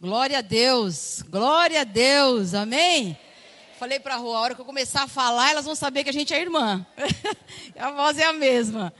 Glória 0.00 0.38
a 0.38 0.42
Deus, 0.42 1.24
glória 1.28 1.80
a 1.80 1.84
Deus, 1.84 2.54
amém? 2.54 3.18
Falei 3.80 3.98
para 3.98 4.14
a 4.14 4.16
rua, 4.16 4.36
a 4.36 4.40
hora 4.40 4.54
que 4.54 4.60
eu 4.60 4.64
começar 4.64 5.02
a 5.02 5.08
falar, 5.08 5.50
elas 5.50 5.64
vão 5.64 5.74
saber 5.74 6.04
que 6.04 6.10
a 6.10 6.12
gente 6.12 6.32
é 6.32 6.40
irmã. 6.40 6.86
a 7.76 7.90
voz 7.90 8.16
é 8.16 8.24
a 8.24 8.32
mesma. 8.32 8.94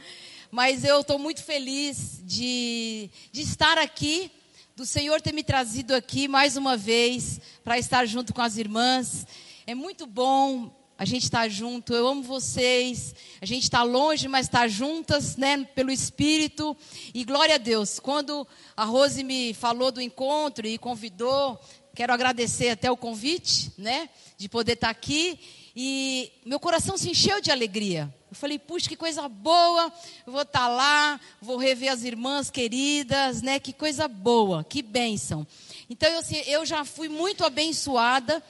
Mas 0.50 0.82
eu 0.82 1.02
estou 1.02 1.16
muito 1.16 1.44
feliz 1.44 2.20
de, 2.24 3.08
de 3.30 3.42
estar 3.42 3.78
aqui, 3.78 4.28
do 4.74 4.84
Senhor 4.84 5.20
ter 5.20 5.32
me 5.32 5.44
trazido 5.44 5.94
aqui 5.94 6.26
mais 6.26 6.56
uma 6.56 6.76
vez 6.76 7.40
para 7.62 7.78
estar 7.78 8.04
junto 8.04 8.34
com 8.34 8.42
as 8.42 8.56
irmãs. 8.56 9.24
É 9.68 9.76
muito 9.76 10.04
bom 10.04 10.68
a 10.98 11.04
gente 11.04 11.22
estar 11.22 11.48
junto. 11.48 11.94
Eu 11.94 12.08
amo 12.08 12.24
vocês. 12.24 13.14
A 13.40 13.46
gente 13.46 13.62
está 13.62 13.84
longe, 13.84 14.26
mas 14.26 14.46
está 14.46 14.66
juntas, 14.66 15.36
né, 15.36 15.64
pelo 15.74 15.92
Espírito. 15.92 16.76
E 17.14 17.24
glória 17.24 17.54
a 17.54 17.58
Deus. 17.58 18.00
Quando 18.00 18.46
a 18.76 18.84
Rose 18.84 19.22
me 19.22 19.54
falou 19.54 19.92
do 19.92 20.02
encontro 20.02 20.66
e 20.66 20.76
convidou, 20.76 21.58
quero 21.94 22.12
agradecer 22.12 22.70
até 22.70 22.90
o 22.90 22.96
convite, 22.96 23.72
né, 23.78 24.10
de 24.36 24.48
poder 24.48 24.72
estar 24.72 24.90
aqui. 24.90 25.38
E 25.76 26.32
meu 26.44 26.58
coração 26.58 26.98
se 26.98 27.10
encheu 27.10 27.40
de 27.40 27.52
alegria. 27.52 28.12
Eu 28.28 28.34
falei, 28.34 28.58
puxa, 28.58 28.88
que 28.88 28.96
coisa 28.96 29.28
boa, 29.28 29.92
eu 30.26 30.32
vou 30.32 30.42
estar 30.42 30.66
lá, 30.66 31.20
vou 31.40 31.56
rever 31.56 31.92
as 31.92 32.02
irmãs 32.02 32.50
queridas, 32.50 33.40
né? 33.40 33.58
Que 33.58 33.72
coisa 33.72 34.08
boa, 34.08 34.64
que 34.64 34.82
bênção. 34.82 35.46
Então, 35.88 36.10
eu, 36.10 36.18
assim, 36.18 36.36
eu 36.46 36.66
já 36.66 36.84
fui 36.84 37.08
muito 37.08 37.44
abençoada 37.44 38.42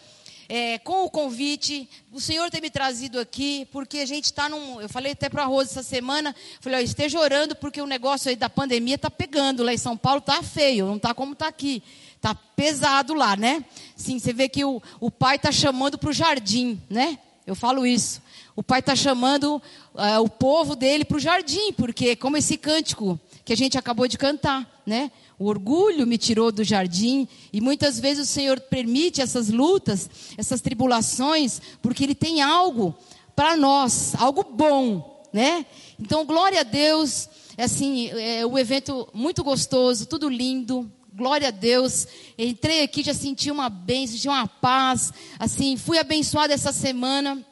é, 0.49 0.79
com 0.79 1.05
o 1.05 1.11
convite, 1.11 1.89
o 2.11 2.21
Senhor 2.21 2.51
ter 2.51 2.63
me 2.63 2.71
trazido 2.71 3.21
aqui, 3.21 3.69
porque 3.71 3.99
a 3.99 4.07
gente 4.07 4.25
está 4.25 4.49
num. 4.49 4.81
Eu 4.81 4.89
falei 4.89 5.13
até 5.13 5.29
para 5.29 5.43
a 5.43 5.47
Rosa 5.47 5.71
essa 5.73 5.83
semana, 5.83 6.35
falei, 6.61 6.81
ó, 6.81 6.83
esteja 6.83 7.21
orando, 7.21 7.55
porque 7.55 7.83
o 7.83 7.87
negócio 7.87 8.31
aí 8.31 8.37
da 8.37 8.49
pandemia 8.49 8.95
está 8.95 9.11
pegando 9.11 9.63
lá 9.63 9.75
em 9.75 9.79
São 9.79 9.97
Paulo, 9.97 10.21
está 10.21 10.43
feio, 10.43 10.87
não 10.87 10.97
está 10.97 11.13
como 11.13 11.35
está 11.35 11.49
aqui. 11.49 11.83
Está 12.17 12.35
pesado 12.35 13.15
lá, 13.15 13.37
né? 13.37 13.65
Sim, 13.95 14.19
você 14.19 14.33
vê 14.33 14.49
que 14.49 14.65
o, 14.65 14.83
o 14.99 15.11
pai 15.11 15.37
está 15.37 15.53
chamando 15.53 15.99
para 15.99 16.11
o 16.11 16.13
jardim, 16.13 16.81
né? 16.91 17.19
Eu 17.47 17.55
falo 17.55 17.87
isso. 17.87 18.21
O 18.57 18.63
pai 18.63 18.81
está 18.81 18.97
chamando 18.97 19.63
uh, 19.95 20.21
o 20.21 20.29
povo 20.29 20.75
dele 20.75 21.05
para 21.05 21.17
o 21.17 21.21
jardim, 21.21 21.73
porque 21.75 22.17
como 22.17 22.37
esse 22.37 22.57
cântico 22.57 23.21
que 23.49 23.53
a 23.55 23.57
gente 23.57 23.79
acabou 23.79 24.07
de 24.07 24.19
cantar, 24.19 24.83
né? 24.85 25.11
O 25.39 25.47
orgulho 25.47 26.07
me 26.07 26.19
tirou 26.19 26.53
do 26.53 26.63
jardim 26.63 27.27
e 27.51 27.63
muitas 27.63 27.99
vezes 27.99 28.29
o 28.29 28.31
Senhor 28.31 28.61
permite 28.61 29.23
essas 29.23 29.49
lutas, 29.49 30.11
essas 30.37 30.61
tribulações, 30.61 31.59
porque 31.81 32.05
Ele 32.05 32.15
tem 32.15 32.43
algo 32.43 32.95
para 33.35 33.57
nós, 33.57 34.15
algo 34.17 34.45
bom, 34.45 35.25
né? 35.33 35.65
Então, 35.99 36.27
glória 36.27 36.61
a 36.61 36.63
Deus, 36.63 37.27
é 37.57 37.65
assim, 37.65 38.11
é 38.11 38.45
um 38.45 38.59
evento 38.59 39.09
muito 39.15 39.43
gostoso, 39.43 40.05
tudo 40.05 40.29
lindo, 40.29 40.87
glória 41.15 41.49
a 41.49 41.51
Deus. 41.51 42.07
Entrei 42.37 42.83
aqui, 42.83 43.03
já 43.03 43.15
senti 43.15 43.51
uma 43.51 43.71
bênção, 43.71 44.17
senti 44.17 44.29
uma 44.29 44.47
paz, 44.47 45.11
assim, 45.39 45.79
fui 45.79 45.97
abençoada 45.97 46.53
essa 46.53 46.71
semana 46.71 47.43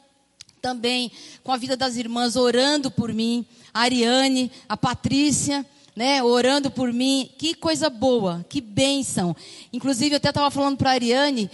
também 0.61 1.11
com 1.43 1.51
a 1.51 1.57
vida 1.57 1.75
das 1.75 1.95
irmãs 1.95 2.35
orando 2.35 2.91
por 2.91 3.11
mim, 3.11 3.43
a 3.73 3.81
Ariane, 3.81 4.51
a 4.69 4.77
Patrícia, 4.77 5.65
né, 5.97 6.21
orando 6.21 6.69
por 6.69 6.93
mim. 6.93 7.27
Que 7.39 7.55
coisa 7.55 7.89
boa, 7.89 8.45
que 8.47 8.61
bênção. 8.61 9.35
Inclusive, 9.73 10.13
eu 10.13 10.17
até 10.17 10.29
estava 10.29 10.51
falando 10.51 10.77
para 10.77 10.91
a 10.91 10.93
Ariane 10.93 11.49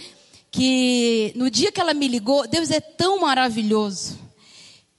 que 0.50 1.32
no 1.34 1.50
dia 1.50 1.72
que 1.72 1.80
ela 1.80 1.94
me 1.94 2.06
ligou, 2.06 2.46
Deus 2.46 2.70
é 2.70 2.78
tão 2.78 3.20
maravilhoso 3.20 4.18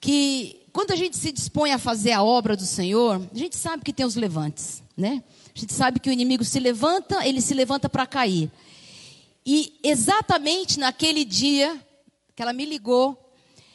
que 0.01 0.63
quando 0.73 0.91
a 0.91 0.95
gente 0.95 1.15
se 1.15 1.31
dispõe 1.31 1.71
a 1.71 1.77
fazer 1.77 2.11
a 2.11 2.23
obra 2.23 2.57
do 2.57 2.65
Senhor, 2.65 3.21
a 3.31 3.37
gente 3.37 3.55
sabe 3.55 3.83
que 3.83 3.93
tem 3.93 4.03
os 4.03 4.15
levantes, 4.15 4.81
né? 4.97 5.23
A 5.55 5.59
gente 5.59 5.73
sabe 5.73 5.99
que 5.99 6.09
o 6.09 6.13
inimigo 6.13 6.43
se 6.43 6.59
levanta, 6.59 7.25
ele 7.25 7.39
se 7.39 7.53
levanta 7.53 7.87
para 7.87 8.07
cair. 8.07 8.51
E 9.45 9.79
exatamente 9.83 10.79
naquele 10.79 11.23
dia 11.23 11.79
que 12.35 12.41
ela 12.41 12.51
me 12.51 12.65
ligou, 12.65 13.31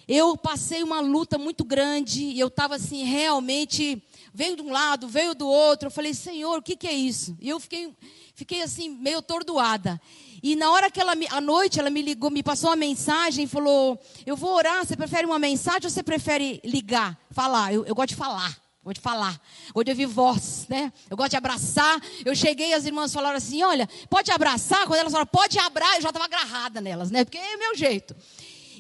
eu 0.09 0.37
passei 0.37 0.83
uma 0.83 1.01
luta 1.01 1.39
muito 1.39 1.63
grande 1.63 2.25
e 2.25 2.41
eu 2.41 2.49
estava 2.49 2.75
assim 2.75 3.05
realmente 3.05 4.03
veio 4.33 4.57
de 4.57 4.63
um 4.63 4.71
lado, 4.71 5.09
veio 5.09 5.35
do 5.35 5.49
outro. 5.49 5.89
Eu 5.89 5.91
falei, 5.91 6.15
Senhor, 6.15 6.59
o 6.59 6.63
que, 6.63 6.77
que 6.77 6.87
é 6.87 6.93
isso? 6.93 7.37
E 7.41 7.49
eu 7.49 7.61
fiquei, 7.61 7.95
fiquei 8.35 8.63
assim, 8.63 8.89
meio 8.89 9.19
atordoada. 9.19 10.01
E 10.43 10.57
na 10.57 10.71
hora 10.71 10.91
que 10.91 11.01
ela, 11.01 11.13
à 11.31 11.41
noite, 11.41 11.79
ela 11.79 11.91
me 11.91 12.01
ligou, 12.01 12.31
me 12.31 12.43
passou 12.43 12.71
uma 12.71 12.77
mensagem 12.77 13.45
e 13.45 13.49
falou: 13.49 14.01
Eu 14.25 14.37
vou 14.37 14.55
orar, 14.55 14.85
você 14.85 14.97
prefere 14.97 15.27
uma 15.27 15.39
mensagem 15.39 15.85
ou 15.85 15.91
você 15.91 16.03
prefere 16.03 16.61
ligar? 16.65 17.19
Falar, 17.31 17.75
eu, 17.75 17.85
eu 17.85 17.95
gosto 17.95 18.11
de 18.11 18.17
falar. 18.17 18.59
Vou 18.83 18.95
te 18.95 19.01
falar. 19.01 19.39
Vou 19.75 19.85
de 19.85 19.91
ouvir 19.91 20.07
voz, 20.07 20.67
né? 20.67 20.91
Eu 21.11 21.17
gosto 21.17 21.33
de 21.33 21.37
abraçar. 21.37 22.01
Eu 22.25 22.35
cheguei, 22.35 22.73
as 22.73 22.87
irmãs 22.87 23.13
falaram 23.13 23.37
assim: 23.37 23.63
olha, 23.63 23.87
pode 24.09 24.31
abraçar? 24.31 24.87
Quando 24.87 25.01
elas 25.01 25.13
falaram, 25.13 25.31
pode 25.31 25.59
abraçar, 25.59 25.97
eu 25.97 26.03
já 26.03 26.09
estava 26.09 26.25
agarrada 26.25 26.81
nelas, 26.81 27.11
né? 27.11 27.25
Porque 27.25 27.37
é 27.37 27.57
o 27.57 27.59
meu 27.59 27.77
jeito. 27.77 28.17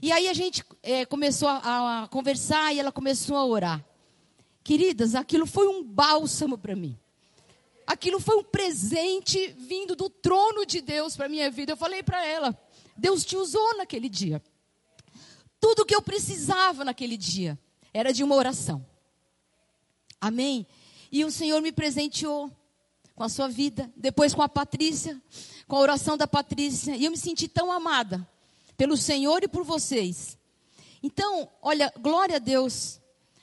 E 0.03 0.10
aí 0.10 0.28
a 0.28 0.33
gente 0.33 0.65
é, 0.83 1.05
começou 1.05 1.49
a, 1.49 2.05
a 2.05 2.09
conversar 2.09 2.75
e 2.75 2.81
ela 2.81 2.91
começou 2.91 3.37
a 3.37 3.44
orar. 3.44 3.84
Queridas, 4.62 5.15
aquilo 5.15 5.47
foi 5.47 5.66
um 5.69 5.82
bálsamo 5.82 6.59
para 6.59 6.76
mim. 6.76 6.98
Aquilo 7.87 8.21
foi 8.21 8.37
um 8.37 8.44
presente 8.44 9.48
vindo 9.59 9.97
do 9.97 10.09
trono 10.09 10.65
de 10.65 10.81
Deus 10.81 11.16
para 11.16 11.28
minha 11.28 11.50
vida. 11.50 11.72
Eu 11.72 11.76
falei 11.76 12.03
para 12.03 12.25
ela: 12.25 12.56
Deus 12.97 13.25
te 13.25 13.37
usou 13.37 13.76
naquele 13.76 14.09
dia. 14.09 14.43
Tudo 15.59 15.84
que 15.84 15.94
eu 15.94 16.00
precisava 16.00 16.84
naquele 16.84 17.16
dia 17.16 17.59
era 17.93 18.12
de 18.12 18.22
uma 18.22 18.34
oração. 18.34 18.87
Amém? 20.21 20.66
E 21.10 21.25
o 21.25 21.31
Senhor 21.31 21.60
me 21.60 21.72
presenteou 21.72 22.50
com 23.15 23.25
a 23.25 23.28
sua 23.28 23.48
vida, 23.48 23.92
depois 23.97 24.32
com 24.32 24.42
a 24.42 24.48
Patrícia, 24.48 25.21
com 25.66 25.77
a 25.77 25.81
oração 25.81 26.16
da 26.16 26.27
Patrícia, 26.27 26.97
e 26.97 27.04
eu 27.04 27.10
me 27.10 27.19
senti 27.19 27.48
tão 27.48 27.72
amada 27.72 28.27
pelo 28.77 28.97
Senhor 28.97 29.42
e 29.42 29.48
por 29.48 29.65
vocês. 29.65 30.38
Então, 31.03 31.48
olha, 31.60 31.92
glória 32.00 32.37
a 32.37 32.38
Deus 32.38 33.00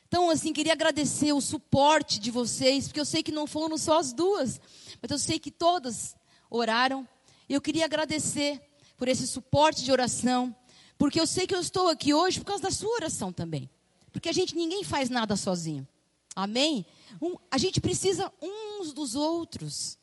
então, 0.07 0.29
assim, 0.29 0.53
queria 0.53 0.71
agradecer 0.71 1.33
o 1.33 1.41
suporte 1.41 2.17
de 2.17 2.31
vocês, 2.31 2.87
porque 2.87 2.99
eu 2.99 3.05
sei 3.05 3.21
que 3.21 3.31
não 3.31 3.45
foram 3.45 3.77
só 3.77 3.99
as 3.99 4.13
duas, 4.13 4.59
mas 5.01 5.11
eu 5.11 5.19
sei 5.19 5.37
que 5.37 5.51
todas 5.51 6.15
oraram. 6.49 7.07
E 7.49 7.53
eu 7.53 7.59
queria 7.59 7.83
agradecer 7.83 8.61
por 8.95 9.09
esse 9.09 9.27
suporte 9.27 9.83
de 9.83 9.91
oração, 9.91 10.55
porque 10.97 11.19
eu 11.19 11.27
sei 11.27 11.45
que 11.45 11.53
eu 11.53 11.59
estou 11.59 11.89
aqui 11.89 12.13
hoje 12.13 12.39
por 12.39 12.45
causa 12.45 12.63
da 12.63 12.71
sua 12.71 12.95
oração 12.95 13.33
também. 13.33 13.69
Porque 14.11 14.29
a 14.29 14.31
gente, 14.31 14.55
ninguém 14.55 14.83
faz 14.83 15.09
nada 15.09 15.35
sozinho. 15.35 15.85
Amém? 16.33 16.85
Um, 17.21 17.35
a 17.51 17.57
gente 17.57 17.81
precisa 17.81 18.31
uns 18.41 18.93
dos 18.93 19.13
outros. 19.13 19.97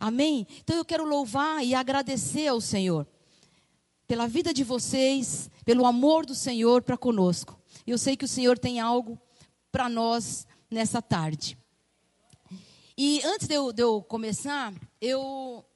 Amém? 0.00 0.46
Então 0.62 0.76
eu 0.76 0.84
quero 0.84 1.04
louvar 1.04 1.64
e 1.64 1.74
agradecer 1.74 2.48
ao 2.48 2.60
Senhor 2.60 3.06
pela 4.06 4.26
vida 4.26 4.52
de 4.52 4.64
vocês, 4.64 5.48
pelo 5.64 5.86
amor 5.86 6.26
do 6.26 6.34
Senhor 6.34 6.82
para 6.82 6.96
conosco. 6.96 7.58
Eu 7.86 7.96
sei 7.96 8.16
que 8.16 8.24
o 8.24 8.28
Senhor 8.28 8.58
tem 8.58 8.80
algo 8.80 9.18
para 9.74 9.88
nós 9.88 10.46
nessa 10.70 11.02
tarde. 11.02 11.58
E 12.96 13.20
antes 13.24 13.48
de 13.48 13.54
eu, 13.54 13.72
de 13.72 13.82
eu 13.82 14.00
começar, 14.02 14.72
eu 15.00 15.66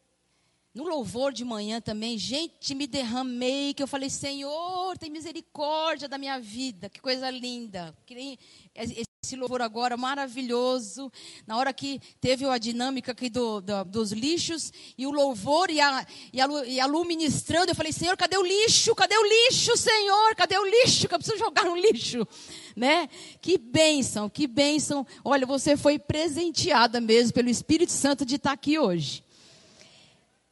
no 0.73 0.85
louvor 0.85 1.33
de 1.33 1.45
manhã 1.45 1.81
também, 1.81 2.17
gente, 2.17 2.77
me 2.77 2.87
derramei, 2.87 3.75
que 3.75 3.83
eu 3.83 3.89
falei, 3.89 4.09
Senhor, 4.09 4.97
tem 4.97 5.11
misericórdia 5.11 6.09
da 6.09 6.17
minha 6.17 6.39
vida, 6.39 6.89
que 6.89 7.01
coisa 7.01 7.29
linda. 7.29 7.93
Esse 9.29 9.37
louvor 9.37 9.61
agora 9.61 9.95
maravilhoso. 9.95 11.13
Na 11.47 11.59
hora 11.59 11.71
que 11.71 12.01
teve 12.19 12.47
a 12.47 12.57
dinâmica 12.57 13.13
aqui 13.13 13.29
do, 13.29 13.61
do, 13.61 13.85
dos 13.85 14.11
lixos, 14.11 14.73
e 14.97 15.07
o 15.07 15.11
louvor 15.11 15.69
e 15.69 15.79
a, 15.83 16.07
e, 16.33 16.41
a, 16.41 16.47
e 16.65 16.81
a 16.81 16.87
Lu 16.87 17.05
ministrando, 17.05 17.71
eu 17.71 17.75
falei, 17.75 17.93
Senhor, 17.93 18.17
cadê 18.17 18.39
o 18.39 18.43
lixo? 18.43 18.95
Cadê 18.95 19.15
o 19.15 19.23
lixo, 19.23 19.77
Senhor? 19.77 20.35
Cadê 20.35 20.57
o 20.57 20.65
lixo? 20.65 21.07
Que 21.07 21.15
eu 21.15 21.19
preciso 21.19 21.39
jogar 21.39 21.67
no 21.67 21.77
lixo. 21.77 22.27
Né? 22.75 23.07
Que 23.43 23.59
bênção, 23.59 24.31
que 24.31 24.47
bênção. 24.47 25.07
Olha, 25.23 25.45
você 25.45 25.77
foi 25.77 25.99
presenteada 25.99 26.99
mesmo 26.99 27.35
pelo 27.35 27.51
Espírito 27.51 27.93
Santo 27.93 28.25
de 28.25 28.37
estar 28.37 28.53
aqui 28.53 28.79
hoje. 28.79 29.23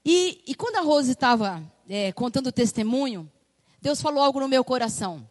E, 0.04 0.42
e 0.46 0.54
quando 0.54 0.76
a 0.76 0.82
Rose 0.82 1.12
estava 1.12 1.62
é, 1.88 2.12
contando 2.12 2.48
o 2.48 2.52
testemunho, 2.52 3.26
Deus 3.80 4.02
falou 4.02 4.22
algo 4.22 4.38
no 4.38 4.48
meu 4.48 4.62
coração. 4.62 5.26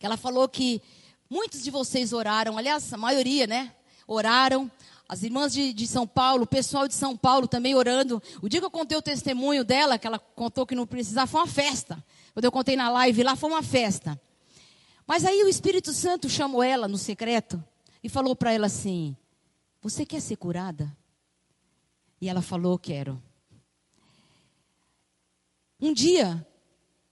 Que 0.00 0.06
ela 0.06 0.16
falou 0.16 0.48
que 0.48 0.82
muitos 1.30 1.62
de 1.62 1.70
vocês 1.70 2.12
oraram, 2.12 2.58
aliás, 2.58 2.92
a 2.92 2.96
maioria, 2.96 3.46
né? 3.46 3.72
Oraram. 4.06 4.70
As 5.08 5.22
irmãs 5.22 5.52
de, 5.52 5.72
de, 5.72 5.86
São 5.88 6.06
Paulo, 6.06 6.44
o 6.44 6.46
pessoal 6.46 6.86
de 6.86 6.94
São 6.94 7.16
Paulo 7.16 7.48
também 7.48 7.74
orando. 7.74 8.22
O 8.40 8.48
dia 8.48 8.60
que 8.60 8.66
eu 8.66 8.70
contei 8.70 8.96
o 8.96 9.02
testemunho 9.02 9.64
dela, 9.64 9.98
que 9.98 10.06
ela 10.06 10.18
contou 10.18 10.64
que 10.64 10.74
não 10.74 10.86
precisava, 10.86 11.26
foi 11.26 11.40
uma 11.40 11.46
festa. 11.48 12.04
Quando 12.32 12.44
eu 12.44 12.52
contei 12.52 12.76
na 12.76 12.88
live 12.90 13.24
lá, 13.24 13.34
foi 13.34 13.50
uma 13.50 13.62
festa. 13.62 14.20
Mas 15.06 15.24
aí 15.24 15.42
o 15.42 15.48
Espírito 15.48 15.92
Santo 15.92 16.28
chamou 16.28 16.62
ela 16.62 16.86
no 16.86 16.96
secreto 16.96 17.62
e 18.04 18.08
falou 18.08 18.36
para 18.36 18.52
ela 18.52 18.66
assim: 18.66 19.16
Você 19.82 20.06
quer 20.06 20.20
ser 20.20 20.36
curada? 20.36 20.96
E 22.20 22.28
ela 22.28 22.40
falou: 22.40 22.78
Quero. 22.78 23.20
Um 25.80 25.92
dia, 25.92 26.46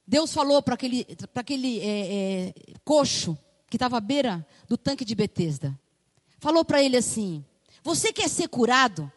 Deus 0.06 0.32
falou 0.32 0.62
para 0.62 0.74
aquele, 0.74 1.04
aquele 1.34 1.80
é, 1.80 1.86
é, 1.88 2.54
coxo 2.84 3.36
que 3.68 3.76
estava 3.76 3.98
à 3.98 4.00
beira 4.00 4.46
do 4.66 4.76
tanque 4.76 5.04
de 5.04 5.14
Betesda. 5.14 5.78
Falou 6.38 6.64
para 6.64 6.82
ele 6.82 6.96
assim: 6.96 7.44
Você 7.82 8.12
quer 8.12 8.28
ser 8.28 8.48
curado? 8.48 9.10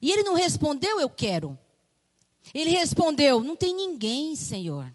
E 0.00 0.10
ele 0.10 0.22
não 0.22 0.34
respondeu, 0.34 1.00
eu 1.00 1.10
quero. 1.10 1.58
Ele 2.54 2.70
respondeu: 2.70 3.42
Não 3.42 3.56
tem 3.56 3.74
ninguém, 3.74 4.34
Senhor. 4.36 4.92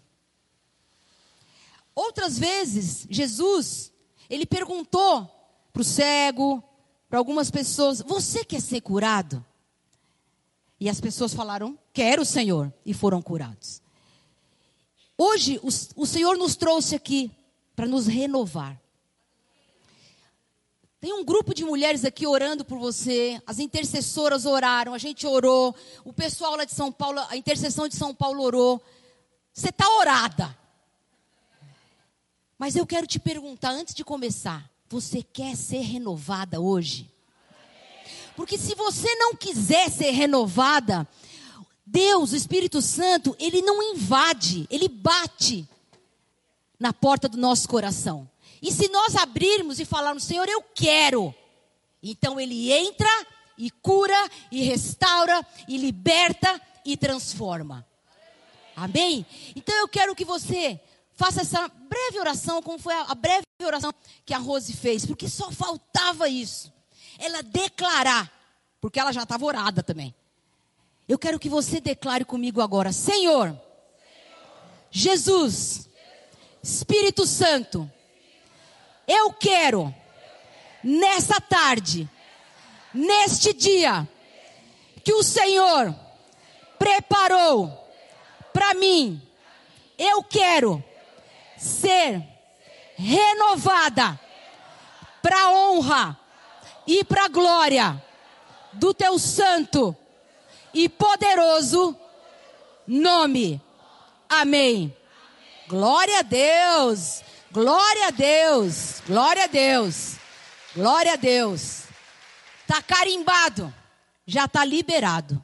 Outras 1.94 2.38
vezes, 2.38 3.06
Jesus, 3.08 3.92
ele 4.28 4.44
perguntou 4.44 5.30
para 5.72 5.82
o 5.82 5.84
cego, 5.84 6.62
para 7.08 7.18
algumas 7.18 7.50
pessoas: 7.50 8.00
Você 8.00 8.44
quer 8.44 8.60
ser 8.60 8.80
curado? 8.80 9.44
E 10.80 10.88
as 10.88 11.00
pessoas 11.00 11.32
falaram: 11.32 11.78
Quero, 11.92 12.24
Senhor, 12.24 12.72
e 12.84 12.92
foram 12.92 13.22
curados. 13.22 13.80
Hoje, 15.16 15.60
o, 15.62 15.68
o 16.02 16.06
Senhor 16.06 16.36
nos 16.36 16.56
trouxe 16.56 16.96
aqui 16.96 17.30
para 17.74 17.86
nos 17.86 18.06
renovar. 18.06 18.80
Tem 21.00 21.12
um 21.12 21.24
grupo 21.24 21.52
de 21.52 21.64
mulheres 21.64 22.04
aqui 22.04 22.26
orando 22.26 22.64
por 22.64 22.78
você. 22.78 23.38
As 23.46 23.58
intercessoras 23.58 24.46
oraram, 24.46 24.94
a 24.94 24.98
gente 24.98 25.26
orou. 25.26 25.74
O 26.02 26.14
pessoal 26.14 26.56
lá 26.56 26.64
de 26.64 26.72
São 26.72 26.90
Paulo, 26.90 27.20
a 27.28 27.36
intercessão 27.36 27.86
de 27.86 27.94
São 27.94 28.14
Paulo 28.14 28.42
orou. 28.42 28.82
Você 29.52 29.68
está 29.68 29.86
orada. 29.98 30.56
Mas 32.58 32.74
eu 32.74 32.86
quero 32.86 33.06
te 33.06 33.18
perguntar 33.18 33.70
antes 33.70 33.94
de 33.94 34.02
começar: 34.02 34.70
você 34.88 35.22
quer 35.22 35.56
ser 35.56 35.80
renovada 35.80 36.60
hoje? 36.60 37.10
Porque 38.34 38.56
se 38.56 38.74
você 38.74 39.14
não 39.16 39.34
quiser 39.34 39.90
ser 39.90 40.10
renovada, 40.10 41.06
Deus, 41.84 42.32
o 42.32 42.36
Espírito 42.36 42.80
Santo, 42.80 43.36
ele 43.38 43.60
não 43.60 43.82
invade, 43.82 44.66
ele 44.70 44.88
bate 44.88 45.68
na 46.78 46.92
porta 46.92 47.28
do 47.28 47.36
nosso 47.36 47.68
coração. 47.68 48.28
E 48.60 48.72
se 48.72 48.88
nós 48.88 49.14
abrirmos 49.16 49.78
e 49.78 49.84
falarmos, 49.84 50.24
Senhor, 50.24 50.48
eu 50.48 50.62
quero, 50.74 51.34
então 52.02 52.40
ele 52.40 52.72
entra 52.72 53.08
e 53.56 53.70
cura 53.70 54.16
e 54.50 54.62
restaura 54.62 55.46
e 55.68 55.76
liberta 55.76 56.60
e 56.84 56.96
transforma. 56.96 57.86
Amém? 58.76 59.24
Então 59.54 59.74
eu 59.76 59.86
quero 59.86 60.14
que 60.14 60.24
você 60.24 60.80
faça 61.14 61.42
essa 61.42 61.68
breve 61.68 62.18
oração, 62.18 62.60
como 62.60 62.78
foi 62.78 62.94
a, 62.94 63.14
breve 63.14 63.44
oração 63.62 63.92
que 64.26 64.34
a 64.34 64.38
Rose 64.38 64.72
fez, 64.72 65.06
porque 65.06 65.28
só 65.28 65.50
faltava 65.50 66.28
isso. 66.28 66.72
Ela 67.18 67.42
declarar, 67.42 68.32
porque 68.80 68.98
ela 68.98 69.12
já 69.12 69.22
estava 69.22 69.44
orada 69.44 69.82
também. 69.82 70.14
Eu 71.08 71.18
quero 71.18 71.38
que 71.38 71.48
você 71.48 71.80
declare 71.80 72.24
comigo 72.24 72.60
agora: 72.60 72.92
Senhor, 72.92 73.48
Senhor. 73.48 73.60
Jesus, 74.90 75.88
Espírito 76.64 77.26
Santo, 77.26 77.90
eu 79.06 79.34
quero, 79.34 79.94
nessa 80.82 81.38
tarde, 81.38 82.08
neste 82.94 83.52
dia, 83.52 84.08
que 85.04 85.12
o 85.12 85.22
Senhor 85.22 85.94
preparou 86.78 87.68
para 88.50 88.72
mim, 88.72 89.20
eu 89.98 90.22
quero 90.22 90.82
ser 91.58 92.26
renovada 92.96 94.18
para 95.20 95.50
honra 95.50 96.18
e 96.86 97.04
para 97.04 97.28
glória 97.28 98.02
do 98.72 98.94
teu 98.94 99.18
santo 99.18 99.94
e 100.72 100.88
poderoso 100.88 101.94
nome. 102.86 103.60
Amém. 104.30 104.96
Glória 105.68 106.18
a 106.18 106.22
Deus. 106.22 107.22
Glória 107.50 108.08
a 108.08 108.10
Deus. 108.10 109.00
Glória 109.06 109.44
a 109.44 109.46
Deus. 109.46 110.16
Glória 110.74 111.12
a 111.14 111.16
Deus. 111.16 111.84
Tá 112.66 112.82
carimbado. 112.82 113.72
Já 114.26 114.46
tá 114.46 114.64
liberado. 114.64 115.42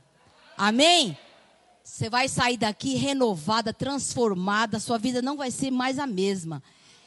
Amém. 0.57 1.17
Você 1.83 2.09
vai 2.09 2.29
sair 2.29 2.57
daqui 2.57 2.95
renovada, 2.95 3.73
transformada, 3.73 4.79
sua 4.79 4.99
vida 4.99 5.21
não 5.21 5.37
vai 5.37 5.51
ser 5.51 5.71
mais 5.71 5.99
a 5.99 6.07
mesma. 6.07 6.63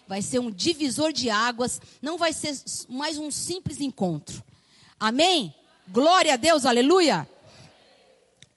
Vai 0.07 0.21
ser 0.21 0.39
um 0.39 0.51
divisor 0.51 1.13
de 1.13 1.29
águas, 1.29 1.81
não 2.01 2.17
vai 2.17 2.33
ser 2.33 2.53
mais 2.89 3.17
um 3.17 3.31
simples 3.31 3.79
encontro. 3.79 4.43
Amém? 4.99 5.55
Glória 5.87 6.33
a 6.33 6.37
Deus, 6.37 6.65
aleluia. 6.65 7.27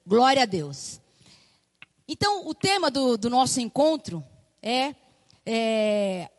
Glória 0.05 0.43
a 0.43 0.45
Deus. 0.45 0.99
Então, 2.07 2.47
o 2.47 2.53
tema 2.53 2.89
do, 2.91 3.17
do 3.17 3.29
nosso 3.29 3.59
encontro 3.59 4.23
é, 4.61 4.95
é 5.45 6.29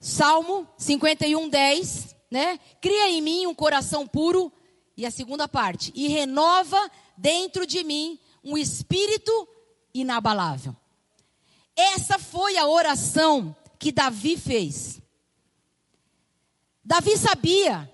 Salmo 0.00 0.68
51, 0.76 1.48
10, 1.48 2.16
né? 2.30 2.60
Cria 2.80 3.10
em 3.10 3.20
mim 3.20 3.46
um 3.46 3.54
coração 3.54 4.06
puro. 4.06 4.52
E 4.96 5.04
a 5.04 5.10
segunda 5.10 5.46
parte, 5.46 5.92
e 5.94 6.08
renova 6.08 6.90
dentro 7.18 7.66
de 7.66 7.84
mim 7.84 8.18
um 8.42 8.56
espírito 8.56 9.46
inabalável. 9.92 10.74
Essa 11.76 12.18
foi 12.18 12.56
a 12.56 12.66
oração 12.66 13.54
que 13.78 13.92
Davi 13.92 14.38
fez. 14.38 15.02
Davi 16.82 17.18
sabia 17.18 17.92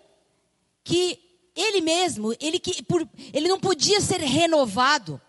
que 0.84 1.18
ele 1.56 1.80
mesmo, 1.80 2.34
ele, 2.40 2.58
que, 2.60 2.82
por, 2.84 3.08
ele 3.32 3.48
não 3.48 3.58
podia 3.58 4.00
ser 4.00 4.20
renovado. 4.20 5.20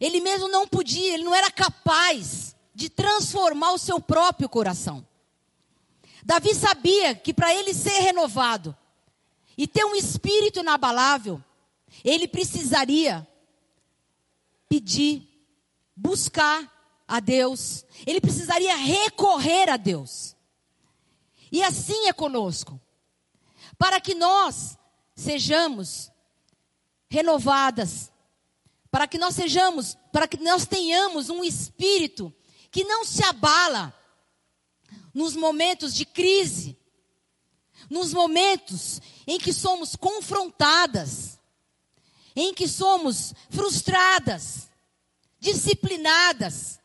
Ele 0.00 0.20
mesmo 0.20 0.48
não 0.48 0.66
podia, 0.66 1.14
ele 1.14 1.24
não 1.24 1.34
era 1.34 1.50
capaz 1.50 2.56
de 2.78 2.88
transformar 2.88 3.72
o 3.72 3.78
seu 3.78 4.00
próprio 4.00 4.48
coração. 4.48 5.04
Davi 6.22 6.54
sabia 6.54 7.12
que 7.12 7.34
para 7.34 7.52
ele 7.52 7.74
ser 7.74 7.98
renovado 8.02 8.76
e 9.56 9.66
ter 9.66 9.84
um 9.84 9.96
espírito 9.96 10.60
inabalável, 10.60 11.42
ele 12.04 12.28
precisaria 12.28 13.26
pedir, 14.68 15.28
buscar 15.96 16.72
a 17.08 17.18
Deus, 17.18 17.84
ele 18.06 18.20
precisaria 18.20 18.76
recorrer 18.76 19.68
a 19.68 19.76
Deus. 19.76 20.36
E 21.50 21.64
assim 21.64 22.06
é 22.06 22.12
conosco. 22.12 22.80
Para 23.76 24.00
que 24.00 24.14
nós 24.14 24.78
sejamos 25.16 26.12
renovadas, 27.08 28.12
para 28.88 29.08
que 29.08 29.18
nós 29.18 29.34
sejamos, 29.34 29.98
para 30.12 30.28
que 30.28 30.36
nós 30.36 30.64
tenhamos 30.64 31.28
um 31.28 31.42
espírito 31.42 32.32
que 32.78 32.84
não 32.84 33.04
se 33.04 33.24
abala 33.24 33.92
nos 35.12 35.34
momentos 35.34 35.92
de 35.92 36.06
crise, 36.06 36.78
nos 37.90 38.12
momentos 38.12 39.02
em 39.26 39.36
que 39.36 39.52
somos 39.52 39.96
confrontadas, 39.96 41.40
em 42.36 42.54
que 42.54 42.68
somos 42.68 43.34
frustradas, 43.50 44.68
disciplinadas, 45.40 46.78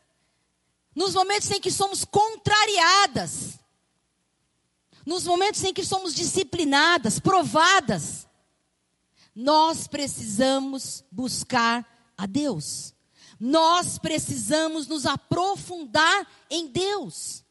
nos 0.96 1.14
momentos 1.14 1.48
em 1.52 1.60
que 1.60 1.70
somos 1.70 2.04
contrariadas, 2.04 3.60
nos 5.06 5.22
momentos 5.22 5.62
em 5.62 5.72
que 5.72 5.84
somos 5.84 6.12
disciplinadas, 6.12 7.20
provadas, 7.20 8.26
nós 9.32 9.86
precisamos 9.86 11.04
buscar 11.08 11.86
a 12.18 12.26
Deus. 12.26 12.93
Nós 13.38 13.98
precisamos 13.98 14.86
nos 14.86 15.06
aprofundar 15.06 16.26
em 16.50 16.68
Deus. 16.68 17.44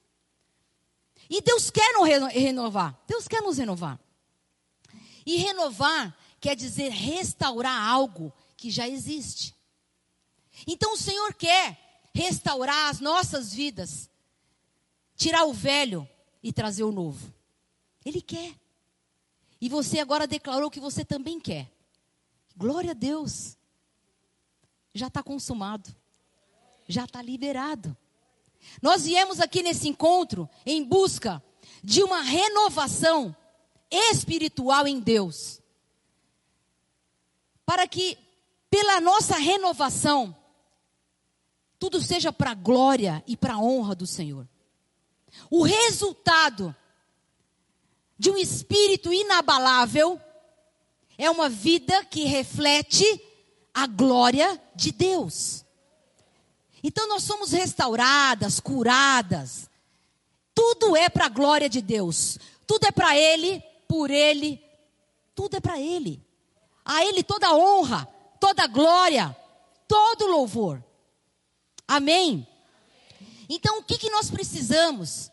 E 1.29 1.41
Deus 1.41 1.69
quer 1.69 1.93
nos 1.93 2.33
renovar. 2.33 2.99
Deus 3.07 3.27
quer 3.27 3.41
nos 3.41 3.57
renovar. 3.57 3.99
E 5.25 5.37
renovar 5.37 6.15
quer 6.39 6.55
dizer 6.55 6.89
restaurar 6.89 7.89
algo 7.89 8.33
que 8.57 8.69
já 8.69 8.87
existe. 8.87 9.55
Então 10.67 10.93
o 10.93 10.97
Senhor 10.97 11.33
quer 11.33 12.09
restaurar 12.13 12.89
as 12.89 12.99
nossas 12.99 13.53
vidas, 13.53 14.09
tirar 15.15 15.45
o 15.45 15.53
velho 15.53 16.07
e 16.41 16.53
trazer 16.53 16.83
o 16.83 16.91
novo. 16.91 17.33
Ele 18.05 18.21
quer. 18.21 18.53
E 19.59 19.69
você 19.69 19.99
agora 19.99 20.27
declarou 20.27 20.69
que 20.69 20.79
você 20.79 21.05
também 21.05 21.39
quer. 21.39 21.71
Glória 22.55 22.91
a 22.91 22.93
Deus. 22.93 23.57
Já 24.93 25.07
está 25.07 25.23
consumado. 25.23 25.93
Já 26.87 27.05
está 27.05 27.21
liberado. 27.21 27.95
Nós 28.81 29.05
viemos 29.05 29.39
aqui 29.39 29.61
nesse 29.61 29.89
encontro 29.89 30.49
em 30.65 30.83
busca 30.83 31.43
de 31.83 32.01
uma 32.03 32.21
renovação 32.21 33.35
espiritual 33.89 34.87
em 34.87 34.99
Deus. 34.99 35.61
Para 37.65 37.87
que, 37.87 38.17
pela 38.69 38.99
nossa 38.99 39.37
renovação, 39.37 40.35
tudo 41.79 42.01
seja 42.01 42.31
para 42.31 42.51
a 42.51 42.55
glória 42.55 43.23
e 43.27 43.35
para 43.35 43.55
a 43.55 43.59
honra 43.59 43.95
do 43.95 44.07
Senhor. 44.07 44.47
O 45.49 45.63
resultado 45.63 46.75
de 48.17 48.29
um 48.29 48.37
espírito 48.37 49.11
inabalável 49.11 50.19
é 51.17 51.29
uma 51.29 51.49
vida 51.49 52.05
que 52.05 52.23
reflete 52.23 53.05
a 53.73 53.87
glória 53.87 54.61
de 54.75 54.91
Deus. 54.91 55.65
Então 56.83 57.07
nós 57.07 57.23
somos 57.23 57.51
restauradas, 57.51 58.59
curadas. 58.59 59.69
Tudo 60.53 60.95
é 60.95 61.09
para 61.09 61.25
a 61.25 61.29
glória 61.29 61.69
de 61.69 61.81
Deus. 61.81 62.37
Tudo 62.67 62.85
é 62.85 62.91
para 62.91 63.17
Ele, 63.17 63.63
por 63.87 64.11
Ele. 64.11 64.61
Tudo 65.33 65.55
é 65.55 65.59
para 65.59 65.79
Ele. 65.79 66.21
A 66.85 67.05
Ele 67.05 67.23
toda 67.23 67.55
honra, 67.55 68.07
toda 68.39 68.67
glória, 68.67 69.35
todo 69.87 70.27
louvor. 70.27 70.83
Amém? 71.87 72.47
Então, 73.47 73.79
o 73.79 73.83
que, 73.83 73.97
que 73.97 74.09
nós 74.09 74.29
precisamos 74.29 75.31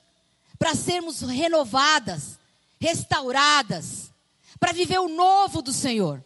para 0.58 0.74
sermos 0.74 1.20
renovadas, 1.22 2.38
restauradas, 2.78 4.12
para 4.58 4.72
viver 4.72 4.98
o 4.98 5.08
novo 5.08 5.62
do 5.62 5.72
Senhor? 5.72 6.22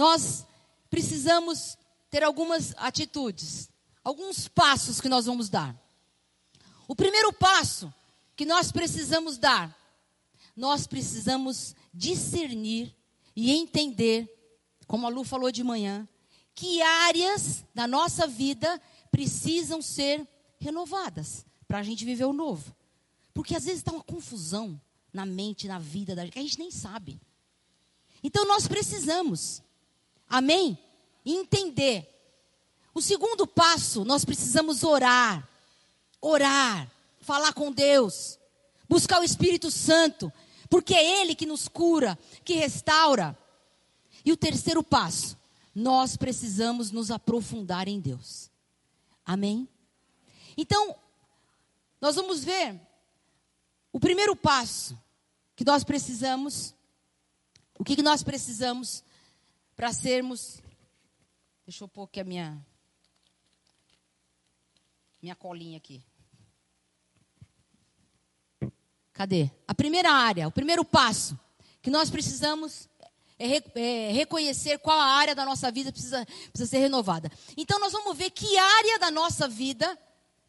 Nós 0.00 0.46
precisamos 0.88 1.76
ter 2.10 2.24
algumas 2.24 2.72
atitudes, 2.78 3.68
alguns 4.02 4.48
passos 4.48 4.98
que 4.98 5.10
nós 5.10 5.26
vamos 5.26 5.50
dar. 5.50 5.78
O 6.88 6.96
primeiro 6.96 7.30
passo 7.34 7.92
que 8.34 8.46
nós 8.46 8.72
precisamos 8.72 9.36
dar, 9.36 9.76
nós 10.56 10.86
precisamos 10.86 11.76
discernir 11.92 12.96
e 13.36 13.50
entender, 13.50 14.26
como 14.86 15.06
a 15.06 15.10
Lu 15.10 15.22
falou 15.22 15.52
de 15.52 15.62
manhã, 15.62 16.08
que 16.54 16.80
áreas 16.80 17.62
da 17.74 17.86
nossa 17.86 18.26
vida 18.26 18.80
precisam 19.10 19.82
ser 19.82 20.26
renovadas 20.58 21.44
para 21.68 21.80
a 21.80 21.82
gente 21.82 22.06
viver 22.06 22.24
o 22.24 22.32
novo. 22.32 22.74
Porque 23.34 23.54
às 23.54 23.66
vezes 23.66 23.80
está 23.80 23.92
uma 23.92 24.02
confusão 24.02 24.80
na 25.12 25.26
mente, 25.26 25.68
na 25.68 25.78
vida 25.78 26.16
da 26.16 26.24
gente, 26.24 26.32
que 26.32 26.38
a 26.38 26.42
gente 26.42 26.58
nem 26.58 26.70
sabe. 26.70 27.20
Então 28.24 28.48
nós 28.48 28.66
precisamos, 28.66 29.62
amém? 30.30 30.78
Entender. 31.26 32.08
O 32.94 33.02
segundo 33.02 33.46
passo, 33.46 34.04
nós 34.04 34.24
precisamos 34.24 34.82
orar. 34.82 35.46
Orar, 36.20 36.90
falar 37.20 37.52
com 37.52 37.72
Deus, 37.72 38.38
buscar 38.88 39.20
o 39.20 39.24
Espírito 39.24 39.70
Santo, 39.70 40.32
porque 40.68 40.94
é 40.94 41.22
Ele 41.22 41.34
que 41.34 41.46
nos 41.46 41.66
cura, 41.66 42.18
que 42.44 42.54
restaura. 42.54 43.36
E 44.24 44.30
o 44.30 44.36
terceiro 44.36 44.82
passo, 44.82 45.38
nós 45.74 46.16
precisamos 46.16 46.90
nos 46.90 47.10
aprofundar 47.10 47.88
em 47.88 47.98
Deus. 48.00 48.50
Amém? 49.24 49.68
Então, 50.56 50.94
nós 52.00 52.16
vamos 52.16 52.44
ver 52.44 52.78
o 53.92 53.98
primeiro 53.98 54.36
passo 54.36 54.98
que 55.56 55.64
nós 55.64 55.84
precisamos, 55.84 56.74
o 57.78 57.84
que, 57.84 57.96
que 57.96 58.02
nós 58.02 58.22
precisamos 58.22 59.02
para 59.80 59.94
sermos. 59.94 60.58
Deixa 61.66 61.84
eu 61.84 61.88
pôr 61.88 62.04
aqui 62.04 62.20
a 62.20 62.24
minha, 62.24 62.66
minha 65.22 65.34
colinha 65.34 65.78
aqui. 65.78 66.04
Cadê? 69.14 69.50
A 69.66 69.74
primeira 69.74 70.12
área, 70.12 70.46
o 70.46 70.52
primeiro 70.52 70.84
passo 70.84 71.40
que 71.80 71.88
nós 71.88 72.10
precisamos 72.10 72.90
é, 73.38 73.56
é, 73.74 74.12
reconhecer 74.12 74.78
qual 74.80 75.00
a 75.00 75.14
área 75.14 75.34
da 75.34 75.46
nossa 75.46 75.72
vida 75.72 75.90
precisa, 75.90 76.26
precisa 76.26 76.66
ser 76.66 76.78
renovada. 76.80 77.32
Então, 77.56 77.80
nós 77.80 77.94
vamos 77.94 78.14
ver 78.18 78.32
que 78.32 78.58
área 78.58 78.98
da 78.98 79.10
nossa 79.10 79.48
vida 79.48 79.98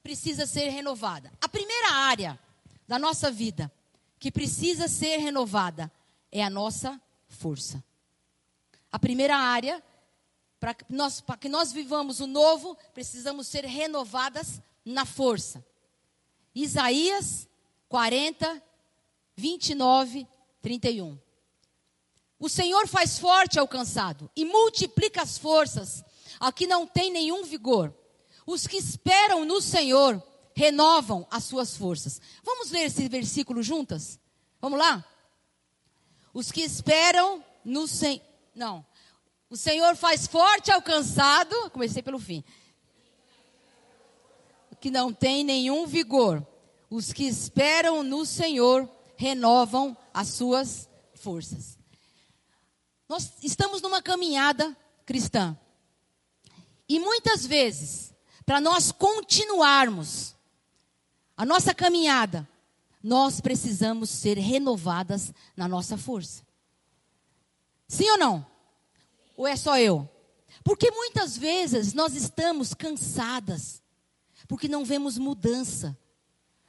precisa 0.03 0.45
ser 0.45 0.67
renovada. 0.67 1.31
A 1.39 1.47
primeira 1.47 1.93
área 1.93 2.38
da 2.85 3.00
nossa 3.00 3.31
vida 3.31 3.71
que 4.19 4.29
precisa 4.29 4.89
ser 4.89 5.19
renovada 5.19 5.89
é 6.29 6.43
a 6.43 6.50
nossa 6.50 7.00
força. 7.29 7.81
A 8.91 9.00
primeira 9.00 9.38
área, 9.38 9.81
para 10.60 10.74
que 10.74 10.86
nós, 10.89 11.24
que 11.39 11.50
nós 11.50 11.71
vivamos 11.71 12.19
o 12.19 12.27
novo, 12.27 12.77
precisamos 12.93 13.48
ser 13.48 13.65
renovadas 13.65 14.62
na 14.86 15.05
força. 15.05 15.65
Isaías 16.53 17.48
40, 17.88 18.62
29, 19.36 20.27
31. 20.62 21.17
O 22.39 22.50
Senhor 22.50 22.88
faz 22.88 23.19
forte 23.19 23.60
ao 23.60 23.67
cansado 23.67 24.29
e 24.36 24.43
multiplica 24.43 25.21
as 25.21 25.38
forças 25.38 26.03
ao 26.39 26.51
que 26.51 26.65
não 26.65 26.88
tem 26.88 27.12
nenhum 27.12 27.43
vigor. 27.43 27.93
Os 28.45 28.65
que 28.65 28.77
esperam 28.77 29.45
no 29.45 29.62
Senhor 29.62 30.21
renovam 30.55 31.27
as 31.29 31.43
suas 31.43 31.77
forças. 31.77 32.19
Vamos 32.43 32.71
ler 32.71 32.86
esse 32.86 33.07
versículo 33.07 33.62
juntas? 33.62 34.19
Vamos 34.60 34.79
lá? 34.79 35.05
Os 36.33 36.51
que 36.51 36.62
esperam 36.62 37.43
no 37.63 37.88
Senhor. 37.88 38.30
Não. 38.55 38.86
O 39.50 39.58
Senhor 39.58 39.96
faz 39.96 40.27
forte 40.27 40.72
ao 40.72 40.81
cansado. 40.81 41.70
Comecei 41.72 42.01
pelo 42.01 42.20
fim. 42.20 42.43
Que 44.79 44.89
não 44.89 45.13
tem 45.13 45.43
nenhum 45.43 45.86
vigor. 45.86 46.46
Os 46.89 47.13
que 47.13 47.25
esperam 47.25 48.03
no 48.03 48.25
Senhor 48.25 48.89
renovam 49.15 49.96
as 50.13 50.29
suas 50.29 50.89
forças. 51.13 51.77
Nós 53.08 53.34
estamos 53.43 53.81
numa 53.81 54.01
caminhada 54.01 54.75
cristã. 55.05 55.58
E 56.88 57.00
muitas 57.00 57.46
vezes, 57.46 58.13
para 58.46 58.60
nós 58.60 58.91
continuarmos 58.91 60.36
a 61.38 61.46
nossa 61.46 61.74
caminhada, 61.74 62.48
nós 63.03 63.41
precisamos 63.41 64.10
ser 64.10 64.38
renovadas 64.38 65.34
na 65.55 65.67
nossa 65.67 65.98
força. 65.98 66.43
Sim 67.91 68.10
ou 68.12 68.17
não? 68.17 68.48
Ou 69.36 69.45
é 69.45 69.57
só 69.57 69.77
eu? 69.77 70.10
Porque 70.63 70.89
muitas 70.91 71.38
vezes 71.38 71.93
nós 71.93 72.15
estamos 72.15 72.74
cansadas, 72.74 73.83
porque 74.48 74.69
não 74.69 74.86
vemos 74.86 75.17
mudança 75.17 75.98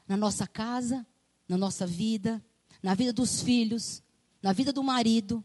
na 0.09 0.17
nossa 0.17 0.49
casa, 0.49 1.07
na 1.49 1.57
nossa 1.57 1.87
vida, 1.87 2.45
na 2.83 2.97
vida 2.97 3.13
dos 3.13 3.41
filhos, 3.41 4.03
na 4.43 4.53
vida 4.53 4.73
do 4.73 4.83
marido. 4.83 5.45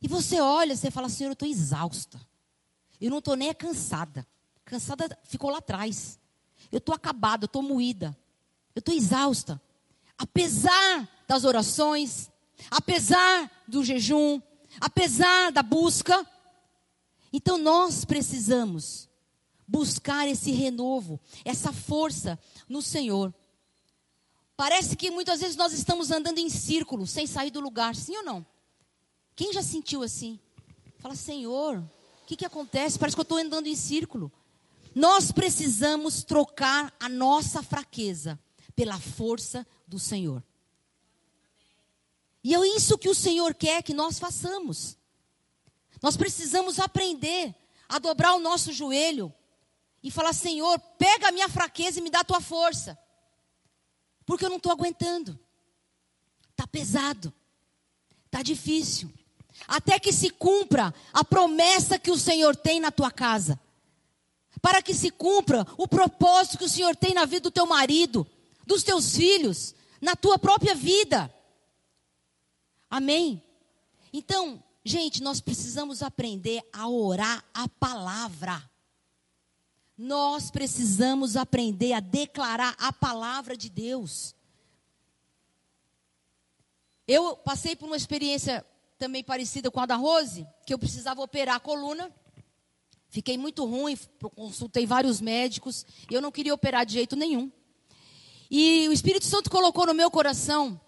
E 0.00 0.08
você 0.08 0.40
olha, 0.40 0.74
você 0.74 0.90
fala, 0.90 1.10
Senhor, 1.10 1.28
eu 1.28 1.34
estou 1.34 1.46
exausta. 1.46 2.18
Eu 2.98 3.10
não 3.10 3.18
estou 3.18 3.36
nem 3.36 3.52
cansada. 3.52 4.26
Cansada 4.64 5.18
ficou 5.22 5.50
lá 5.50 5.58
atrás. 5.58 6.18
Eu 6.72 6.78
estou 6.78 6.94
acabada, 6.94 7.44
eu 7.44 7.46
estou 7.46 7.60
moída. 7.60 8.16
Eu 8.74 8.80
estou 8.80 8.94
exausta. 8.94 9.60
Apesar 10.16 11.06
das 11.28 11.44
orações, 11.44 12.30
apesar 12.70 13.50
do 13.68 13.84
jejum, 13.84 14.40
apesar 14.80 15.50
da 15.50 15.62
busca. 15.62 16.26
Então 17.32 17.58
nós 17.58 18.04
precisamos 18.04 19.08
buscar 19.66 20.26
esse 20.26 20.50
renovo, 20.50 21.20
essa 21.44 21.72
força 21.72 22.38
no 22.68 22.80
Senhor. 22.80 23.34
Parece 24.56 24.96
que 24.96 25.10
muitas 25.10 25.40
vezes 25.40 25.56
nós 25.56 25.72
estamos 25.72 26.10
andando 26.10 26.38
em 26.38 26.48
círculo, 26.48 27.06
sem 27.06 27.26
sair 27.26 27.50
do 27.50 27.60
lugar, 27.60 27.94
sim 27.94 28.16
ou 28.16 28.24
não? 28.24 28.46
Quem 29.36 29.52
já 29.52 29.62
sentiu 29.62 30.02
assim? 30.02 30.40
Fala, 30.98 31.14
Senhor, 31.14 31.78
o 31.78 32.26
que, 32.26 32.36
que 32.36 32.44
acontece? 32.44 32.98
Parece 32.98 33.14
que 33.14 33.20
eu 33.20 33.22
estou 33.22 33.38
andando 33.38 33.68
em 33.68 33.76
círculo. 33.76 34.32
Nós 34.94 35.30
precisamos 35.30 36.24
trocar 36.24 36.92
a 36.98 37.08
nossa 37.08 37.62
fraqueza 37.62 38.36
pela 38.74 38.98
força 38.98 39.64
do 39.86 39.98
Senhor. 39.98 40.42
E 42.42 42.54
é 42.54 42.76
isso 42.76 42.98
que 42.98 43.08
o 43.08 43.14
Senhor 43.14 43.54
quer 43.54 43.82
que 43.82 43.92
nós 43.92 44.18
façamos. 44.18 44.96
Nós 46.02 46.16
precisamos 46.16 46.78
aprender 46.78 47.54
a 47.88 47.98
dobrar 47.98 48.34
o 48.34 48.40
nosso 48.40 48.72
joelho 48.72 49.32
e 50.02 50.10
falar: 50.10 50.32
Senhor, 50.32 50.78
pega 50.98 51.28
a 51.28 51.32
minha 51.32 51.48
fraqueza 51.48 51.98
e 51.98 52.02
me 52.02 52.10
dá 52.10 52.20
a 52.20 52.24
tua 52.24 52.40
força. 52.40 52.98
Porque 54.24 54.44
eu 54.44 54.50
não 54.50 54.58
estou 54.58 54.72
aguentando. 54.72 55.38
Está 56.50 56.66
pesado. 56.66 57.32
Está 58.26 58.42
difícil 58.42 59.12
até 59.66 59.98
que 59.98 60.12
se 60.12 60.30
cumpra 60.30 60.94
a 61.12 61.24
promessa 61.24 61.98
que 61.98 62.10
o 62.10 62.18
Senhor 62.18 62.54
tem 62.54 62.78
na 62.78 62.90
tua 62.90 63.10
casa. 63.10 63.58
Para 64.60 64.82
que 64.82 64.94
se 64.94 65.10
cumpra 65.10 65.66
o 65.76 65.88
propósito 65.88 66.58
que 66.58 66.64
o 66.64 66.68
Senhor 66.68 66.94
tem 66.94 67.14
na 67.14 67.24
vida 67.24 67.42
do 67.42 67.50
teu 67.50 67.66
marido, 67.66 68.26
dos 68.66 68.82
teus 68.82 69.16
filhos, 69.16 69.74
na 70.00 70.14
tua 70.14 70.38
própria 70.38 70.74
vida. 70.74 71.32
Amém? 72.90 73.42
Então, 74.12 74.62
gente, 74.84 75.22
nós 75.22 75.40
precisamos 75.40 76.02
aprender 76.02 76.62
a 76.72 76.88
orar 76.88 77.44
a 77.52 77.68
palavra. 77.68 78.62
Nós 79.96 80.50
precisamos 80.50 81.36
aprender 81.36 81.92
a 81.92 82.00
declarar 82.00 82.74
a 82.78 82.92
palavra 82.92 83.56
de 83.56 83.68
Deus. 83.68 84.34
Eu 87.06 87.36
passei 87.36 87.74
por 87.74 87.86
uma 87.86 87.96
experiência 87.96 88.64
também 88.98 89.24
parecida 89.24 89.70
com 89.70 89.80
a 89.80 89.86
da 89.86 89.96
Rose, 89.96 90.46
que 90.66 90.74
eu 90.74 90.78
precisava 90.78 91.22
operar 91.22 91.56
a 91.56 91.60
coluna. 91.60 92.12
Fiquei 93.08 93.38
muito 93.38 93.64
ruim, 93.64 93.98
consultei 94.34 94.84
vários 94.84 95.20
médicos, 95.20 95.86
e 96.10 96.14
eu 96.14 96.20
não 96.20 96.30
queria 96.30 96.52
operar 96.52 96.84
de 96.84 96.94
jeito 96.94 97.16
nenhum. 97.16 97.50
E 98.50 98.88
o 98.88 98.92
Espírito 98.92 99.24
Santo 99.24 99.50
colocou 99.50 99.86
no 99.86 99.94
meu 99.94 100.10
coração 100.10 100.80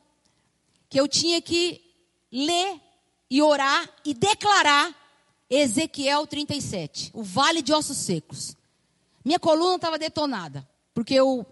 que 0.88 1.00
eu 1.00 1.06
tinha 1.06 1.40
que 1.40 1.89
ler 2.30 2.80
e 3.30 3.42
orar 3.42 3.88
e 4.04 4.14
declarar 4.14 4.94
Ezequiel 5.48 6.26
37, 6.26 7.10
o 7.12 7.22
vale 7.22 7.62
de 7.62 7.72
ossos 7.72 7.96
secos. 7.96 8.56
Minha 9.24 9.38
coluna 9.38 9.76
estava 9.76 9.98
detonada, 9.98 10.66
porque 10.94 11.14
eu, 11.14 11.44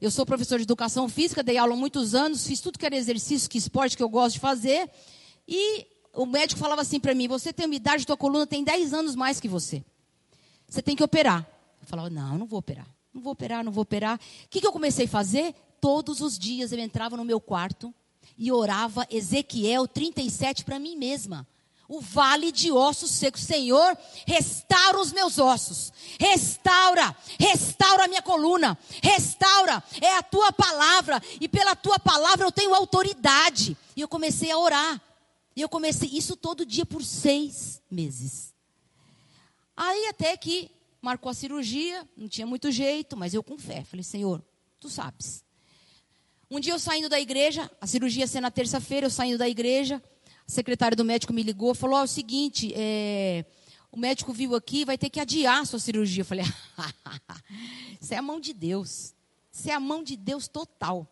eu 0.00 0.10
sou 0.10 0.26
professor 0.26 0.58
de 0.58 0.64
educação 0.64 1.08
física, 1.08 1.42
dei 1.42 1.56
aula 1.56 1.74
há 1.74 1.76
muitos 1.76 2.14
anos, 2.14 2.46
fiz 2.46 2.60
tudo 2.60 2.78
que 2.78 2.84
era 2.84 2.96
exercício, 2.96 3.48
que 3.48 3.58
esporte 3.58 3.96
que 3.96 4.02
eu 4.02 4.08
gosto 4.08 4.34
de 4.34 4.40
fazer, 4.40 4.90
e 5.46 5.86
o 6.12 6.26
médico 6.26 6.60
falava 6.60 6.82
assim 6.82 7.00
para 7.00 7.14
mim: 7.14 7.28
você 7.28 7.52
tem 7.52 7.66
uma 7.66 7.74
idade, 7.74 8.06
tua 8.06 8.16
coluna 8.16 8.46
tem 8.46 8.64
10 8.64 8.92
anos 8.92 9.14
mais 9.14 9.40
que 9.40 9.48
você. 9.48 9.84
Você 10.68 10.82
tem 10.82 10.96
que 10.96 11.04
operar. 11.04 11.46
Eu 11.80 11.86
falava, 11.86 12.10
não, 12.10 12.38
não 12.38 12.46
vou 12.46 12.58
operar. 12.58 12.86
Não 13.12 13.22
vou 13.22 13.32
operar, 13.32 13.62
não 13.62 13.70
vou 13.70 13.82
operar. 13.82 14.16
O 14.16 14.48
que, 14.48 14.60
que 14.60 14.66
eu 14.66 14.72
comecei 14.72 15.04
a 15.04 15.08
fazer? 15.08 15.54
Todos 15.80 16.20
os 16.20 16.38
dias 16.38 16.72
eu 16.72 16.78
entrava 16.78 17.16
no 17.16 17.24
meu 17.24 17.40
quarto 17.40 17.94
e 18.36 18.50
orava 18.52 19.06
Ezequiel 19.10 19.86
37 19.86 20.64
para 20.64 20.78
mim 20.78 20.96
mesma 20.96 21.46
o 21.88 22.00
vale 22.00 22.50
de 22.50 22.72
ossos 22.72 23.10
secos. 23.10 23.42
Senhor, 23.42 23.96
restaura 24.26 25.00
os 25.00 25.12
meus 25.12 25.38
ossos. 25.38 25.92
Restaura, 26.18 27.14
restaura 27.38 28.04
a 28.04 28.08
minha 28.08 28.22
coluna. 28.22 28.78
Restaura, 29.02 29.82
é 30.00 30.16
a 30.16 30.22
tua 30.22 30.52
palavra. 30.52 31.22
E 31.40 31.48
pela 31.48 31.76
tua 31.76 31.98
palavra 31.98 32.46
eu 32.46 32.52
tenho 32.52 32.74
autoridade. 32.74 33.76
E 33.96 34.00
eu 34.00 34.08
comecei 34.08 34.50
a 34.50 34.58
orar. 34.58 35.00
E 35.56 35.60
eu 35.60 35.68
comecei 35.68 36.08
isso 36.08 36.36
todo 36.36 36.66
dia 36.66 36.84
por 36.84 37.04
seis 37.04 37.80
meses. 37.90 38.52
Aí 39.76 40.06
até 40.08 40.36
que 40.36 40.70
marcou 41.00 41.30
a 41.30 41.34
cirurgia, 41.34 42.08
não 42.16 42.28
tinha 42.28 42.46
muito 42.46 42.70
jeito, 42.70 43.16
mas 43.16 43.34
eu 43.34 43.42
com 43.42 43.58
fé. 43.58 43.84
Falei, 43.84 44.02
Senhor, 44.02 44.42
tu 44.80 44.88
sabes. 44.88 45.43
Um 46.50 46.60
dia 46.60 46.72
eu 46.72 46.78
saindo 46.78 47.08
da 47.08 47.18
igreja, 47.18 47.70
a 47.80 47.86
cirurgia 47.86 48.22
ia 48.22 48.26
ser 48.26 48.40
na 48.40 48.50
terça-feira, 48.50 49.06
eu 49.06 49.10
saindo 49.10 49.38
da 49.38 49.48
igreja 49.48 50.02
a 50.46 50.50
secretária 50.50 50.96
do 50.96 51.04
médico 51.04 51.32
me 51.32 51.42
ligou, 51.42 51.74
falou: 51.74 51.96
oh, 51.96 52.00
é 52.00 52.04
o 52.04 52.08
seguinte, 52.08 52.72
é, 52.76 53.44
o 53.90 53.98
médico 53.98 54.32
viu 54.32 54.54
aqui, 54.54 54.84
vai 54.84 54.98
ter 54.98 55.08
que 55.08 55.18
adiar 55.18 55.62
a 55.62 55.64
sua 55.64 55.78
cirurgia. 55.78 56.20
Eu 56.20 56.26
falei: 56.26 56.44
isso 58.00 58.12
é 58.12 58.18
a 58.18 58.22
mão 58.22 58.38
de 58.38 58.52
Deus. 58.52 59.14
Isso 59.52 59.70
é 59.70 59.72
a 59.72 59.80
mão 59.80 60.02
de 60.02 60.16
Deus 60.16 60.46
total. 60.48 61.08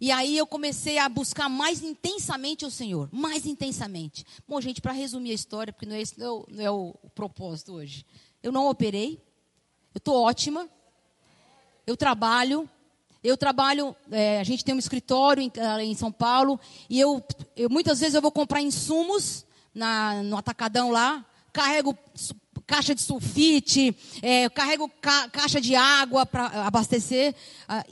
E 0.00 0.10
aí 0.10 0.36
eu 0.36 0.46
comecei 0.46 0.98
a 0.98 1.08
buscar 1.08 1.48
mais 1.48 1.80
intensamente 1.80 2.66
o 2.66 2.70
Senhor, 2.70 3.08
mais 3.12 3.46
intensamente. 3.46 4.24
Bom, 4.48 4.60
gente, 4.60 4.80
para 4.80 4.90
resumir 4.90 5.30
a 5.30 5.34
história, 5.34 5.72
porque 5.72 5.86
não 5.86 5.94
é 5.94 6.00
esse 6.00 6.18
não 6.18 6.26
é 6.26 6.30
o, 6.30 6.46
não 6.50 6.64
é 6.64 6.70
o 6.70 6.94
propósito 7.14 7.74
hoje. 7.74 8.04
Eu 8.42 8.50
não 8.50 8.68
operei, 8.68 9.22
eu 9.94 9.98
estou 9.98 10.20
ótima, 10.20 10.68
eu 11.86 11.96
trabalho, 11.96 12.68
eu 13.22 13.36
trabalho, 13.36 13.94
é, 14.10 14.40
a 14.40 14.44
gente 14.44 14.64
tem 14.64 14.74
um 14.74 14.78
escritório 14.78 15.42
em, 15.42 15.52
em 15.82 15.94
São 15.94 16.10
Paulo, 16.10 16.58
e 16.90 16.98
eu, 16.98 17.22
eu, 17.56 17.70
muitas 17.70 18.00
vezes 18.00 18.14
eu 18.14 18.22
vou 18.22 18.32
comprar 18.32 18.60
insumos 18.60 19.44
na, 19.74 20.22
no 20.22 20.36
atacadão 20.36 20.90
lá, 20.90 21.24
carrego 21.52 21.96
caixa 22.66 22.94
de 22.94 23.02
sulfite, 23.02 23.94
é, 24.22 24.48
carrego 24.48 24.90
ca, 25.00 25.28
caixa 25.28 25.60
de 25.60 25.74
água 25.74 26.24
para 26.24 26.66
abastecer. 26.66 27.34
Ah, 27.68 27.84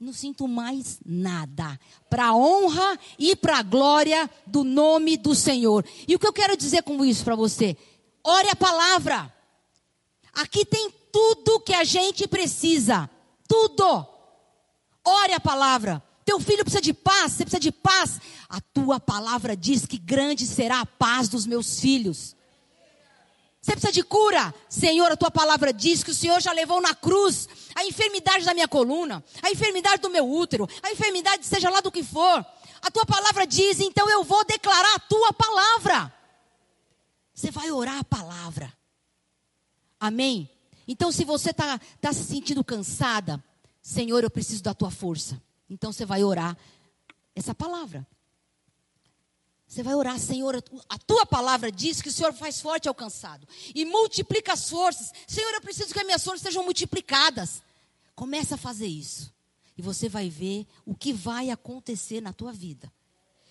não 0.00 0.12
sinto 0.12 0.46
mais 0.46 1.00
nada. 1.04 1.78
Para 2.08 2.26
a 2.26 2.36
honra 2.36 2.98
e 3.18 3.34
para 3.34 3.58
a 3.58 3.62
glória 3.62 4.30
do 4.46 4.64
nome 4.64 5.16
do 5.16 5.34
Senhor. 5.34 5.84
E 6.06 6.14
o 6.14 6.18
que 6.18 6.26
eu 6.26 6.32
quero 6.32 6.56
dizer 6.56 6.82
com 6.82 7.04
isso 7.04 7.24
para 7.24 7.34
você? 7.34 7.76
Ore 8.24 8.48
a 8.50 8.56
palavra. 8.56 9.32
Aqui 10.32 10.64
tem 10.64 10.92
tudo 11.12 11.60
que 11.60 11.74
a 11.74 11.84
gente 11.84 12.28
precisa. 12.28 13.10
Tudo. 13.48 14.17
Ore 15.08 15.32
a 15.32 15.40
palavra. 15.40 16.02
Teu 16.22 16.38
filho 16.38 16.62
precisa 16.62 16.82
de 16.82 16.92
paz, 16.92 17.32
você 17.32 17.44
precisa 17.44 17.60
de 17.60 17.72
paz. 17.72 18.20
A 18.48 18.60
tua 18.60 19.00
palavra 19.00 19.56
diz 19.56 19.86
que 19.86 19.96
grande 19.96 20.46
será 20.46 20.80
a 20.80 20.86
paz 20.86 21.28
dos 21.28 21.46
meus 21.46 21.80
filhos. 21.80 22.36
Você 23.62 23.72
precisa 23.72 23.92
de 23.92 24.02
cura. 24.02 24.54
Senhor, 24.68 25.10
a 25.10 25.16
tua 25.16 25.30
palavra 25.30 25.72
diz 25.72 26.04
que 26.04 26.10
o 26.10 26.14
Senhor 26.14 26.40
já 26.42 26.52
levou 26.52 26.82
na 26.82 26.94
cruz 26.94 27.48
a 27.74 27.84
enfermidade 27.84 28.44
da 28.44 28.52
minha 28.52 28.68
coluna, 28.68 29.24
a 29.40 29.50
enfermidade 29.50 30.02
do 30.02 30.10
meu 30.10 30.30
útero, 30.30 30.68
a 30.82 30.92
enfermidade 30.92 31.46
seja 31.46 31.70
lá 31.70 31.80
do 31.80 31.90
que 31.90 32.02
for. 32.02 32.44
A 32.82 32.90
tua 32.90 33.06
palavra 33.06 33.46
diz, 33.46 33.80
então 33.80 34.08
eu 34.10 34.22
vou 34.22 34.44
declarar 34.44 34.94
a 34.94 35.00
tua 35.00 35.32
palavra. 35.32 36.14
Você 37.32 37.50
vai 37.50 37.70
orar 37.70 37.98
a 37.98 38.04
palavra. 38.04 38.70
Amém? 39.98 40.50
Então, 40.86 41.10
se 41.10 41.24
você 41.24 41.50
está 41.50 41.80
tá 42.00 42.12
se 42.12 42.24
sentindo 42.24 42.62
cansada, 42.62 43.42
Senhor, 43.88 44.22
eu 44.22 44.28
preciso 44.28 44.62
da 44.62 44.74
tua 44.74 44.90
força. 44.90 45.40
Então 45.70 45.90
você 45.90 46.04
vai 46.04 46.22
orar 46.22 46.54
essa 47.34 47.54
palavra. 47.54 48.06
Você 49.66 49.82
vai 49.82 49.94
orar, 49.94 50.18
Senhor, 50.18 50.62
a 50.86 50.98
tua 50.98 51.24
palavra 51.24 51.72
diz 51.72 52.02
que 52.02 52.10
o 52.10 52.12
Senhor 52.12 52.34
faz 52.34 52.60
forte 52.60 52.86
ao 52.86 52.94
cansado 52.94 53.48
e 53.74 53.86
multiplica 53.86 54.52
as 54.52 54.68
forças. 54.68 55.10
Senhor, 55.26 55.54
eu 55.54 55.62
preciso 55.62 55.94
que 55.94 55.98
as 55.98 56.04
minhas 56.04 56.22
forças 56.22 56.42
sejam 56.42 56.62
multiplicadas. 56.64 57.62
Começa 58.14 58.56
a 58.56 58.58
fazer 58.58 58.86
isso. 58.86 59.32
E 59.74 59.80
você 59.80 60.06
vai 60.06 60.28
ver 60.28 60.66
o 60.84 60.94
que 60.94 61.10
vai 61.10 61.48
acontecer 61.48 62.20
na 62.20 62.34
tua 62.34 62.52
vida. 62.52 62.92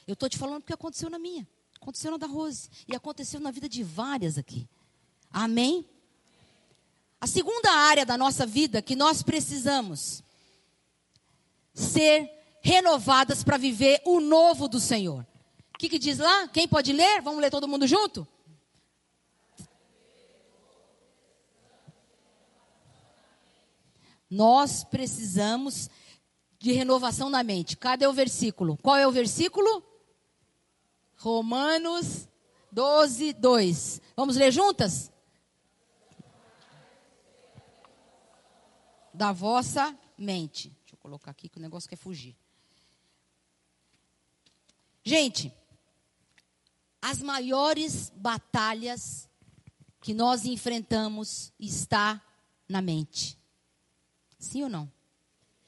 Eu 0.06 0.14
estou 0.14 0.30
te 0.30 0.38
falando 0.38 0.62
porque 0.62 0.74
aconteceu 0.74 1.10
na 1.10 1.18
minha. 1.18 1.48
Aconteceu 1.82 2.12
na 2.12 2.18
da 2.18 2.28
Rose. 2.28 2.70
E 2.88 2.96
aconteceu 2.96 3.40
na 3.40 3.50
vida 3.50 3.68
de 3.68 3.82
várias 3.82 4.38
aqui. 4.38 4.70
Amém? 5.32 5.84
A 7.20 7.26
segunda 7.26 7.72
área 7.72 8.06
da 8.06 8.16
nossa 8.16 8.46
vida 8.46 8.84
que 8.84 8.96
nós 8.96 9.24
precisamos 9.24 10.27
ser 11.78 12.28
renovadas 12.60 13.44
para 13.44 13.56
viver 13.56 14.02
o 14.04 14.20
novo 14.20 14.68
do 14.68 14.80
Senhor. 14.80 15.26
O 15.74 15.78
que, 15.78 15.88
que 15.88 16.00
diz 16.00 16.18
lá? 16.18 16.48
Quem 16.48 16.68
pode 16.68 16.92
ler? 16.92 17.22
Vamos 17.22 17.40
ler 17.40 17.52
todo 17.52 17.68
mundo 17.68 17.86
junto? 17.86 18.28
Nós 24.30 24.84
precisamos 24.84 25.88
de 26.58 26.72
renovação 26.72 27.30
na 27.30 27.44
mente. 27.44 27.78
Cadê 27.78 28.08
o 28.08 28.12
versículo? 28.12 28.76
Qual 28.78 28.98
é 28.98 29.08
o 29.08 29.12
versículo? 29.12 29.84
Romanos 31.16 32.28
12, 32.72 33.34
2. 33.34 34.02
Vamos 34.16 34.36
ler 34.36 34.52
juntas? 34.52 35.12
Da 39.14 39.32
vossa 39.32 39.96
mente 40.18 40.77
colocar 41.08 41.32
aqui 41.32 41.48
que 41.48 41.58
o 41.58 41.62
negócio 41.62 41.90
quer 41.90 41.96
fugir. 41.96 42.36
Gente, 45.06 45.54
as 47.02 47.22
maiores 47.22 48.12
batalhas 48.14 49.30
que 50.02 50.14
nós 50.14 50.44
enfrentamos 50.44 51.54
está 51.58 52.22
na 52.68 52.82
mente. 52.82 53.40
Sim 54.38 54.64
ou 54.64 54.70
não? 54.70 54.92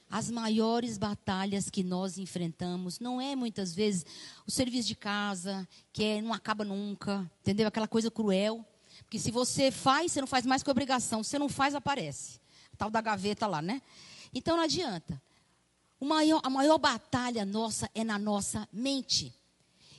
As 0.10 0.30
maiores 0.30 0.98
batalhas 0.98 1.70
que 1.70 1.86
nós 1.86 2.18
enfrentamos 2.18 3.00
não 3.00 3.22
é 3.22 3.34
muitas 3.34 3.74
vezes 3.74 4.06
o 4.46 4.52
serviço 4.52 4.90
de 4.90 4.96
casa, 4.96 5.66
que 5.94 6.04
é, 6.04 6.22
não 6.22 6.34
acaba 6.34 6.66
nunca, 6.66 7.32
entendeu? 7.40 7.66
Aquela 7.66 7.88
coisa 7.88 8.12
cruel. 8.12 8.66
Porque 9.04 9.18
se 9.18 9.32
você 9.32 9.72
faz, 9.72 10.12
você 10.12 10.20
não 10.20 10.28
faz 10.28 10.46
mais 10.46 10.62
que 10.62 10.70
obrigação. 10.70 11.24
Se 11.24 11.30
você 11.30 11.40
não 11.40 11.48
faz, 11.48 11.74
aparece. 11.76 12.42
Tal 12.78 12.90
da 12.92 13.00
gaveta 13.00 13.48
lá, 13.48 13.62
né? 13.62 13.82
Então 14.34 14.58
não 14.58 14.66
adianta. 14.66 15.29
Maior, 16.00 16.40
a 16.44 16.50
maior 16.50 16.78
batalha 16.78 17.44
nossa 17.44 17.90
é 17.94 18.06
na 18.06 18.18
nossa 18.18 18.68
mente. 18.72 19.34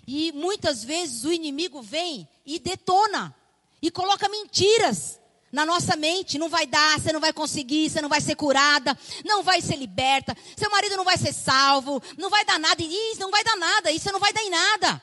E 0.06 0.32
muitas 0.32 0.82
vezes 0.82 1.24
o 1.24 1.32
inimigo 1.32 1.82
vem 1.82 2.26
e 2.44 2.58
detona 2.58 3.34
e 3.82 3.90
coloca 3.90 4.28
mentiras 4.28 5.20
na 5.52 5.66
nossa 5.66 5.96
mente. 5.96 6.38
Não 6.38 6.48
vai 6.48 6.66
dar, 6.66 6.98
você 6.98 7.12
não 7.12 7.20
vai 7.20 7.34
conseguir, 7.34 7.90
você 7.90 8.00
não 8.00 8.08
vai 8.08 8.20
ser 8.20 8.34
curada, 8.34 8.96
não 9.26 9.42
vai 9.42 9.60
ser 9.60 9.76
liberta, 9.76 10.34
seu 10.56 10.70
marido 10.70 10.96
não 10.96 11.04
vai 11.04 11.18
ser 11.18 11.34
salvo, 11.34 12.02
não 12.16 12.30
vai 12.30 12.44
dar 12.46 12.58
nada. 12.58 12.82
Isso 12.82 13.20
não 13.20 13.30
vai 13.30 13.44
dar 13.44 13.56
nada, 13.56 13.92
isso 13.92 14.10
não 14.10 14.18
vai 14.18 14.32
dar 14.32 14.42
em 14.42 14.50
nada. 14.50 15.02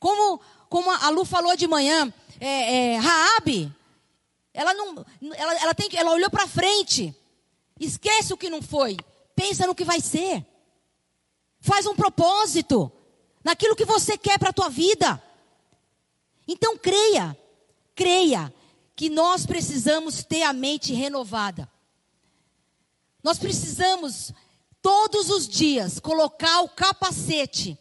Como, 0.00 0.40
como 0.68 0.90
a 0.90 1.08
Lu 1.08 1.24
falou 1.24 1.56
de 1.56 1.68
manhã, 1.68 2.12
é, 2.40 2.94
é, 2.94 2.96
Raabe, 2.96 3.72
ela 4.52 4.74
não, 4.74 5.06
ela, 5.36 5.54
ela, 5.54 5.74
tem, 5.74 5.88
ela 5.94 6.10
olhou 6.10 6.30
para 6.30 6.48
frente, 6.48 7.14
esquece 7.78 8.32
o 8.32 8.36
que 8.36 8.50
não 8.50 8.60
foi 8.60 8.96
pensa 9.34 9.66
no 9.66 9.74
que 9.74 9.84
vai 9.84 10.00
ser. 10.00 10.46
Faz 11.60 11.86
um 11.86 11.94
propósito 11.94 12.90
naquilo 13.44 13.76
que 13.76 13.84
você 13.84 14.16
quer 14.16 14.38
para 14.38 14.50
a 14.50 14.52
tua 14.52 14.68
vida. 14.68 15.22
Então 16.46 16.76
creia, 16.76 17.36
creia 17.94 18.52
que 18.96 19.08
nós 19.08 19.46
precisamos 19.46 20.24
ter 20.24 20.42
a 20.42 20.52
mente 20.52 20.92
renovada. 20.92 21.70
Nós 23.22 23.38
precisamos 23.38 24.32
todos 24.82 25.30
os 25.30 25.48
dias 25.48 25.98
colocar 25.98 26.62
o 26.62 26.68
capacete 26.68 27.78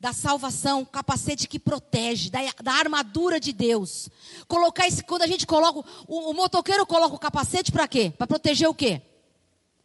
da 0.00 0.12
salvação, 0.12 0.84
capacete 0.84 1.48
que 1.48 1.58
protege, 1.58 2.30
da, 2.30 2.40
da, 2.62 2.72
armadura 2.72 3.40
de 3.40 3.52
Deus. 3.52 4.08
Colocar 4.46 4.86
esse, 4.86 5.02
quando 5.02 5.22
a 5.22 5.26
gente 5.26 5.46
coloca, 5.46 5.80
o, 6.06 6.30
o 6.30 6.34
motoqueiro 6.34 6.86
coloca 6.86 7.16
o 7.16 7.18
capacete 7.18 7.72
para 7.72 7.88
quê? 7.88 8.12
Para 8.16 8.26
proteger 8.26 8.68
o 8.68 8.74
quê? 8.74 9.02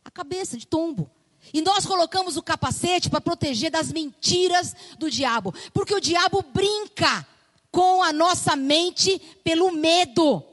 A 0.04 0.12
cabeça 0.12 0.58
de 0.58 0.68
tombo. 0.68 1.10
E 1.54 1.62
nós 1.62 1.86
colocamos 1.86 2.38
o 2.38 2.44
capacete 2.44 3.10
para 3.10 3.20
proteger 3.20 3.70
das 3.70 3.92
mentiras 3.92 4.76
do 4.98 5.10
diabo. 5.10 5.54
Porque 5.74 5.94
o 5.94 6.00
diabo 6.00 6.42
brinca 6.42 7.28
com 7.72 8.02
a 8.04 8.14
nossa 8.14 8.56
mente 8.56 9.20
pelo 9.44 9.72
medo. 9.72 10.44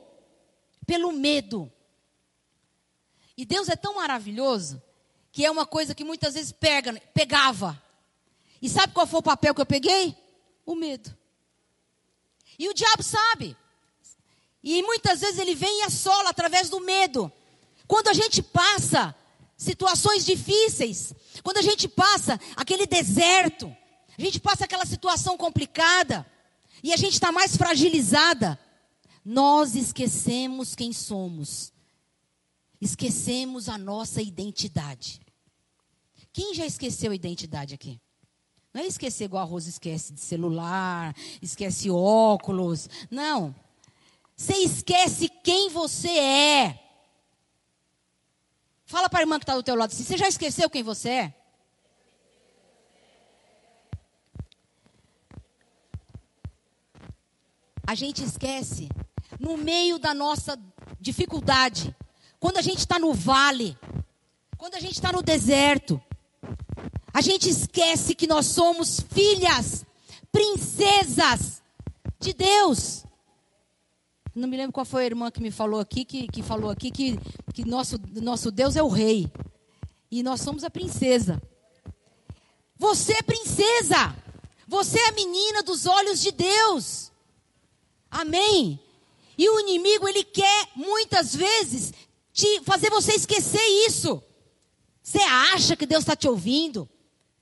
Pelo 0.87 1.13
medo. 1.13 1.71
E 3.37 3.45
Deus 3.45 3.69
é 3.69 3.77
tão 3.77 3.95
maravilhoso 3.95 4.83
que 5.33 5.45
é 5.45 5.51
uma 5.51 5.65
coisa 5.65 5.95
que 5.95 6.03
muitas 6.03 6.35
vezes 6.35 6.51
pega, 6.51 6.93
pegava. 7.15 7.81
E 8.61 8.69
sabe 8.69 8.93
qual 8.93 9.07
foi 9.07 9.21
o 9.21 9.23
papel 9.23 9.55
que 9.55 9.61
eu 9.61 9.67
peguei? 9.67 10.17
O 10.67 10.75
medo. 10.75 11.17
E 12.59 12.69
o 12.69 12.75
diabo 12.75 13.03
sabe 13.03 13.57
E 14.63 14.83
muitas 14.83 15.21
vezes 15.21 15.39
ele 15.39 15.55
vem 15.55 15.81
e 15.81 15.85
assola 15.85 16.31
através 16.31 16.69
do 16.69 16.81
medo. 16.81 17.33
Quando 17.87 18.09
a 18.09 18.13
gente 18.13 18.43
passa 18.43 19.15
situações 19.61 20.25
difíceis, 20.25 21.13
quando 21.43 21.59
a 21.59 21.63
gente 21.63 21.87
passa 21.87 22.41
aquele 22.57 22.87
deserto, 22.87 23.67
a 24.19 24.23
gente 24.23 24.41
passa 24.41 24.65
aquela 24.65 24.87
situação 24.87 25.37
complicada 25.37 26.27
e 26.83 26.95
a 26.95 26.97
gente 26.97 27.13
está 27.13 27.31
mais 27.31 27.59
fragilizada, 27.59 28.59
nós 29.23 29.75
esquecemos 29.75 30.75
quem 30.75 30.95
somos, 30.95 31.75
esquecemos 32.81 33.69
a 33.69 33.77
nossa 33.77 34.23
identidade. 34.23 35.21
Quem 36.33 36.55
já 36.55 36.65
esqueceu 36.65 37.13
a 37.13 37.15
identidade 37.15 37.75
aqui? 37.75 38.01
Não 38.73 38.81
é 38.81 38.87
esquecer 38.87 39.25
igual 39.25 39.43
a 39.43 39.47
Rosa 39.47 39.69
esquece 39.69 40.15
de 40.15 40.21
celular, 40.21 41.15
esquece 41.43 41.91
óculos. 41.91 42.89
Não. 43.11 43.55
Você 44.35 44.57
esquece 44.57 45.29
quem 45.45 45.69
você 45.69 46.09
é. 46.09 46.80
Fala 48.91 49.09
para 49.09 49.21
a 49.21 49.23
irmã 49.23 49.39
que 49.39 49.45
está 49.45 49.55
do 49.55 49.63
teu 49.63 49.77
lado 49.77 49.93
assim, 49.93 50.03
você 50.03 50.17
já 50.17 50.27
esqueceu 50.27 50.69
quem 50.69 50.83
você 50.83 51.09
é? 51.11 51.35
A 57.87 57.95
gente 57.95 58.25
esquece 58.25 58.89
no 59.39 59.57
meio 59.57 59.97
da 59.97 60.13
nossa 60.13 60.59
dificuldade, 61.01 61.95
quando 62.41 62.57
a 62.57 62.63
gente 62.63 62.79
está 62.79 62.99
no 62.99 63.15
vale, 63.15 63.79
quando 64.59 64.75
a 64.75 64.81
gente 64.81 64.95
está 64.95 65.13
no 65.13 65.23
deserto, 65.23 66.03
a 67.15 67.21
gente 67.21 67.49
esquece 67.49 68.13
que 68.13 68.27
nós 68.27 68.47
somos 68.47 68.99
filhas, 68.99 69.87
princesas 70.33 71.63
de 72.19 72.33
Deus. 72.33 73.05
Não 74.35 74.47
me 74.49 74.57
lembro 74.57 74.73
qual 74.73 74.87
foi 74.87 75.03
a 75.03 75.07
irmã 75.07 75.31
que 75.31 75.43
me 75.43 75.51
falou 75.51 75.81
aqui, 75.81 76.05
que, 76.05 76.29
que 76.29 76.43
falou 76.43 76.71
aqui 76.71 76.91
que, 76.91 77.19
que 77.53 77.65
nosso, 77.65 78.01
nosso 78.23 78.51
Deus 78.51 78.77
é 78.77 78.83
o 78.83 78.89
rei. 78.89 79.31
E 80.11 80.23
nós 80.23 80.41
somos 80.41 80.63
a 80.63 80.71
princesa. 80.71 81.41
Você 82.79 83.13
é 83.13 83.23
princesa. 83.23 84.15
Você 84.69 84.99
é 84.99 85.09
a 85.09 85.13
menina 85.13 85.63
dos 85.63 85.85
olhos 85.85 86.21
de 86.21 86.31
Deus. 86.31 87.11
Amém? 88.11 88.81
E 89.37 89.49
o 89.49 89.61
inimigo, 89.61 90.09
ele 90.09 90.23
quer 90.23 90.69
muitas 90.77 91.35
vezes 91.35 91.93
te 92.33 92.61
fazer 92.63 92.89
você 92.91 93.15
esquecer 93.15 93.63
isso. 93.87 94.23
Você 95.03 95.19
acha 95.19 95.75
que 95.75 95.87
Deus 95.87 96.03
está 96.03 96.15
te 96.15 96.29
ouvindo? 96.29 96.89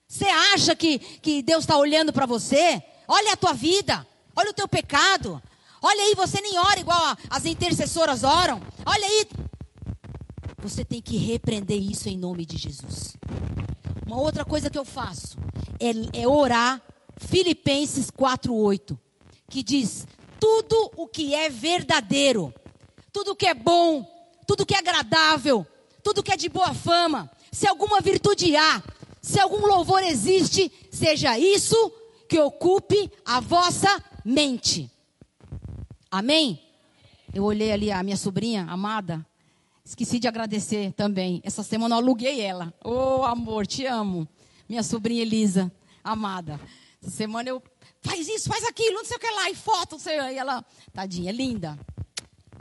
Você 0.07 0.25
acha 0.25 0.75
que, 0.75 0.99
que 0.99 1.43
Deus 1.43 1.65
está 1.65 1.77
olhando 1.77 2.13
para 2.13 2.25
você? 2.25 2.83
Olha 3.07 3.35
a 3.35 3.37
tua 3.37 3.53
vida, 3.53 4.07
olha 4.35 4.51
o 4.51 4.55
teu 4.55 4.67
pecado. 4.67 5.43
Olha 5.83 6.03
aí, 6.03 6.15
você 6.15 6.41
nem 6.41 6.59
ora 6.59 6.81
igual 6.81 7.17
as 7.31 7.45
intercessoras 7.45 8.25
oram. 8.25 8.61
Olha 8.85 9.07
aí. 9.07 9.27
Você 10.61 10.85
tem 10.85 11.01
que 11.01 11.17
repreender 11.17 11.81
isso 11.81 12.09
em 12.09 12.19
nome 12.19 12.45
de 12.45 12.57
Jesus. 12.57 13.17
Uma 14.07 14.21
outra 14.21 14.45
coisa 14.45 14.69
que 14.69 14.79
eu 14.79 14.85
faço 14.85 15.39
é, 15.79 16.23
é 16.23 16.27
orar 16.27 16.83
Filipenses 17.17 18.11
4:8, 18.11 18.99
que 19.49 19.63
diz: 19.63 20.07
tudo 20.41 20.91
o 20.97 21.07
que 21.07 21.35
é 21.35 21.49
verdadeiro, 21.49 22.53
tudo 23.13 23.33
o 23.33 23.37
que 23.37 23.47
é 23.47 23.55
bom, 23.55 24.05
tudo 24.47 24.63
o 24.63 24.67
que 24.67 24.75
é 24.75 24.79
agradável, 24.79 25.67
tudo 26.03 26.19
o 26.19 26.23
que 26.23 26.33
é 26.33 26.37
de 26.37 26.49
boa 26.49 26.73
fama, 26.75 27.31
se 27.53 27.67
alguma 27.69 28.01
virtude 28.01 28.57
há, 28.57 28.83
se 29.21 29.39
algum 29.39 29.67
louvor 29.67 30.03
existe, 30.03 30.73
seja 30.91 31.39
isso 31.39 31.93
que 32.29 32.39
ocupe 32.39 33.11
a 33.25 33.41
vossa 33.41 34.03
mente. 34.25 34.91
Amém? 36.11 36.61
Eu 37.35 37.45
olhei 37.45 37.71
ali 37.71 37.93
a 37.93 38.03
minha 38.03 38.17
sobrinha 38.17 38.65
amada, 38.71 39.25
esqueci 39.85 40.19
de 40.19 40.27
agradecer 40.27 40.93
também. 40.93 41.41
Essa 41.45 41.63
semana 41.63 41.95
eu 41.95 41.99
aluguei 41.99 42.41
ela. 42.41 42.73
Ô 42.83 43.19
oh, 43.21 43.25
amor, 43.25 43.67
te 43.67 43.85
amo. 43.85 44.27
Minha 44.67 44.83
sobrinha 44.83 45.21
Elisa, 45.21 45.71
amada. 46.03 46.59
Essa 47.03 47.11
semana 47.11 47.51
eu 47.51 47.63
faz 48.01 48.27
isso, 48.27 48.49
faz 48.49 48.65
aquilo, 48.65 48.95
não 48.95 49.05
sei 49.05 49.19
o 49.19 49.21
que 49.21 49.31
lá, 49.31 49.51
e 49.51 49.55
foto, 49.55 49.93
não 49.93 49.99
sei. 49.99 50.19
E 50.19 50.39
ela, 50.39 50.65
tadinha, 50.93 51.31
linda. 51.31 51.79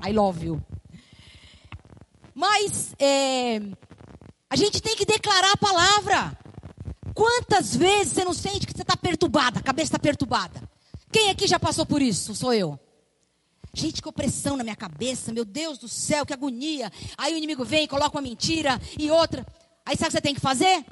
I 0.05 0.11
love 0.11 0.45
you. 0.45 0.63
Mas 2.35 2.93
é, 2.99 3.61
a 4.49 4.55
gente 4.55 4.81
tem 4.81 4.95
que 4.95 5.05
declarar 5.05 5.53
a 5.53 5.57
palavra. 5.57 6.37
Quantas 7.13 7.75
vezes 7.75 8.13
você 8.13 8.25
não 8.25 8.33
sente 8.33 8.67
que 8.67 8.73
você 8.73 8.83
está 8.83 8.95
perturbada, 8.95 9.59
a 9.59 9.63
cabeça 9.63 9.87
está 9.87 9.99
perturbada? 9.99 10.61
Quem 11.11 11.29
aqui 11.29 11.47
já 11.47 11.57
passou 11.57 11.85
por 11.85 12.01
isso? 12.01 12.35
Sou 12.35 12.53
eu. 12.53 12.77
Gente, 13.79 14.01
que 14.01 14.09
opressão 14.09 14.57
na 14.57 14.63
minha 14.63 14.75
cabeça, 14.75 15.31
meu 15.31 15.45
Deus 15.45 15.77
do 15.77 15.87
céu, 15.87 16.25
que 16.25 16.33
agonia. 16.33 16.91
Aí 17.15 17.35
o 17.35 17.37
inimigo 17.37 17.63
vem, 17.63 17.85
coloca 17.85 18.17
uma 18.17 18.23
mentira 18.23 18.81
e 18.97 19.11
outra. 19.11 19.45
Aí 19.85 19.95
sabe 19.95 20.07
o 20.07 20.09
que 20.09 20.17
você 20.17 20.21
tem 20.21 20.33
que 20.33 20.41
fazer? 20.41 20.83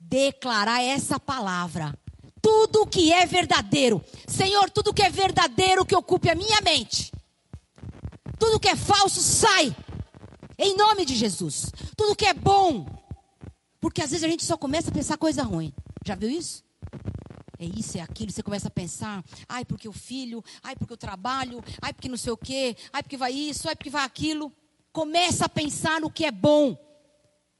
Declarar 0.00 0.82
essa 0.82 1.20
palavra. 1.20 1.96
Tudo 2.42 2.88
que 2.88 3.12
é 3.12 3.24
verdadeiro. 3.24 4.04
Senhor, 4.26 4.68
tudo 4.68 4.92
que 4.92 5.00
é 5.00 5.10
verdadeiro 5.10 5.86
que 5.86 5.94
ocupe 5.94 6.28
a 6.28 6.34
minha 6.34 6.60
mente. 6.60 7.12
Tudo 8.36 8.58
que 8.58 8.68
é 8.68 8.74
falso, 8.74 9.20
sai. 9.20 9.72
Em 10.58 10.76
nome 10.76 11.04
de 11.04 11.14
Jesus. 11.14 11.70
Tudo 11.96 12.16
que 12.16 12.26
é 12.26 12.34
bom. 12.34 12.84
Porque 13.80 14.02
às 14.02 14.10
vezes 14.10 14.24
a 14.24 14.28
gente 14.28 14.44
só 14.44 14.56
começa 14.56 14.90
a 14.90 14.92
pensar 14.92 15.16
coisa 15.16 15.44
ruim. 15.44 15.72
Já 16.04 16.16
viu 16.16 16.30
isso? 16.30 16.64
É 17.60 17.66
isso, 17.66 17.98
é 17.98 18.00
aquilo. 18.00 18.32
Você 18.32 18.42
começa 18.42 18.68
a 18.68 18.70
pensar, 18.70 19.22
ai, 19.46 19.66
porque 19.66 19.86
o 19.86 19.92
filho, 19.92 20.42
ai, 20.62 20.74
porque 20.74 20.94
o 20.94 20.96
trabalho, 20.96 21.62
ai, 21.82 21.92
porque 21.92 22.08
não 22.08 22.16
sei 22.16 22.32
o 22.32 22.36
quê, 22.36 22.74
ai, 22.90 23.02
porque 23.02 23.18
vai 23.18 23.32
isso, 23.34 23.68
ai, 23.68 23.76
porque 23.76 23.90
vai 23.90 24.02
aquilo. 24.02 24.50
Começa 24.90 25.44
a 25.44 25.48
pensar 25.48 26.00
no 26.00 26.10
que 26.10 26.24
é 26.24 26.30
bom. 26.30 26.74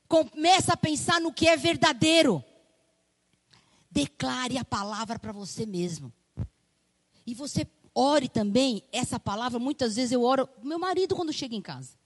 Começa 0.09 0.73
a 0.73 0.77
pensar 0.77 1.21
no 1.21 1.31
que 1.31 1.47
é 1.47 1.55
verdadeiro. 1.55 2.43
Declare 3.91 4.57
a 4.57 4.65
palavra 4.65 5.19
para 5.19 5.33
você 5.33 5.67
mesmo. 5.67 6.11
E 7.27 7.35
você 7.35 7.67
ore 7.95 8.31
também 8.31 8.83
essa 8.91 9.21
palavra. 9.21 9.59
Muitas 9.59 9.97
vezes 9.97 10.13
eu 10.13 10.23
oro, 10.23 10.49
meu 10.63 10.79
marido, 10.79 11.15
quando 11.15 11.31
chega 11.31 11.55
em 11.55 11.61
casa 11.61 12.00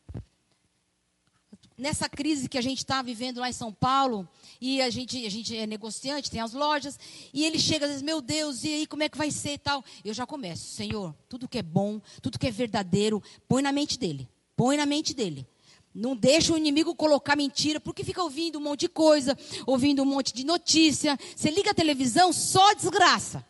nessa 1.76 2.08
crise 2.08 2.48
que 2.48 2.56
a 2.56 2.62
gente 2.62 2.78
está 2.78 3.02
vivendo 3.02 3.40
lá 3.40 3.48
em 3.48 3.52
São 3.52 3.72
Paulo, 3.72 4.28
e 4.60 4.80
a 4.80 4.90
gente, 4.90 5.24
a 5.26 5.30
gente 5.30 5.56
é 5.56 5.66
negociante, 5.66 6.30
tem 6.30 6.40
as 6.40 6.52
lojas, 6.52 6.98
e 7.32 7.44
ele 7.44 7.58
chega 7.58 7.86
às 7.86 7.90
vezes, 7.90 8.02
meu 8.02 8.20
Deus, 8.20 8.64
e 8.64 8.68
aí 8.68 8.86
como 8.86 9.02
é 9.02 9.08
que 9.08 9.18
vai 9.18 9.30
ser 9.30 9.54
e 9.54 9.58
tal? 9.58 9.84
Eu 10.04 10.14
já 10.14 10.26
começo, 10.26 10.74
Senhor, 10.74 11.14
tudo 11.28 11.48
que 11.48 11.58
é 11.58 11.62
bom, 11.62 12.00
tudo 12.22 12.38
que 12.38 12.46
é 12.46 12.50
verdadeiro, 12.50 13.22
põe 13.48 13.62
na 13.62 13.72
mente 13.72 13.98
dele, 13.98 14.28
põe 14.56 14.76
na 14.76 14.86
mente 14.86 15.12
dele. 15.14 15.46
Não 15.94 16.16
deixa 16.16 16.52
o 16.52 16.56
inimigo 16.56 16.92
colocar 16.96 17.36
mentira, 17.36 17.78
porque 17.78 18.02
fica 18.02 18.20
ouvindo 18.20 18.58
um 18.58 18.62
monte 18.62 18.80
de 18.80 18.88
coisa, 18.88 19.38
ouvindo 19.64 20.02
um 20.02 20.04
monte 20.04 20.34
de 20.34 20.44
notícia. 20.44 21.16
Você 21.36 21.50
liga 21.50 21.70
a 21.70 21.74
televisão, 21.74 22.32
só 22.32 22.74
desgraça. 22.74 23.46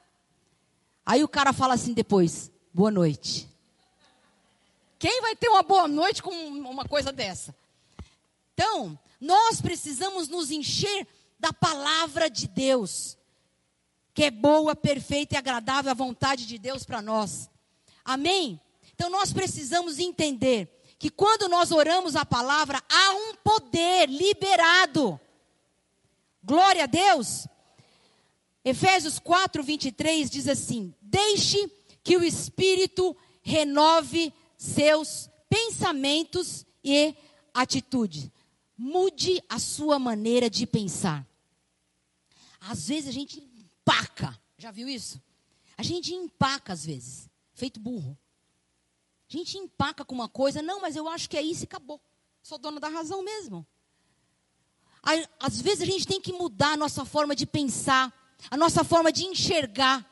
Aí 1.06 1.24
o 1.24 1.28
cara 1.28 1.54
fala 1.54 1.72
assim 1.72 1.94
depois: 1.94 2.52
boa 2.72 2.90
noite. 2.90 3.48
Quem 4.98 5.22
vai 5.22 5.34
ter 5.34 5.48
uma 5.48 5.62
boa 5.62 5.88
noite 5.88 6.22
com 6.22 6.30
uma 6.30 6.84
coisa 6.84 7.10
dessa? 7.10 7.54
Então, 8.54 8.98
nós 9.20 9.60
precisamos 9.60 10.28
nos 10.28 10.50
encher 10.50 11.06
da 11.38 11.52
palavra 11.52 12.30
de 12.30 12.48
Deus, 12.48 13.18
que 14.14 14.24
é 14.24 14.30
boa, 14.30 14.74
perfeita 14.74 15.34
e 15.34 15.38
agradável 15.38 15.90
a 15.90 15.94
vontade 15.94 16.46
de 16.46 16.56
Deus 16.56 16.84
para 16.84 17.02
nós. 17.02 17.50
Amém? 18.04 18.60
Então, 18.94 19.10
nós 19.10 19.32
precisamos 19.32 19.98
entender 19.98 20.70
que 20.98 21.10
quando 21.10 21.48
nós 21.48 21.72
oramos 21.72 22.14
a 22.14 22.24
palavra, 22.24 22.82
há 22.88 23.12
um 23.12 23.34
poder 23.34 24.08
liberado. 24.08 25.20
Glória 26.42 26.84
a 26.84 26.86
Deus. 26.86 27.48
Efésios 28.64 29.18
4, 29.18 29.62
23 29.62 30.30
diz 30.30 30.48
assim: 30.48 30.94
Deixe 31.02 31.70
que 32.02 32.16
o 32.16 32.24
Espírito 32.24 33.16
renove 33.42 34.32
seus 34.56 35.28
pensamentos 35.48 36.64
e 36.82 37.14
atitudes. 37.52 38.30
Mude 38.76 39.42
a 39.48 39.58
sua 39.58 39.98
maneira 39.98 40.50
de 40.50 40.66
pensar. 40.66 41.26
Às 42.60 42.88
vezes 42.88 43.08
a 43.08 43.12
gente 43.12 43.38
empaca. 43.38 44.38
Já 44.58 44.70
viu 44.70 44.88
isso? 44.88 45.20
A 45.76 45.82
gente 45.82 46.12
empaca 46.14 46.72
às 46.72 46.84
vezes, 46.84 47.28
feito 47.52 47.78
burro. 47.78 48.16
A 49.28 49.36
gente 49.36 49.58
empaca 49.58 50.04
com 50.04 50.14
uma 50.14 50.28
coisa, 50.28 50.62
não, 50.62 50.80
mas 50.80 50.96
eu 50.96 51.08
acho 51.08 51.28
que 51.28 51.36
é 51.36 51.42
isso 51.42 51.64
e 51.64 51.66
acabou. 51.66 52.00
Sou 52.42 52.58
dona 52.58 52.78
da 52.80 52.88
razão 52.88 53.22
mesmo. 53.22 53.66
Às 55.38 55.60
vezes 55.60 55.82
a 55.82 55.86
gente 55.86 56.06
tem 56.06 56.20
que 56.20 56.32
mudar 56.32 56.72
a 56.72 56.76
nossa 56.76 57.04
forma 57.04 57.34
de 57.34 57.46
pensar, 57.46 58.12
a 58.50 58.56
nossa 58.56 58.82
forma 58.82 59.12
de 59.12 59.24
enxergar, 59.24 60.10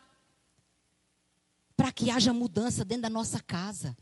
para 1.76 1.90
que 1.90 2.10
haja 2.10 2.32
mudança 2.32 2.84
dentro 2.84 3.02
da 3.02 3.10
nossa 3.10 3.40
casa 3.40 3.96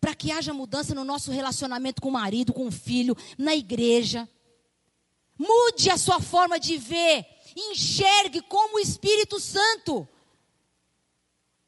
para 0.00 0.14
que 0.14 0.30
haja 0.30 0.52
mudança 0.52 0.94
no 0.94 1.04
nosso 1.04 1.30
relacionamento 1.30 2.00
com 2.00 2.08
o 2.08 2.12
marido, 2.12 2.52
com 2.52 2.66
o 2.66 2.72
filho, 2.72 3.16
na 3.38 3.54
igreja. 3.54 4.28
Mude 5.38 5.90
a 5.90 5.96
sua 5.96 6.20
forma 6.20 6.58
de 6.58 6.76
ver, 6.76 7.26
enxergue 7.56 8.40
como 8.42 8.76
o 8.76 8.80
Espírito 8.80 9.40
Santo. 9.40 10.06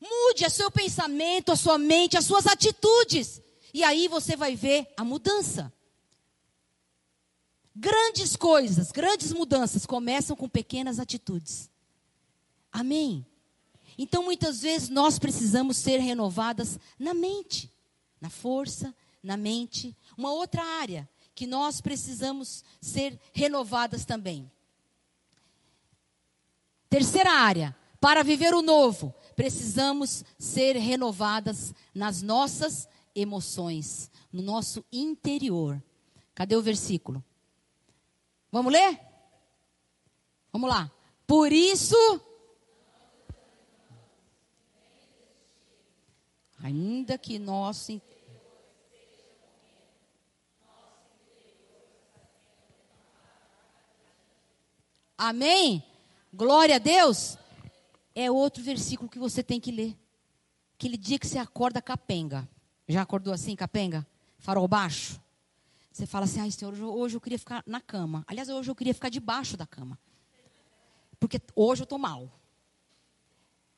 Mude 0.00 0.44
o 0.44 0.50
seu 0.50 0.70
pensamento, 0.70 1.50
a 1.50 1.56
sua 1.56 1.78
mente, 1.78 2.16
as 2.16 2.24
suas 2.24 2.46
atitudes. 2.46 3.40
E 3.72 3.82
aí 3.82 4.06
você 4.06 4.36
vai 4.36 4.54
ver 4.54 4.86
a 4.96 5.04
mudança. 5.04 5.72
Grandes 7.74 8.36
coisas, 8.36 8.92
grandes 8.92 9.32
mudanças 9.32 9.84
começam 9.84 10.36
com 10.36 10.48
pequenas 10.48 11.00
atitudes. 11.00 11.68
Amém? 12.70 13.26
Então, 13.98 14.22
muitas 14.22 14.62
vezes, 14.62 14.88
nós 14.88 15.18
precisamos 15.18 15.76
ser 15.76 15.98
renovadas 15.98 16.78
na 16.98 17.14
mente, 17.14 17.72
na 18.24 18.30
força, 18.30 18.94
na 19.22 19.36
mente. 19.36 19.94
Uma 20.16 20.32
outra 20.32 20.64
área 20.64 21.06
que 21.34 21.46
nós 21.46 21.82
precisamos 21.82 22.64
ser 22.80 23.20
renovadas 23.34 24.06
também. 24.06 24.50
Terceira 26.88 27.30
área, 27.30 27.76
para 28.00 28.22
viver 28.22 28.54
o 28.54 28.62
novo, 28.62 29.14
precisamos 29.36 30.24
ser 30.38 30.74
renovadas 30.76 31.74
nas 31.94 32.22
nossas 32.22 32.88
emoções, 33.14 34.10
no 34.32 34.40
nosso 34.40 34.82
interior. 34.90 35.82
Cadê 36.34 36.56
o 36.56 36.62
versículo? 36.62 37.22
Vamos 38.50 38.72
ler? 38.72 38.98
Vamos 40.50 40.70
lá. 40.70 40.90
Por 41.26 41.52
isso. 41.52 41.94
Ainda 46.62 47.18
que 47.18 47.38
nosso. 47.38 48.00
Amém? 55.16 55.82
Glória 56.32 56.76
a 56.76 56.78
Deus. 56.78 57.38
É 58.14 58.30
outro 58.30 58.62
versículo 58.62 59.08
que 59.08 59.18
você 59.18 59.42
tem 59.42 59.60
que 59.60 59.70
ler. 59.70 59.96
Aquele 60.74 60.96
dia 60.96 61.18
que 61.18 61.26
você 61.26 61.38
acorda 61.38 61.80
capenga. 61.80 62.48
Já 62.88 63.02
acordou 63.02 63.32
assim, 63.32 63.56
capenga? 63.56 64.06
Farol 64.38 64.68
baixo? 64.68 65.20
Você 65.92 66.06
fala 66.06 66.24
assim, 66.24 66.40
ai 66.40 66.50
Senhor, 66.50 66.74
hoje 66.74 67.16
eu 67.16 67.20
queria 67.20 67.38
ficar 67.38 67.62
na 67.66 67.80
cama. 67.80 68.24
Aliás, 68.26 68.48
hoje 68.48 68.70
eu 68.70 68.74
queria 68.74 68.92
ficar 68.92 69.08
debaixo 69.08 69.56
da 69.56 69.66
cama. 69.66 69.98
Porque 71.20 71.40
hoje 71.54 71.82
eu 71.82 71.84
estou 71.84 71.98
mal. 71.98 72.28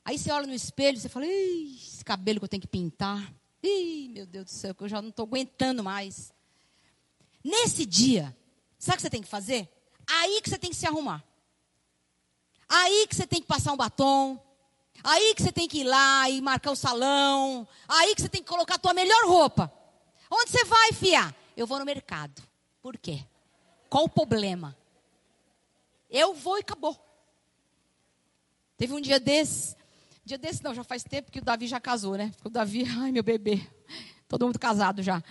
Aí 0.02 0.18
você 0.18 0.30
olha 0.30 0.46
no 0.46 0.54
espelho 0.54 0.98
você 0.98 1.08
fala, 1.08 1.26
esse 1.26 2.04
cabelo 2.04 2.38
que 2.38 2.44
eu 2.44 2.48
tenho 2.48 2.62
que 2.62 2.66
pintar. 2.66 3.34
Ih, 3.62 4.08
meu 4.08 4.26
Deus 4.26 4.46
do 4.46 4.50
céu, 4.50 4.74
que 4.74 4.84
eu 4.84 4.88
já 4.88 5.02
não 5.02 5.10
estou 5.10 5.26
aguentando 5.26 5.84
mais. 5.84 6.32
Nesse 7.44 7.84
dia, 7.84 8.34
sabe 8.78 8.94
o 8.94 8.96
que 8.96 9.02
você 9.02 9.10
tem 9.10 9.22
que 9.22 9.28
fazer? 9.28 9.68
Aí 10.06 10.40
que 10.40 10.48
você 10.48 10.58
tem 10.58 10.70
que 10.70 10.76
se 10.76 10.86
arrumar. 10.86 11.22
Aí 12.68 13.06
que 13.06 13.14
você 13.14 13.26
tem 13.26 13.40
que 13.40 13.46
passar 13.46 13.72
um 13.72 13.76
batom. 13.76 14.40
Aí 15.02 15.34
que 15.34 15.42
você 15.42 15.52
tem 15.52 15.68
que 15.68 15.80
ir 15.80 15.84
lá 15.84 16.28
e 16.30 16.40
marcar 16.40 16.70
o 16.70 16.76
salão. 16.76 17.66
Aí 17.88 18.14
que 18.14 18.22
você 18.22 18.28
tem 18.28 18.42
que 18.42 18.48
colocar 18.48 18.74
a 18.74 18.78
tua 18.78 18.94
melhor 18.94 19.26
roupa. 19.26 19.72
Onde 20.30 20.50
você 20.50 20.64
vai, 20.64 20.92
fia? 20.92 21.34
Eu 21.56 21.66
vou 21.66 21.78
no 21.78 21.84
mercado. 21.84 22.42
Por 22.82 22.96
quê? 22.96 23.24
Qual 23.88 24.04
o 24.04 24.08
problema? 24.08 24.76
Eu 26.10 26.34
vou 26.34 26.56
e 26.58 26.60
acabou. 26.60 26.96
Teve 28.76 28.92
um 28.92 29.00
dia 29.00 29.18
desse. 29.18 29.76
Dia 30.24 30.36
desse 30.36 30.62
não, 30.62 30.74
já 30.74 30.82
faz 30.82 31.04
tempo 31.04 31.30
que 31.30 31.38
o 31.38 31.44
Davi 31.44 31.66
já 31.66 31.80
casou, 31.80 32.16
né? 32.16 32.32
O 32.44 32.50
Davi, 32.50 32.84
ai 32.98 33.12
meu 33.12 33.22
bebê. 33.22 33.66
Todo 34.28 34.44
mundo 34.44 34.58
casado 34.58 35.02
já. 35.02 35.22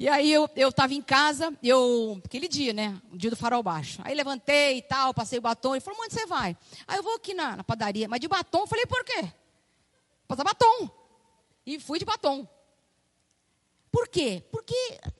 E 0.00 0.08
aí 0.08 0.32
eu 0.32 0.48
estava 0.56 0.94
em 0.94 1.02
casa, 1.02 1.54
eu, 1.62 2.22
aquele 2.24 2.48
dia, 2.48 2.72
né? 2.72 2.98
O 3.12 3.18
dia 3.18 3.28
do 3.28 3.36
farol 3.36 3.62
baixo. 3.62 4.00
Aí 4.02 4.14
levantei 4.14 4.78
e 4.78 4.82
tal, 4.82 5.12
passei 5.12 5.38
o 5.38 5.42
batom. 5.42 5.74
Ele 5.74 5.82
falou, 5.82 6.00
onde 6.02 6.14
você 6.14 6.24
vai? 6.24 6.56
Aí 6.86 6.96
eu 6.96 7.02
vou 7.02 7.16
aqui 7.16 7.34
na, 7.34 7.56
na 7.56 7.62
padaria. 7.62 8.08
Mas 8.08 8.18
de 8.18 8.26
batom, 8.26 8.60
eu 8.60 8.66
falei, 8.66 8.86
por 8.86 9.04
quê? 9.04 9.30
Passar 10.26 10.42
batom. 10.42 10.90
E 11.66 11.78
fui 11.78 11.98
de 11.98 12.06
batom. 12.06 12.48
Por 13.92 14.08
quê? 14.08 14.42
Porque 14.50 14.74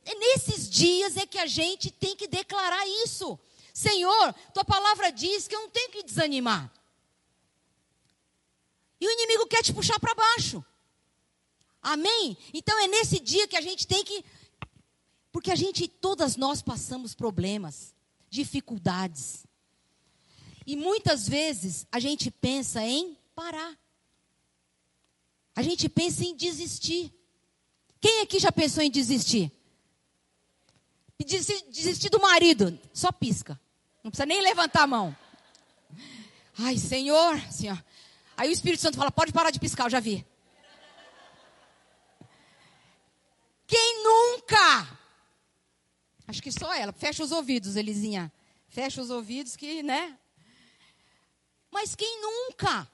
é 0.06 0.14
nesses 0.14 0.70
dias 0.70 1.14
é 1.18 1.26
que 1.26 1.36
a 1.36 1.46
gente 1.46 1.90
tem 1.90 2.16
que 2.16 2.26
declarar 2.26 2.86
isso. 3.04 3.38
Senhor, 3.74 4.34
tua 4.54 4.64
palavra 4.64 5.12
diz 5.12 5.46
que 5.46 5.54
eu 5.54 5.60
não 5.60 5.68
tenho 5.68 5.90
que 5.90 6.04
desanimar. 6.04 6.72
E 8.98 9.06
o 9.06 9.10
inimigo 9.10 9.46
quer 9.46 9.62
te 9.62 9.74
puxar 9.74 10.00
para 10.00 10.14
baixo. 10.14 10.64
Amém? 11.82 12.34
Então 12.54 12.78
é 12.78 12.88
nesse 12.88 13.20
dia 13.20 13.46
que 13.46 13.58
a 13.58 13.60
gente 13.60 13.86
tem 13.86 14.02
que 14.02 14.24
porque 15.32 15.50
a 15.50 15.56
gente, 15.56 15.86
todas 15.86 16.36
nós 16.36 16.60
passamos 16.60 17.14
problemas, 17.14 17.94
dificuldades. 18.28 19.46
E 20.66 20.76
muitas 20.76 21.28
vezes 21.28 21.86
a 21.90 22.00
gente 22.00 22.30
pensa 22.30 22.82
em 22.82 23.16
parar. 23.34 23.78
A 25.54 25.62
gente 25.62 25.88
pensa 25.88 26.24
em 26.24 26.36
desistir. 26.36 27.12
Quem 28.00 28.22
aqui 28.22 28.38
já 28.38 28.50
pensou 28.50 28.82
em 28.82 28.90
desistir? 28.90 29.52
Desistir 31.18 32.08
do 32.08 32.20
marido, 32.20 32.78
só 32.92 33.12
pisca. 33.12 33.60
Não 34.02 34.10
precisa 34.10 34.26
nem 34.26 34.40
levantar 34.40 34.84
a 34.84 34.86
mão. 34.86 35.16
Ai, 36.58 36.78
Senhor, 36.78 37.38
Senhor. 37.52 37.82
Aí 38.36 38.48
o 38.48 38.52
Espírito 38.52 38.80
Santo 38.80 38.96
fala: 38.96 39.10
pode 39.10 39.32
parar 39.32 39.50
de 39.50 39.60
piscar, 39.60 39.84
eu 39.84 39.90
já 39.90 40.00
vi. 40.00 40.26
Quem 43.66 44.02
nunca 44.02 44.99
Acho 46.30 46.40
que 46.40 46.52
só 46.52 46.72
ela. 46.72 46.92
Fecha 46.92 47.24
os 47.24 47.32
ouvidos, 47.32 47.74
Elisinha. 47.74 48.32
Fecha 48.68 49.02
os 49.02 49.10
ouvidos 49.10 49.56
que, 49.56 49.82
né? 49.82 50.16
Mas 51.72 51.96
quem 51.96 52.22
nunca? 52.22 52.88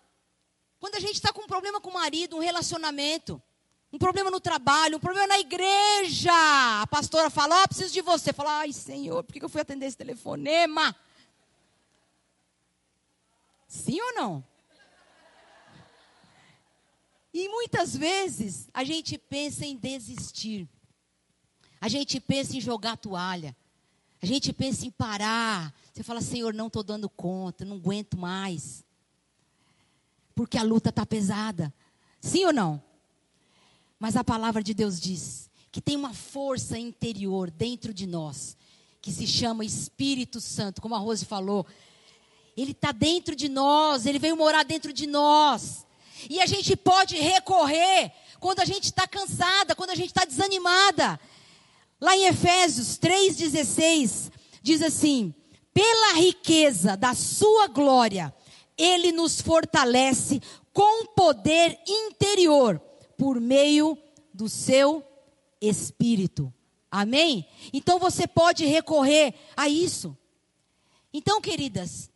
Quando 0.81 0.95
a 0.95 1.01
gente 1.01 1.17
está 1.17 1.31
com 1.35 1.43
um 1.43 1.47
problema 1.47 1.79
com 1.79 1.91
o 1.91 1.93
marido, 1.93 2.37
um 2.37 2.41
relacionamento, 2.41 3.41
um 3.93 3.99
problema 3.99 4.31
no 4.31 4.41
trabalho, 4.41 4.97
um 4.97 5.01
problema 5.01 5.27
na 5.27 5.39
igreja, 5.39 6.33
a 6.81 6.87
pastora 6.87 7.29
fala, 7.29 7.63
oh, 7.63 7.69
preciso 7.69 7.93
de 7.93 8.01
você. 8.01 8.33
Fala, 8.33 8.61
ai 8.61 8.73
Senhor, 8.73 9.23
por 9.23 9.35
que 9.35 9.45
eu 9.45 9.51
fui 9.51 9.61
atender 9.61 9.85
esse 9.85 9.99
telefonema? 9.99 10.97
Sim 13.69 14.01
ou 14.01 14.15
não? 14.15 14.45
E 17.35 17.51
muitas 17.51 17.95
vezes 17.95 18.71
a 18.73 18.83
gente 18.83 19.19
pensa 19.19 19.67
em 19.67 19.77
desistir. 19.77 20.67
A 21.87 21.89
gente 21.89 22.19
pensa 22.19 22.57
em 22.57 22.61
jogar 22.61 22.97
toalha. 22.97 23.55
A 24.21 24.27
gente 24.27 24.53
pensa 24.53 24.85
em 24.85 24.91
parar. 24.91 25.73
Você 25.95 26.03
fala, 26.03 26.21
Senhor, 26.21 26.53
não 26.53 26.67
estou 26.67 26.83
dando 26.83 27.09
conta, 27.09 27.65
não 27.65 27.77
aguento 27.77 28.19
mais. 28.19 28.85
Porque 30.35 30.59
a 30.59 30.65
luta 30.65 30.89
está 30.89 31.07
pesada. 31.07 31.73
Sim 32.21 32.47
ou 32.47 32.53
não? 32.53 32.83
Mas 34.01 34.17
a 34.17 34.25
palavra 34.25 34.65
de 34.65 34.75
Deus 34.75 34.99
diz 34.99 35.49
que 35.71 35.81
tem 35.81 35.95
uma 35.95 36.13
força 36.13 36.77
interior 36.77 37.53
dentro 37.53 37.95
de 37.95 38.05
nós, 38.05 38.57
que 39.01 39.13
se 39.13 39.25
chama 39.25 39.65
Espírito 39.65 40.41
Santo, 40.41 40.83
como 40.83 40.97
a 40.97 40.99
Rose 40.99 41.25
falou. 41.25 41.65
Ele 42.57 42.73
está 42.73 42.91
dentro 42.91 43.37
de 43.37 43.49
nós, 43.49 44.07
ele 44.07 44.19
veio 44.19 44.37
morar 44.37 44.65
dentro 44.65 44.93
de 44.93 45.07
nós. 45.07 45.87
E 46.29 46.41
a 46.41 46.47
gente 46.47 46.75
pode 46.75 47.15
recorrer 47.15 48.11
quando 48.41 48.59
a 48.59 48.65
gente 48.65 48.87
está 48.87 49.07
cansada, 49.07 49.77
quando 49.77 49.91
a 49.91 49.95
gente 49.95 50.09
está 50.09 50.25
desanimada. 50.25 51.21
Lá 52.01 52.17
em 52.17 52.27
Efésios 52.27 52.99
3,16, 52.99 54.31
diz 54.63 54.83
assim: 54.83 55.35
pela 55.73 56.15
riqueza 56.15 56.97
da 56.97 57.15
sua 57.15 57.67
glória, 57.67 58.35
ele 58.79 59.13
nos 59.13 59.41
fortalece 59.41 60.41
com 60.73 61.07
poder 61.07 61.79
interior, 61.87 62.79
por 63.17 63.41
meio 63.41 63.97
do 64.33 64.49
seu 64.49 65.05
espírito. 65.61 66.53
Amém? 66.91 67.47
Então 67.73 67.99
você 67.99 68.27
pode 68.27 68.65
recorrer 68.65 69.35
a 69.57 69.69
isso. 69.69 70.17
Então, 71.13 71.41
queridas, 71.41 72.11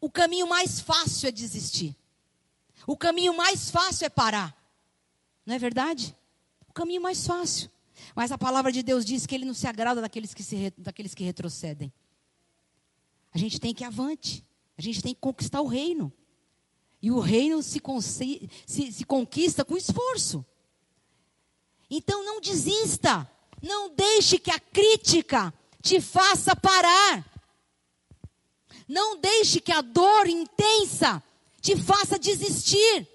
o 0.00 0.10
caminho 0.10 0.46
mais 0.46 0.80
fácil 0.80 1.28
é 1.28 1.30
desistir. 1.32 1.96
O 2.86 2.96
caminho 2.96 3.36
mais 3.36 3.70
fácil 3.70 4.06
é 4.06 4.08
parar. 4.10 4.56
Não 5.44 5.54
é 5.54 5.58
verdade? 5.58 6.16
O 6.68 6.72
caminho 6.72 7.02
mais 7.02 7.26
fácil. 7.26 7.70
Mas 8.14 8.32
a 8.32 8.38
palavra 8.38 8.72
de 8.72 8.82
Deus 8.82 9.04
diz 9.04 9.26
que 9.26 9.34
ele 9.34 9.44
não 9.44 9.54
se 9.54 9.66
agrada 9.66 10.00
daqueles 10.00 10.34
que, 10.34 10.42
se, 10.42 10.72
daqueles 10.76 11.14
que 11.14 11.24
retrocedem. 11.24 11.92
A 13.32 13.38
gente 13.38 13.60
tem 13.60 13.74
que 13.74 13.84
ir 13.84 13.86
avante. 13.86 14.44
A 14.76 14.82
gente 14.82 15.02
tem 15.02 15.14
que 15.14 15.20
conquistar 15.20 15.60
o 15.60 15.66
reino. 15.66 16.12
E 17.00 17.10
o 17.10 17.20
reino 17.20 17.62
se, 17.62 17.80
se, 18.66 18.92
se 18.92 19.04
conquista 19.04 19.64
com 19.64 19.76
esforço. 19.76 20.44
Então 21.90 22.24
não 22.24 22.40
desista. 22.40 23.30
Não 23.62 23.94
deixe 23.94 24.38
que 24.38 24.50
a 24.50 24.58
crítica 24.58 25.52
te 25.82 26.00
faça 26.00 26.54
parar. 26.54 27.24
Não 28.86 29.20
deixe 29.20 29.60
que 29.60 29.72
a 29.72 29.80
dor 29.80 30.26
intensa 30.26 31.22
te 31.60 31.76
faça 31.76 32.18
desistir. 32.18 33.06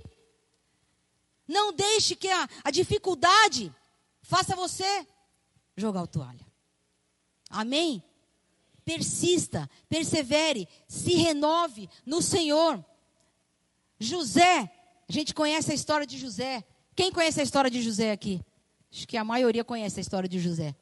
Não 1.48 1.74
deixe 1.74 2.16
que 2.16 2.30
a, 2.30 2.48
a 2.64 2.72
dificuldade 2.72 3.74
faça 4.24 4.56
você 4.56 5.08
jogar 5.78 6.02
o 6.02 6.08
toalha. 6.08 6.46
Amém? 7.50 8.04
Persista, 8.84 9.70
persevere, 9.88 10.68
se 10.88 11.14
renove 11.14 11.88
no 12.04 12.22
Senhor. 12.22 12.84
José, 14.00 14.72
gente 15.08 15.34
conhece 15.34 15.72
a 15.72 15.76
história 15.76 16.08
de 16.08 16.18
José. 16.18 16.64
Quem 16.96 17.12
conhece 17.12 17.40
a 17.40 17.44
história 17.44 17.70
de 17.70 17.82
José 17.82 18.12
aqui? 18.12 18.44
Acho 18.92 19.08
que 19.08 19.18
a 19.18 19.24
maioria 19.24 19.64
conhece 19.64 20.00
a 20.00 20.02
história 20.02 20.28
de 20.28 20.40
José. 20.40 20.76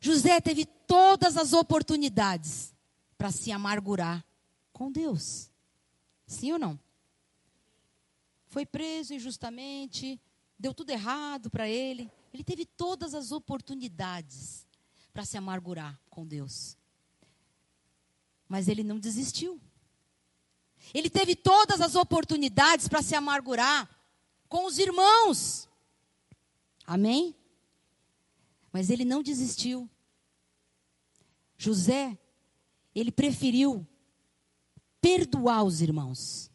José 0.00 0.40
teve 0.40 0.64
todas 0.64 1.36
as 1.36 1.52
oportunidades 1.52 2.74
para 3.16 3.30
se 3.30 3.52
amargurar 3.52 4.24
com 4.72 4.90
Deus. 4.90 5.50
Sim 6.26 6.52
ou 6.52 6.58
não? 6.58 6.78
Foi 8.46 8.66
preso 8.66 9.14
injustamente, 9.14 10.20
deu 10.58 10.74
tudo 10.74 10.90
errado 10.90 11.50
para 11.50 11.68
ele. 11.68 12.10
Ele 12.32 12.42
teve 12.42 12.64
todas 12.64 13.14
as 13.14 13.30
oportunidades 13.30 14.66
para 15.12 15.24
se 15.24 15.36
amargurar 15.36 16.00
com 16.08 16.26
Deus. 16.26 16.76
Mas 18.48 18.68
ele 18.68 18.82
não 18.82 18.98
desistiu. 18.98 19.60
Ele 20.92 21.08
teve 21.08 21.36
todas 21.36 21.80
as 21.80 21.94
oportunidades 21.94 22.88
para 22.88 23.02
se 23.02 23.14
amargurar 23.14 23.88
com 24.48 24.66
os 24.66 24.78
irmãos. 24.78 25.68
Amém? 26.86 27.36
Mas 28.72 28.90
ele 28.90 29.04
não 29.04 29.22
desistiu. 29.22 29.88
José, 31.56 32.18
ele 32.94 33.12
preferiu 33.12 33.86
perdoar 35.00 35.64
os 35.64 35.80
irmãos. 35.80 36.50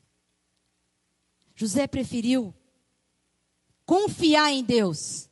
José 1.56 1.88
preferiu 1.88 2.54
confiar 3.86 4.52
em 4.52 4.64
Deus. 4.64 5.27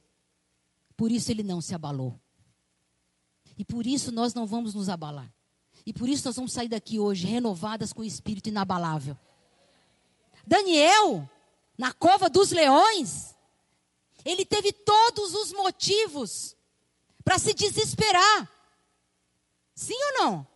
Por 0.96 1.12
isso 1.12 1.32
ele 1.32 1.44
não 1.44 1.62
se 1.62 1.76
abalou. 1.76 2.20
E 3.58 3.64
por 3.64 3.86
isso 3.86 4.12
nós 4.12 4.34
não 4.34 4.46
vamos 4.46 4.74
nos 4.74 4.90
abalar. 4.90 5.32
E 5.86 5.94
por 5.94 6.10
isso 6.10 6.26
nós 6.28 6.36
vamos 6.36 6.52
sair 6.52 6.68
daqui 6.68 7.00
hoje 7.00 7.28
renovadas 7.28 7.94
com 7.94 8.02
o 8.02 8.06
espírito 8.06 8.50
inabalável. 8.50 9.18
Daniel, 10.46 11.30
na 11.78 11.94
cova 11.94 12.30
dos 12.30 12.52
leões, 12.52 13.36
ele 14.24 14.46
teve 14.46 14.72
todos 14.72 15.34
os 15.34 15.54
motivos 15.54 16.56
para 17.24 17.38
se 17.38 17.54
desesperar. 17.54 18.50
Sim 19.74 19.98
ou 20.12 20.24
não? 20.24 20.48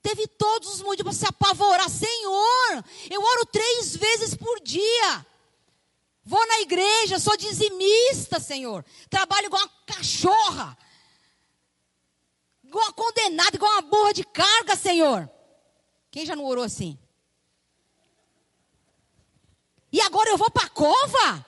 Teve 0.00 0.26
todos 0.26 0.74
os 0.74 0.82
motivos 0.82 1.16
para 1.16 1.26
se 1.26 1.26
apavorar. 1.26 1.88
Senhor, 1.88 2.84
eu 3.10 3.22
oro 3.22 3.46
três 3.46 3.96
vezes 3.96 4.34
por 4.34 4.60
dia. 4.60 5.26
Vou 6.24 6.46
na 6.46 6.60
igreja, 6.60 7.18
sou 7.18 7.36
dizimista, 7.36 8.40
Senhor. 8.40 8.84
Trabalho 9.10 9.46
igual 9.46 9.62
uma 9.62 9.72
cachorra. 9.84 10.78
Igual 12.62 12.84
uma 12.86 12.92
condenada, 12.92 13.56
igual 13.56 13.72
uma 13.72 13.82
burra 13.82 14.14
de 14.14 14.24
carga, 14.24 14.74
Senhor. 14.74 15.30
Quem 16.10 16.24
já 16.24 16.34
não 16.34 16.44
orou 16.44 16.64
assim? 16.64 16.98
E 19.92 20.00
agora 20.00 20.30
eu 20.30 20.38
vou 20.38 20.50
para 20.50 20.66
a 20.66 20.70
cova? 20.70 21.46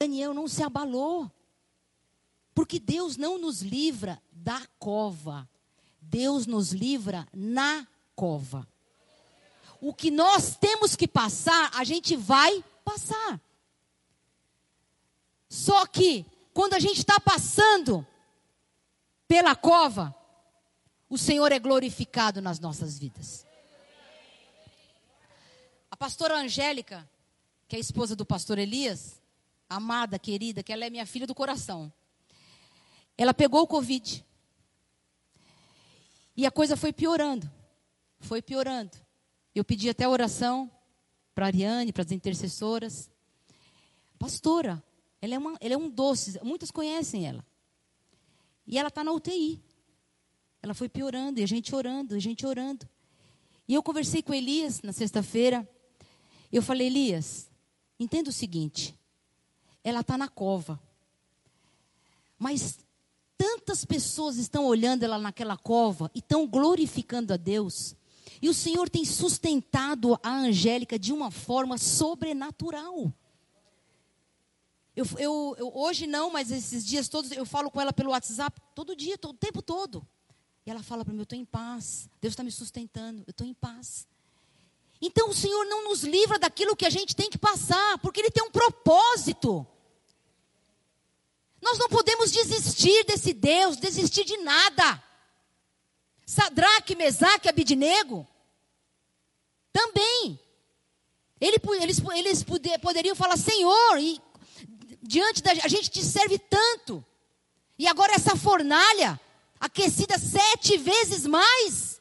Daniel 0.00 0.32
não 0.32 0.48
se 0.48 0.62
abalou. 0.62 1.30
Porque 2.54 2.80
Deus 2.80 3.18
não 3.18 3.38
nos 3.38 3.60
livra 3.60 4.22
da 4.32 4.66
cova. 4.78 5.48
Deus 6.00 6.46
nos 6.46 6.72
livra 6.72 7.28
na 7.34 7.86
cova. 8.14 8.66
O 9.80 9.92
que 9.94 10.10
nós 10.10 10.56
temos 10.56 10.96
que 10.96 11.06
passar, 11.06 11.70
a 11.74 11.84
gente 11.84 12.16
vai 12.16 12.64
passar. 12.84 13.40
Só 15.48 15.86
que, 15.86 16.26
quando 16.52 16.74
a 16.74 16.78
gente 16.78 16.98
está 16.98 17.20
passando 17.20 18.06
pela 19.28 19.54
cova, 19.54 20.14
o 21.08 21.16
Senhor 21.16 21.52
é 21.52 21.58
glorificado 21.58 22.40
nas 22.40 22.58
nossas 22.58 22.98
vidas. 22.98 23.46
A 25.90 25.96
pastora 25.96 26.36
Angélica, 26.36 27.08
que 27.68 27.76
é 27.76 27.78
a 27.78 27.80
esposa 27.80 28.16
do 28.16 28.26
pastor 28.26 28.58
Elias, 28.58 29.20
amada, 29.68 30.18
querida, 30.18 30.62
que 30.62 30.72
ela 30.72 30.84
é 30.84 30.90
minha 30.90 31.06
filha 31.06 31.26
do 31.26 31.34
coração. 31.34 31.92
Ela 33.16 33.32
pegou 33.32 33.62
o 33.62 33.66
Covid. 33.66 34.24
E 36.36 36.44
a 36.44 36.50
coisa 36.50 36.76
foi 36.76 36.92
piorando. 36.92 37.50
Foi 38.20 38.42
piorando. 38.42 39.05
Eu 39.56 39.64
pedi 39.64 39.88
até 39.88 40.06
oração 40.06 40.70
para 41.34 41.46
a 41.46 41.48
Ariane, 41.48 41.92
para 41.92 42.02
as 42.02 42.12
intercessoras. 42.12 43.10
Pastora, 44.18 44.84
ela 45.20 45.34
é, 45.34 45.38
uma, 45.38 45.56
ela 45.60 45.74
é 45.74 45.76
um 45.76 45.88
doce, 45.88 46.38
muitas 46.44 46.70
conhecem 46.70 47.26
ela. 47.26 47.44
E 48.66 48.78
ela 48.78 48.88
está 48.88 49.02
na 49.02 49.12
UTI. 49.12 49.60
Ela 50.62 50.74
foi 50.74 50.88
piorando, 50.88 51.40
e 51.40 51.42
a 51.42 51.46
gente 51.46 51.74
orando, 51.74 52.14
a 52.14 52.18
gente 52.18 52.46
orando. 52.46 52.86
E 53.66 53.74
eu 53.74 53.82
conversei 53.82 54.22
com 54.22 54.34
Elias 54.34 54.82
na 54.82 54.92
sexta-feira. 54.92 55.68
Eu 56.52 56.62
falei, 56.62 56.88
Elias, 56.88 57.50
entenda 57.98 58.30
o 58.30 58.32
seguinte: 58.32 58.94
ela 59.82 60.00
está 60.00 60.18
na 60.18 60.28
cova. 60.28 60.78
Mas 62.38 62.78
Tantas 63.36 63.84
pessoas 63.84 64.36
estão 64.36 64.64
olhando 64.64 65.02
ela 65.02 65.18
naquela 65.18 65.56
cova 65.56 66.10
e 66.14 66.20
estão 66.20 66.46
glorificando 66.46 67.34
a 67.34 67.36
Deus. 67.36 67.94
E 68.40 68.48
o 68.48 68.54
Senhor 68.54 68.88
tem 68.88 69.04
sustentado 69.04 70.18
a 70.22 70.30
Angélica 70.30 70.98
de 70.98 71.12
uma 71.12 71.30
forma 71.30 71.78
sobrenatural. 71.78 73.12
Eu, 74.94 75.04
eu, 75.18 75.56
eu, 75.58 75.72
hoje 75.74 76.06
não, 76.06 76.30
mas 76.30 76.50
esses 76.50 76.84
dias 76.84 77.08
todos 77.08 77.30
eu 77.30 77.44
falo 77.44 77.70
com 77.70 77.80
ela 77.80 77.92
pelo 77.92 78.10
WhatsApp 78.10 78.60
todo 78.74 78.96
dia, 78.96 79.18
todo, 79.18 79.34
o 79.34 79.38
tempo 79.38 79.60
todo. 79.60 80.06
E 80.64 80.70
ela 80.70 80.82
fala 80.82 81.04
para 81.04 81.12
mim: 81.12 81.20
Eu 81.20 81.24
estou 81.24 81.38
em 81.38 81.44
paz. 81.44 82.08
Deus 82.20 82.32
está 82.32 82.42
me 82.42 82.50
sustentando. 82.50 83.22
Eu 83.26 83.30
estou 83.30 83.46
em 83.46 83.54
paz. 83.54 84.08
Então 85.00 85.28
o 85.28 85.34
Senhor 85.34 85.64
não 85.66 85.84
nos 85.84 86.02
livra 86.02 86.38
daquilo 86.38 86.74
que 86.74 86.86
a 86.86 86.90
gente 86.90 87.14
tem 87.14 87.28
que 87.28 87.36
passar, 87.38 87.98
porque 87.98 88.20
Ele 88.20 88.30
tem 88.30 88.42
um 88.42 88.50
propósito. 88.50 89.66
Nós 91.60 91.78
não 91.78 91.88
podemos 91.88 92.32
desistir 92.32 93.04
desse 93.04 93.32
Deus, 93.32 93.76
desistir 93.76 94.24
de 94.24 94.36
nada. 94.38 95.02
Sadraque, 96.26 96.96
Mesaque, 96.96 97.48
Abidinego, 97.48 98.26
também. 99.72 100.40
Ele, 101.40 101.56
eles, 101.80 102.02
eles 102.14 102.44
poderiam 102.82 103.14
falar, 103.14 103.36
Senhor, 103.36 103.98
e, 104.00 104.20
diante 105.00 105.40
da 105.40 105.52
a 105.52 105.68
gente 105.68 105.88
te 105.88 106.02
serve 106.02 106.36
tanto. 106.38 107.04
E 107.78 107.86
agora 107.86 108.14
essa 108.14 108.34
fornalha, 108.34 109.20
aquecida 109.60 110.18
sete 110.18 110.76
vezes 110.76 111.26
mais. 111.26 112.00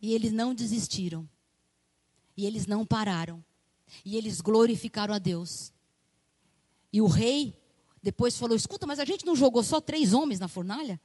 E 0.00 0.14
eles 0.14 0.32
não 0.32 0.54
desistiram. 0.54 1.28
E 2.36 2.44
eles 2.44 2.66
não 2.66 2.84
pararam. 2.84 3.44
E 4.04 4.16
eles 4.16 4.40
glorificaram 4.40 5.14
a 5.14 5.18
Deus. 5.18 5.72
E 6.92 7.00
o 7.00 7.06
rei 7.06 7.54
depois 8.02 8.36
falou: 8.36 8.56
escuta, 8.56 8.86
mas 8.86 8.98
a 8.98 9.04
gente 9.04 9.26
não 9.26 9.36
jogou 9.36 9.62
só 9.62 9.80
três 9.80 10.12
homens 10.12 10.40
na 10.40 10.48
fornalha? 10.48 11.00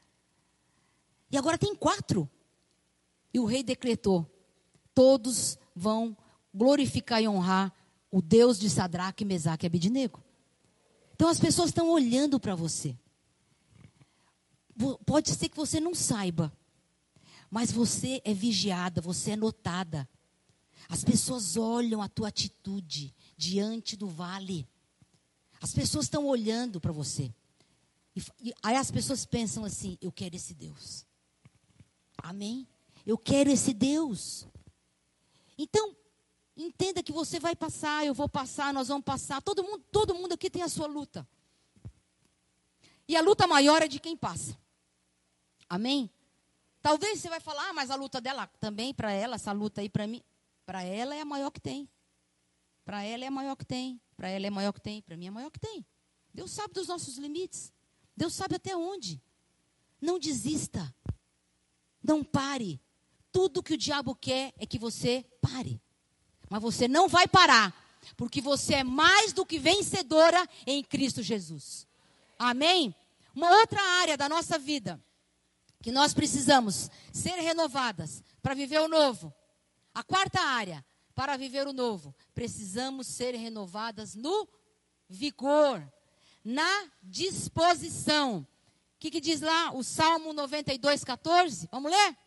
E 1.34 1.38
agora 1.38 1.58
tem 1.58 1.76
quatro. 1.76 2.30
E 3.34 3.40
o 3.40 3.46
rei 3.46 3.64
decretou: 3.64 4.24
todos 4.94 5.58
vão 5.76 6.16
glorificar 6.54 7.24
e 7.24 7.28
honrar 7.28 7.74
o 8.12 8.22
Deus 8.22 8.60
de 8.60 8.70
Sadraque, 8.70 9.26
Mesaque 9.26 9.66
e 9.66 9.68
Abidinego. 9.68 10.24
Então 11.16 11.28
as 11.28 11.40
pessoas 11.40 11.70
estão 11.70 11.90
olhando 11.90 12.40
para 12.40 12.54
você. 12.54 12.96
Pode 15.08 15.32
ser 15.32 15.50
que 15.50 15.58
você 15.58 15.80
não 15.80 15.96
saiba, 15.96 16.56
mas 17.50 17.72
você 17.72 18.22
é 18.24 18.34
vigiada, 18.34 19.02
você 19.02 19.32
é 19.32 19.36
notada. 19.36 20.08
As 20.88 21.04
pessoas 21.04 21.58
olham 21.58 22.00
a 22.00 22.08
tua 22.08 22.28
atitude 22.28 23.12
diante 23.36 23.98
do 23.98 24.08
vale. 24.08 24.68
As 25.60 25.74
pessoas 25.74 26.06
estão 26.06 26.28
olhando 26.28 26.80
para 26.80 26.92
você. 26.92 27.34
E, 28.16 28.22
e, 28.40 28.54
aí 28.62 28.76
as 28.76 28.92
pessoas 28.92 29.26
pensam 29.26 29.66
assim: 29.66 29.98
eu 30.00 30.12
quero 30.12 30.36
esse 30.36 30.54
Deus. 30.54 31.12
Amém? 32.24 32.66
Eu 33.06 33.18
quero 33.18 33.52
esse 33.52 33.74
Deus. 33.74 34.48
Então, 35.58 35.94
entenda 36.56 37.04
que 37.04 37.12
você 37.12 37.38
vai 37.38 37.54
passar, 37.54 38.06
eu 38.06 38.14
vou 38.14 38.30
passar, 38.30 38.74
nós 38.74 38.88
vamos 38.88 39.04
passar. 39.04 39.42
Todo 39.42 39.62
mundo, 39.62 39.84
todo 39.92 40.16
mundo 40.16 40.34
aqui 40.34 40.50
tem 40.50 40.64
a 40.64 40.70
sua 40.70 40.88
luta. 40.88 41.28
E 43.06 43.18
a 43.18 43.22
luta 43.22 43.46
maior 43.46 43.82
é 43.82 43.90
de 43.90 44.00
quem 44.00 44.16
passa. 44.16 44.58
Amém? 45.68 46.10
Talvez 46.82 47.20
você 47.20 47.28
vai 47.28 47.42
falar, 47.42 47.70
ah, 47.70 47.74
mas 47.74 47.92
a 47.92 47.96
luta 47.96 48.22
dela 48.22 48.48
também, 48.60 48.94
para 48.94 49.12
ela, 49.12 49.36
essa 49.36 49.52
luta 49.52 49.82
aí 49.82 49.90
para 49.90 50.08
mim, 50.08 50.24
para 50.66 50.82
ela 50.82 51.14
é 51.14 51.20
a 51.20 51.26
maior 51.26 51.52
que 51.52 51.60
tem. 51.60 51.90
Para 52.86 53.04
ela 53.04 53.26
é 53.26 53.28
a 53.28 53.32
maior 53.32 53.56
que 53.58 53.66
tem. 53.66 54.00
Para 54.16 54.30
ela 54.30 54.48
é 54.48 54.50
maior 54.50 54.72
que 54.72 54.82
tem, 54.82 55.02
para 55.02 55.18
mim 55.18 55.28
é 55.28 55.32
maior 55.32 55.50
que 55.50 55.60
tem. 55.60 55.86
Deus 56.34 56.52
sabe 56.52 56.74
dos 56.74 56.88
nossos 56.88 57.18
limites. 57.18 57.74
Deus 58.16 58.34
sabe 58.34 58.56
até 58.56 58.76
onde. 58.76 59.22
Não 60.00 60.18
desista. 60.18 60.94
Não 62.04 62.24
pare. 62.24 62.80
Tudo 63.32 63.64
que 63.64 63.74
o 63.74 63.78
diabo 63.78 64.14
quer 64.14 64.54
é 64.58 64.66
que 64.66 64.78
você 64.78 65.26
pare. 65.42 65.82
Mas 66.50 66.62
você 66.62 66.88
não 66.88 67.08
vai 67.08 67.28
parar, 67.28 67.74
porque 68.16 68.42
você 68.42 68.76
é 68.76 68.84
mais 68.84 69.34
do 69.34 69.46
que 69.46 69.58
vencedora 69.58 70.48
em 70.68 70.84
Cristo 70.84 71.24
Jesus. 71.24 71.88
Amém? 72.38 72.94
Uma 73.34 73.50
outra 73.60 73.82
área 73.82 74.18
da 74.18 74.30
nossa 74.30 74.60
vida 74.60 75.04
que 75.82 75.92
nós 75.92 76.14
precisamos 76.14 76.90
ser 77.12 77.36
renovadas 77.42 78.24
para 78.42 78.54
viver 78.54 78.80
o 78.80 78.88
novo. 78.88 79.34
A 79.94 80.02
quarta 80.02 80.40
área, 80.40 80.84
para 81.14 81.36
viver 81.36 81.68
o 81.68 81.74
novo, 81.74 82.16
precisamos 82.34 83.08
ser 83.08 83.36
renovadas 83.36 84.16
no 84.16 84.48
vigor, 85.10 85.86
na 86.44 86.90
disposição. 87.02 88.48
Que, 89.04 89.12
que 89.12 89.20
diz 89.20 89.42
lá 89.42 89.74
o 89.74 89.84
Salmo 89.84 90.32
92, 90.32 91.04
14? 91.04 91.68
Vamos 91.70 91.92
ler? 91.92 92.18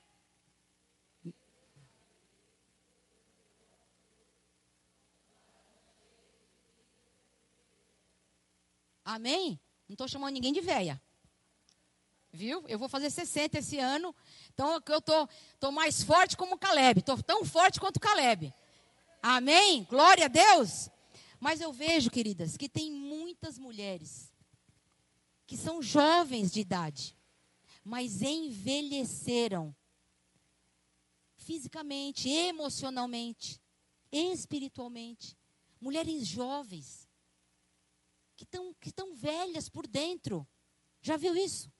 Amém? 9.02 9.58
Não 9.88 9.94
estou 9.94 10.06
chamando 10.06 10.34
ninguém 10.34 10.52
de 10.52 10.60
véia. 10.60 11.00
Viu? 12.30 12.62
Eu 12.68 12.78
vou 12.78 12.90
fazer 12.90 13.08
60 13.08 13.58
esse 13.58 13.78
ano. 13.78 14.14
Então 14.52 14.72
eu 14.72 14.78
estou 14.98 15.00
tô, 15.00 15.28
tô 15.58 15.72
mais 15.72 16.02
forte 16.02 16.36
como 16.36 16.58
Caleb. 16.58 17.00
Estou 17.00 17.22
tão 17.22 17.42
forte 17.42 17.80
quanto 17.80 17.98
Caleb. 17.98 18.52
Amém? 19.22 19.84
Glória 19.84 20.26
a 20.26 20.28
Deus. 20.28 20.90
Mas 21.40 21.62
eu 21.62 21.72
vejo, 21.72 22.10
queridas, 22.10 22.54
que 22.54 22.68
tem 22.68 22.92
muitas 22.92 23.58
mulheres 23.58 24.25
que 25.47 25.57
são 25.57 25.80
jovens 25.80 26.51
de 26.51 26.61
idade, 26.61 27.16
mas 27.84 28.20
envelheceram 28.20 29.74
fisicamente, 31.36 32.28
emocionalmente, 32.28 33.61
espiritualmente. 34.11 35.36
Mulheres 35.80 36.26
jovens 36.26 37.09
que 38.34 38.44
estão 38.44 38.74
que 38.80 38.90
tão 38.92 39.14
velhas 39.14 39.68
por 39.68 39.86
dentro. 39.86 40.47
Já 41.01 41.16
viu 41.16 41.36
isso? 41.36 41.70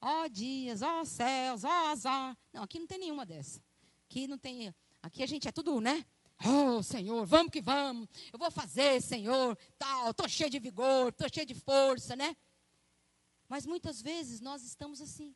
Ó 0.00 0.24
oh, 0.24 0.28
dias, 0.28 0.82
ó 0.82 1.00
oh, 1.00 1.04
céus, 1.04 1.64
ó 1.64 1.68
oh, 1.68 1.86
azar. 1.88 2.36
Não, 2.52 2.62
aqui 2.64 2.78
não 2.78 2.86
tem 2.86 2.98
nenhuma 2.98 3.24
dessa. 3.24 3.62
Aqui 4.08 4.26
não 4.26 4.36
tem. 4.36 4.74
Aqui 5.02 5.22
a 5.22 5.26
gente 5.26 5.46
é 5.46 5.52
tudo, 5.52 5.80
né? 5.80 6.04
Oh, 6.44 6.82
Senhor, 6.82 7.24
vamos 7.24 7.52
que 7.52 7.62
vamos. 7.62 8.08
Eu 8.32 8.38
vou 8.38 8.50
fazer, 8.50 9.00
Senhor. 9.00 9.56
Tal, 9.78 10.10
estou 10.10 10.28
cheio 10.28 10.50
de 10.50 10.58
vigor, 10.58 11.10
estou 11.10 11.28
cheio 11.32 11.46
de 11.46 11.54
força, 11.54 12.16
né? 12.16 12.36
Mas 13.54 13.66
muitas 13.66 14.02
vezes 14.02 14.40
nós 14.40 14.64
estamos 14.64 15.00
assim. 15.00 15.32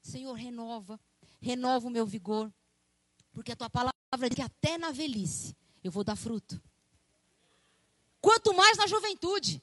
Senhor, 0.00 0.32
renova, 0.32 0.98
renova 1.38 1.86
o 1.86 1.90
meu 1.90 2.06
vigor. 2.06 2.50
Porque 3.30 3.52
a 3.52 3.56
tua 3.56 3.68
palavra 3.68 3.94
diz 4.26 4.36
que 4.36 4.40
até 4.40 4.78
na 4.78 4.90
velhice 4.90 5.54
eu 5.84 5.92
vou 5.92 6.02
dar 6.02 6.16
fruto. 6.16 6.58
Quanto 8.22 8.54
mais 8.54 8.78
na 8.78 8.86
juventude. 8.86 9.62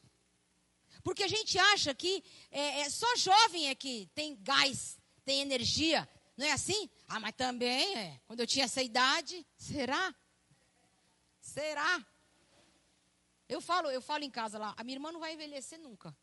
Porque 1.04 1.24
a 1.24 1.28
gente 1.28 1.58
acha 1.58 1.96
que 1.96 2.24
é, 2.52 2.82
é, 2.82 2.90
só 2.92 3.08
jovem 3.16 3.70
é 3.70 3.74
que 3.74 4.08
tem 4.14 4.38
gás, 4.40 5.00
tem 5.24 5.42
energia. 5.42 6.08
Não 6.38 6.46
é 6.46 6.52
assim? 6.52 6.88
Ah, 7.08 7.20
mas 7.20 7.34
também 7.34 7.98
é. 7.98 8.22
Quando 8.28 8.40
eu 8.40 8.46
tinha 8.46 8.66
essa 8.66 8.84
idade, 8.84 9.44
será? 9.58 10.14
Será? 11.42 12.06
Eu 13.50 13.60
falo, 13.60 13.90
eu 13.90 14.00
falo 14.00 14.24
em 14.24 14.30
casa 14.30 14.60
lá, 14.60 14.76
a 14.78 14.84
minha 14.84 14.96
irmã 14.96 15.12
não 15.12 15.20
vai 15.20 15.34
envelhecer 15.34 15.80
nunca. 15.80 16.16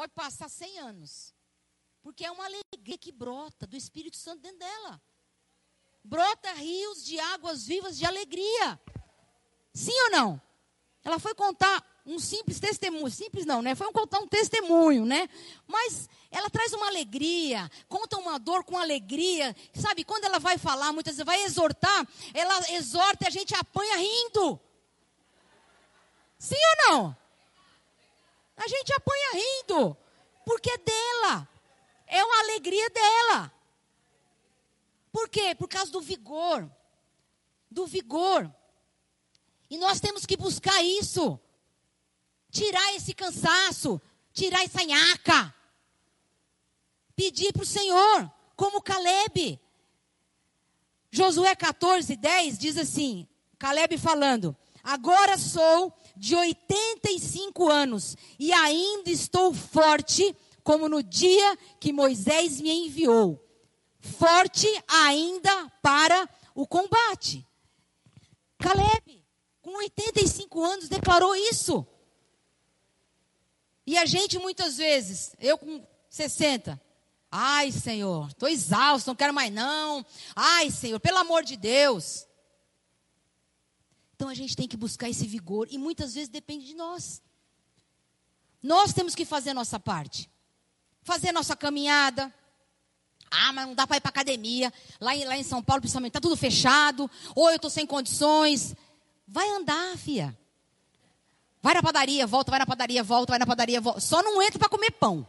Pode 0.00 0.14
passar 0.14 0.48
100 0.48 0.78
anos. 0.78 1.34
Porque 2.00 2.24
é 2.24 2.30
uma 2.30 2.46
alegria 2.46 2.96
que 2.96 3.12
brota 3.12 3.66
do 3.66 3.76
Espírito 3.76 4.16
Santo 4.16 4.40
dentro 4.40 4.58
dela. 4.58 4.98
Brota 6.02 6.50
rios 6.54 7.04
de 7.04 7.20
águas 7.20 7.66
vivas 7.66 7.98
de 7.98 8.06
alegria. 8.06 8.80
Sim 9.74 9.92
ou 10.04 10.10
não? 10.10 10.42
Ela 11.04 11.18
foi 11.18 11.34
contar 11.34 11.84
um 12.06 12.18
simples 12.18 12.58
testemunho, 12.58 13.10
simples 13.10 13.44
não, 13.44 13.60
né? 13.60 13.74
Foi 13.74 13.92
contar 13.92 14.20
um 14.20 14.26
testemunho, 14.26 15.04
né? 15.04 15.28
Mas 15.66 16.08
ela 16.30 16.48
traz 16.48 16.72
uma 16.72 16.86
alegria, 16.86 17.70
conta 17.86 18.16
uma 18.16 18.38
dor 18.38 18.64
com 18.64 18.78
alegria, 18.78 19.54
sabe? 19.74 20.02
Quando 20.02 20.24
ela 20.24 20.38
vai 20.38 20.56
falar, 20.56 20.94
muitas 20.94 21.16
vezes 21.16 21.26
vai 21.26 21.42
exortar, 21.42 22.08
ela 22.32 22.72
exorta 22.72 23.24
e 23.24 23.28
a 23.28 23.30
gente 23.30 23.54
apanha 23.54 23.98
rindo. 23.98 24.58
Sim 26.38 26.56
ou 26.56 26.88
não? 26.88 27.20
A 28.60 28.68
gente 28.68 28.92
apanha 28.92 29.32
rindo, 29.32 29.96
porque 30.44 30.70
é 30.70 30.78
dela, 30.78 31.48
é 32.06 32.24
uma 32.24 32.38
alegria 32.40 32.88
dela. 32.90 33.52
Por 35.10 35.28
quê? 35.28 35.54
Por 35.54 35.68
causa 35.68 35.90
do 35.90 36.00
vigor, 36.00 36.70
do 37.70 37.86
vigor. 37.86 38.54
E 39.68 39.78
nós 39.78 39.98
temos 39.98 40.26
que 40.26 40.36
buscar 40.36 40.82
isso 40.82 41.40
tirar 42.50 42.94
esse 42.94 43.14
cansaço, 43.14 44.00
tirar 44.32 44.64
essa 44.64 44.84
nhaca. 44.84 45.54
Pedir 47.14 47.52
para 47.52 47.62
o 47.62 47.66
Senhor, 47.66 48.30
como 48.56 48.82
Caleb. 48.82 49.60
Josué 51.10 51.54
14, 51.54 52.16
10 52.16 52.58
diz 52.58 52.76
assim: 52.76 53.28
Caleb 53.58 53.98
falando, 53.98 54.56
agora 54.82 55.38
sou 55.38 55.92
de 56.20 56.36
85 56.36 57.70
anos 57.70 58.14
e 58.38 58.52
ainda 58.52 59.10
estou 59.10 59.54
forte 59.54 60.36
como 60.62 60.86
no 60.86 61.02
dia 61.02 61.56
que 61.80 61.94
Moisés 61.94 62.60
me 62.60 62.70
enviou. 62.70 63.42
Forte 63.98 64.68
ainda 64.86 65.70
para 65.80 66.28
o 66.54 66.66
combate. 66.66 67.46
Caleb, 68.58 69.24
com 69.62 69.78
85 69.78 70.62
anos, 70.62 70.88
declarou 70.90 71.34
isso. 71.34 71.86
E 73.86 73.96
a 73.96 74.04
gente 74.04 74.38
muitas 74.38 74.76
vezes, 74.76 75.34
eu 75.40 75.56
com 75.56 75.82
60, 76.10 76.78
ai 77.30 77.72
Senhor, 77.72 78.28
estou 78.28 78.46
exausto, 78.46 79.08
não 79.08 79.16
quero 79.16 79.32
mais 79.32 79.50
não. 79.50 80.04
Ai 80.36 80.70
Senhor, 80.70 81.00
pelo 81.00 81.16
amor 81.16 81.42
de 81.44 81.56
Deus. 81.56 82.26
Então 84.20 84.28
a 84.28 84.34
gente 84.34 84.54
tem 84.54 84.68
que 84.68 84.76
buscar 84.76 85.08
esse 85.08 85.26
vigor 85.26 85.66
e 85.70 85.78
muitas 85.78 86.12
vezes 86.12 86.28
depende 86.28 86.66
de 86.66 86.74
nós. 86.74 87.22
Nós 88.62 88.92
temos 88.92 89.14
que 89.14 89.24
fazer 89.24 89.48
a 89.48 89.54
nossa 89.54 89.80
parte. 89.80 90.30
Fazer 91.02 91.30
a 91.30 91.32
nossa 91.32 91.56
caminhada. 91.56 92.30
Ah, 93.30 93.50
mas 93.54 93.66
não 93.66 93.74
dá 93.74 93.86
para 93.86 93.96
ir 93.96 94.00
para 94.02 94.10
academia. 94.10 94.70
Lá 95.00 95.16
em, 95.16 95.24
lá 95.24 95.38
em 95.38 95.42
São 95.42 95.62
Paulo, 95.62 95.80
principalmente, 95.80 96.10
está 96.10 96.20
tudo 96.20 96.36
fechado. 96.36 97.10
Ou 97.34 97.48
eu 97.48 97.56
estou 97.56 97.70
sem 97.70 97.86
condições. 97.86 98.76
Vai 99.26 99.48
andar, 99.52 99.96
filha. 99.96 100.38
Vai 101.62 101.72
na 101.72 101.82
padaria, 101.82 102.26
volta, 102.26 102.50
vai 102.50 102.58
na 102.58 102.66
padaria, 102.66 103.02
volta, 103.02 103.32
vai 103.32 103.38
na 103.38 103.46
padaria, 103.46 103.80
volta. 103.80 104.00
Só 104.00 104.22
não 104.22 104.42
entra 104.42 104.58
para 104.58 104.68
comer 104.68 104.90
pão. 104.90 105.26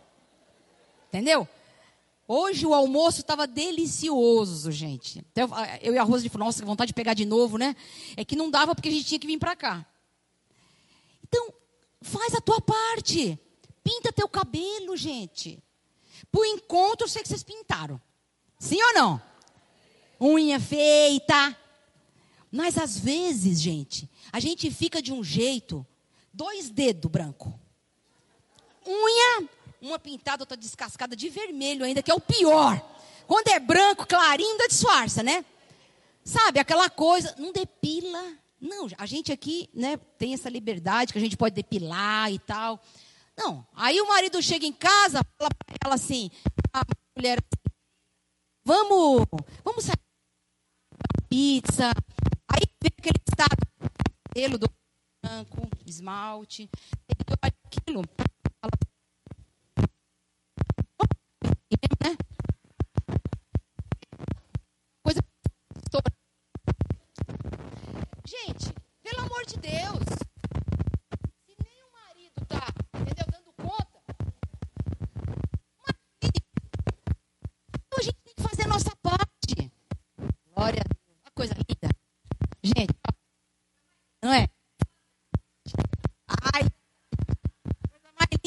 Entendeu? 1.08 1.48
Hoje 2.34 2.65
o 2.65 2.73
almoço 2.73 3.19
estava 3.19 3.45
delicioso, 3.45 4.71
gente. 4.71 5.21
Eu 5.82 5.93
e 5.93 5.97
a 5.97 6.03
Rosa 6.03 6.23
de 6.23 6.38
nossa, 6.38 6.61
que 6.61 6.65
vontade 6.65 6.88
de 6.88 6.93
pegar 6.93 7.13
de 7.13 7.25
novo, 7.25 7.57
né? 7.57 7.75
É 8.15 8.23
que 8.23 8.38
não 8.38 8.49
dava 8.49 8.73
porque 8.73 8.88
a 8.88 8.91
gente 8.91 9.03
tinha 9.03 9.19
que 9.19 9.27
vir 9.27 9.38
para 9.38 9.53
cá. 9.53 9.86
Então, 11.27 11.53
faz 12.01 12.34
a 12.34 12.39
tua 12.39 12.61
parte. 12.61 13.38
Pinta 13.84 14.13
teu 14.13 14.29
cabelo, 14.29 14.95
gente. 14.95 15.61
Pro 16.32 16.45
encontro, 16.45 17.03
eu 17.03 17.09
sei 17.09 17.21
que 17.21 17.27
vocês 17.27 17.43
pintaram. 17.43 17.99
Sim 18.57 18.82
ou 18.82 18.93
não? 18.93 19.21
Unha 20.21 20.57
feita. 20.57 21.57
Mas 22.49 22.77
às 22.77 22.97
vezes, 22.97 23.59
gente, 23.59 24.09
a 24.32 24.39
gente 24.39 24.71
fica 24.71 25.01
de 25.01 25.11
um 25.11 25.21
jeito 25.21 25.86
dois 26.34 26.69
dedos 26.69 27.11
branco. 27.11 27.59
Unha, 28.88 29.49
uma 29.82 29.97
pintada, 29.97 30.43
outra 30.43 30.55
descascada 30.55 31.15
de 31.15 31.29
vermelho 31.29 31.84
ainda, 31.84 32.03
que 32.03 32.11
é 32.11 32.13
o 32.13 32.19
pior. 32.19 32.79
Quando 33.27 33.47
é 33.47 33.59
branco, 33.59 34.05
clarinho, 34.05 34.51
ainda 34.51 34.67
disfarça, 34.67 35.23
né? 35.23 35.43
Sabe, 36.23 36.59
aquela 36.59 36.89
coisa, 36.89 37.36
não 37.38 37.51
depila. 37.51 38.21
Não, 38.59 38.88
a 38.97 39.05
gente 39.05 39.32
aqui, 39.32 39.69
né, 39.73 39.97
tem 40.17 40.34
essa 40.34 40.49
liberdade 40.49 41.11
que 41.11 41.17
a 41.17 41.21
gente 41.21 41.36
pode 41.36 41.55
depilar 41.55 42.32
e 42.32 42.38
tal. 42.38 42.79
Não, 43.36 43.65
aí 43.75 43.99
o 43.99 44.07
marido 44.07 44.41
chega 44.41 44.65
em 44.65 44.73
casa, 44.73 45.25
fala 45.38 45.49
para 45.49 45.75
ela 45.84 45.95
assim, 45.95 46.29
a 46.71 46.84
mulher 47.17 47.39
assim, 47.39 47.75
vamos, 48.63 49.25
vamos 49.63 49.86
sair 49.86 49.97
pizza. 51.32 51.91
Aí 52.49 52.61
vê 52.84 52.89
aquele 52.97 53.19
estado 53.27 54.59
do 54.59 54.69
branco, 55.23 55.69
esmalte. 55.86 56.69
Aquilo, 57.41 58.03
né? 62.03 62.17
Coisa 65.03 65.21
Gente, 68.25 68.73
pelo 69.01 69.21
amor 69.21 69.45
de 69.45 69.57
Deus, 69.57 70.05
se 71.45 71.55
nem 71.63 71.84
o 71.84 71.91
marido 71.91 72.41
está, 72.41 72.67
entendeu, 72.99 73.25
dando 73.29 73.53
conta, 73.53 73.99
então 77.73 77.99
a 77.99 78.01
gente 78.03 78.17
tem 78.23 78.34
que 78.36 78.43
fazer 78.43 78.63
a 78.63 78.67
nossa 78.67 78.95
parte. 79.01 79.71
Glória 80.53 80.82
a 80.82 80.93
Deus, 80.93 81.17
uma 81.23 81.32
coisa 81.34 81.53
linda. 81.53 81.89
Gente, 82.63 82.93
não 84.23 84.32
é? 84.32 84.47
Ai, 86.53 86.61
coisa 87.89 88.13
mais 88.19 88.41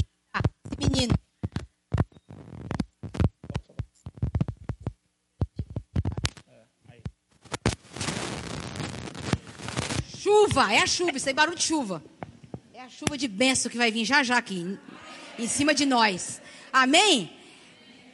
chuva, 10.24 10.72
é 10.72 10.78
a 10.78 10.86
chuva, 10.86 11.18
isso 11.18 11.28
aí 11.28 11.32
é 11.32 11.34
barulho 11.34 11.58
de 11.58 11.64
chuva. 11.64 12.02
É 12.72 12.80
a 12.80 12.88
chuva 12.88 13.18
de 13.18 13.28
benção 13.28 13.70
que 13.70 13.76
vai 13.76 13.92
vir 13.92 14.06
já 14.06 14.22
já 14.22 14.38
aqui, 14.38 14.78
em, 15.38 15.46
cima 15.46 15.74
de 15.74 15.84
nós. 15.84 16.40
Amém? 16.72 17.30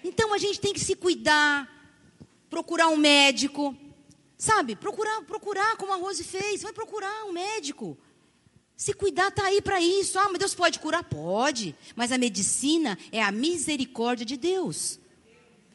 Então 0.02 0.34
a 0.34 0.38
gente 0.38 0.58
tem 0.58 0.72
que 0.72 0.80
se 0.80 0.96
cuidar, 0.96 1.70
procurar 2.50 2.88
um 2.88 2.96
médico, 2.96 3.76
sabe? 4.36 4.74
Procurar, 4.74 5.22
procurar 5.22 5.76
como 5.76 5.92
a 5.92 5.96
Rose 5.96 6.24
fez, 6.24 6.62
vai 6.62 6.72
procurar 6.72 7.26
um 7.26 7.32
médico. 7.32 7.96
Se 8.76 8.92
cuidar 8.92 9.28
está 9.28 9.46
aí 9.46 9.62
para 9.62 9.80
isso. 9.80 10.18
Ah, 10.18 10.28
mas 10.30 10.38
Deus 10.38 10.54
pode 10.54 10.80
curar? 10.80 11.04
Pode. 11.04 11.76
Mas 11.94 12.10
a 12.10 12.18
medicina 12.18 12.98
é 13.12 13.22
a 13.22 13.30
misericórdia 13.30 14.26
de 14.26 14.36
Deus. 14.36 14.98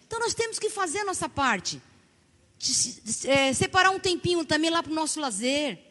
Então 0.05 0.19
nós 0.19 0.33
temos 0.33 0.59
que 0.59 0.69
fazer 0.69 0.99
a 0.99 1.05
nossa 1.05 1.29
parte. 1.29 1.81
É, 3.25 3.53
separar 3.53 3.91
um 3.91 3.99
tempinho 3.99 4.43
também 4.43 4.69
lá 4.69 4.83
para 4.83 4.91
o 4.91 4.95
nosso 4.95 5.19
lazer. 5.21 5.84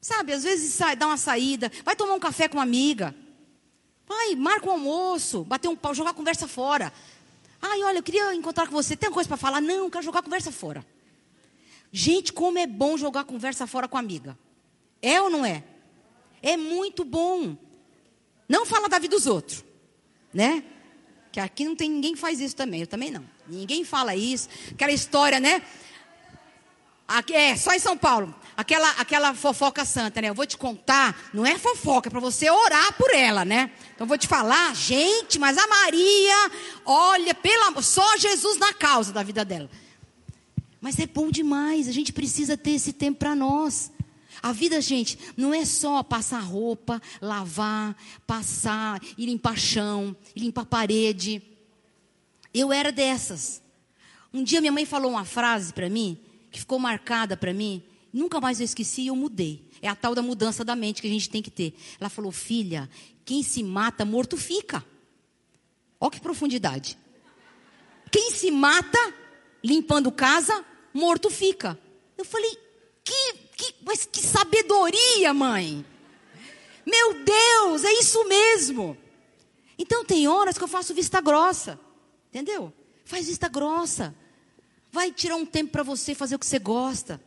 Sabe, 0.00 0.32
às 0.32 0.44
vezes 0.44 0.74
sai, 0.74 0.94
dá 0.94 1.06
uma 1.06 1.16
saída, 1.16 1.70
vai 1.84 1.96
tomar 1.96 2.14
um 2.14 2.20
café 2.20 2.48
com 2.48 2.56
uma 2.56 2.62
amiga. 2.62 3.14
Vai, 4.06 4.34
marca 4.36 4.66
um 4.68 4.72
almoço, 4.72 5.44
bater 5.44 5.68
um 5.68 5.76
pau, 5.76 5.94
jogar 5.94 6.10
a 6.10 6.14
conversa 6.14 6.48
fora. 6.48 6.92
Ai, 7.60 7.82
olha, 7.82 7.98
eu 7.98 8.02
queria 8.02 8.34
encontrar 8.34 8.66
com 8.66 8.72
você. 8.72 8.96
Tem 8.96 9.10
coisa 9.10 9.28
para 9.28 9.36
falar? 9.36 9.60
Não, 9.60 9.90
quero 9.90 10.04
jogar 10.04 10.20
a 10.20 10.22
conversa 10.22 10.50
fora. 10.52 10.86
Gente, 11.92 12.32
como 12.32 12.58
é 12.58 12.66
bom 12.66 12.96
jogar 12.96 13.20
a 13.20 13.24
conversa 13.24 13.66
fora 13.66 13.88
com 13.88 13.96
a 13.96 14.00
amiga. 14.00 14.38
É 15.02 15.20
ou 15.20 15.28
não 15.28 15.44
é? 15.44 15.64
É 16.42 16.56
muito 16.56 17.04
bom. 17.04 17.56
Não 18.48 18.64
fala 18.64 18.88
da 18.88 18.98
vida 18.98 19.14
dos 19.14 19.26
outros, 19.26 19.64
né? 20.32 20.62
Que 21.30 21.40
aqui 21.40 21.64
não 21.64 21.76
tem 21.76 21.90
ninguém 21.90 22.14
que 22.14 22.20
faz 22.20 22.40
isso 22.40 22.56
também, 22.56 22.80
eu 22.80 22.86
também 22.86 23.10
não. 23.10 23.24
Ninguém 23.46 23.84
fala 23.84 24.14
isso. 24.14 24.48
Aquela 24.70 24.92
história, 24.92 25.38
né? 25.38 25.62
Aqui, 27.06 27.34
é, 27.34 27.56
só 27.56 27.72
em 27.72 27.78
São 27.78 27.96
Paulo. 27.96 28.34
Aquela, 28.58 28.90
aquela 28.98 29.34
fofoca 29.34 29.84
santa, 29.84 30.20
né? 30.20 30.30
Eu 30.30 30.34
vou 30.34 30.44
te 30.44 30.56
contar, 30.56 31.30
não 31.32 31.46
é 31.46 31.56
fofoca, 31.56 32.08
é 32.08 32.10
para 32.10 32.18
você 32.18 32.50
orar 32.50 32.92
por 32.94 33.14
ela, 33.14 33.44
né? 33.44 33.70
Então 33.94 34.04
eu 34.04 34.08
vou 34.08 34.18
te 34.18 34.26
falar, 34.26 34.74
gente, 34.74 35.38
mas 35.38 35.56
a 35.56 35.64
Maria, 35.68 36.50
olha, 36.84 37.32
pela, 37.36 37.80
só 37.80 38.16
Jesus 38.16 38.58
na 38.58 38.72
causa 38.72 39.12
da 39.12 39.22
vida 39.22 39.44
dela. 39.44 39.70
Mas 40.80 40.98
é 40.98 41.06
bom 41.06 41.30
demais, 41.30 41.86
a 41.86 41.92
gente 41.92 42.12
precisa 42.12 42.56
ter 42.56 42.72
esse 42.72 42.92
tempo 42.92 43.20
para 43.20 43.36
nós. 43.36 43.92
A 44.42 44.50
vida, 44.50 44.80
gente, 44.80 45.16
não 45.36 45.54
é 45.54 45.64
só 45.64 46.02
passar 46.02 46.40
roupa, 46.40 47.00
lavar, 47.22 47.96
passar, 48.26 49.00
ir 49.16 49.26
limpar 49.26 49.56
chão, 49.56 50.16
ir 50.34 50.40
limpar 50.40 50.66
parede. 50.66 51.40
Eu 52.52 52.72
era 52.72 52.90
dessas. 52.90 53.62
Um 54.34 54.42
dia 54.42 54.60
minha 54.60 54.72
mãe 54.72 54.84
falou 54.84 55.12
uma 55.12 55.24
frase 55.24 55.72
para 55.72 55.88
mim, 55.88 56.18
que 56.50 56.58
ficou 56.58 56.80
marcada 56.80 57.36
para 57.36 57.54
mim, 57.54 57.84
nunca 58.12 58.40
mais 58.40 58.60
eu 58.60 58.64
esqueci 58.64 59.02
e 59.02 59.06
eu 59.08 59.16
mudei. 59.16 59.68
É 59.80 59.88
a 59.88 59.94
tal 59.94 60.14
da 60.14 60.22
mudança 60.22 60.64
da 60.64 60.74
mente 60.74 61.00
que 61.00 61.08
a 61.08 61.10
gente 61.10 61.30
tem 61.30 61.42
que 61.42 61.50
ter. 61.50 61.74
Ela 62.00 62.08
falou: 62.08 62.32
Filha, 62.32 62.88
quem 63.24 63.42
se 63.42 63.62
mata, 63.62 64.04
morto 64.04 64.36
fica. 64.36 64.84
Olha 66.00 66.10
que 66.10 66.20
profundidade. 66.20 66.98
Quem 68.10 68.30
se 68.30 68.50
mata, 68.50 68.98
limpando 69.62 70.10
casa, 70.10 70.64
morto 70.92 71.30
fica. 71.30 71.78
Eu 72.16 72.24
falei: 72.24 72.56
Que 73.04 73.48
que, 73.58 73.74
mas 73.84 74.06
que 74.06 74.22
sabedoria, 74.22 75.34
mãe! 75.34 75.84
Meu 76.86 77.24
Deus, 77.24 77.84
é 77.84 77.92
isso 77.94 78.24
mesmo. 78.28 78.96
Então 79.76 80.04
tem 80.04 80.28
horas 80.28 80.56
que 80.56 80.62
eu 80.62 80.68
faço 80.68 80.94
vista 80.94 81.20
grossa, 81.20 81.78
entendeu? 82.28 82.72
Faz 83.04 83.26
vista 83.26 83.48
grossa. 83.48 84.14
Vai 84.92 85.10
tirar 85.10 85.34
um 85.34 85.44
tempo 85.44 85.72
para 85.72 85.82
você 85.82 86.14
fazer 86.14 86.36
o 86.36 86.38
que 86.38 86.46
você 86.46 86.58
gosta. 86.58 87.20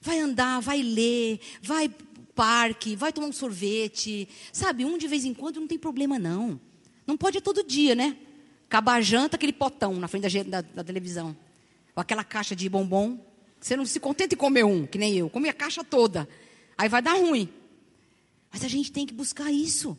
Vai 0.00 0.18
andar, 0.18 0.60
vai 0.60 0.82
ler, 0.82 1.40
vai 1.62 1.90
parque, 2.34 2.96
vai 2.96 3.12
tomar 3.12 3.26
um 3.26 3.32
sorvete. 3.32 4.28
Sabe, 4.52 4.84
um 4.84 4.96
de 4.96 5.06
vez 5.06 5.24
em 5.24 5.34
quando 5.34 5.60
não 5.60 5.66
tem 5.66 5.78
problema 5.78 6.18
não. 6.18 6.58
Não 7.06 7.16
pode 7.16 7.38
é 7.38 7.40
todo 7.40 7.62
dia, 7.62 7.94
né? 7.94 8.16
Acabar 8.66 8.94
a 8.94 9.00
janta, 9.00 9.36
aquele 9.36 9.52
potão 9.52 9.94
na 9.96 10.08
frente 10.08 10.28
da, 10.28 10.60
da, 10.60 10.60
da 10.60 10.84
televisão. 10.84 11.36
Ou 11.94 12.00
aquela 12.00 12.24
caixa 12.24 12.56
de 12.56 12.68
bombom. 12.68 13.18
Você 13.60 13.76
não 13.76 13.84
se 13.84 14.00
contenta 14.00 14.34
em 14.34 14.38
comer 14.38 14.64
um, 14.64 14.86
que 14.86 14.96
nem 14.96 15.14
eu. 15.16 15.28
Come 15.28 15.48
a 15.48 15.52
caixa 15.52 15.84
toda. 15.84 16.28
Aí 16.78 16.88
vai 16.88 17.02
dar 17.02 17.14
ruim. 17.14 17.48
Mas 18.50 18.64
a 18.64 18.68
gente 18.68 18.90
tem 18.90 19.04
que 19.04 19.12
buscar 19.12 19.52
isso. 19.52 19.98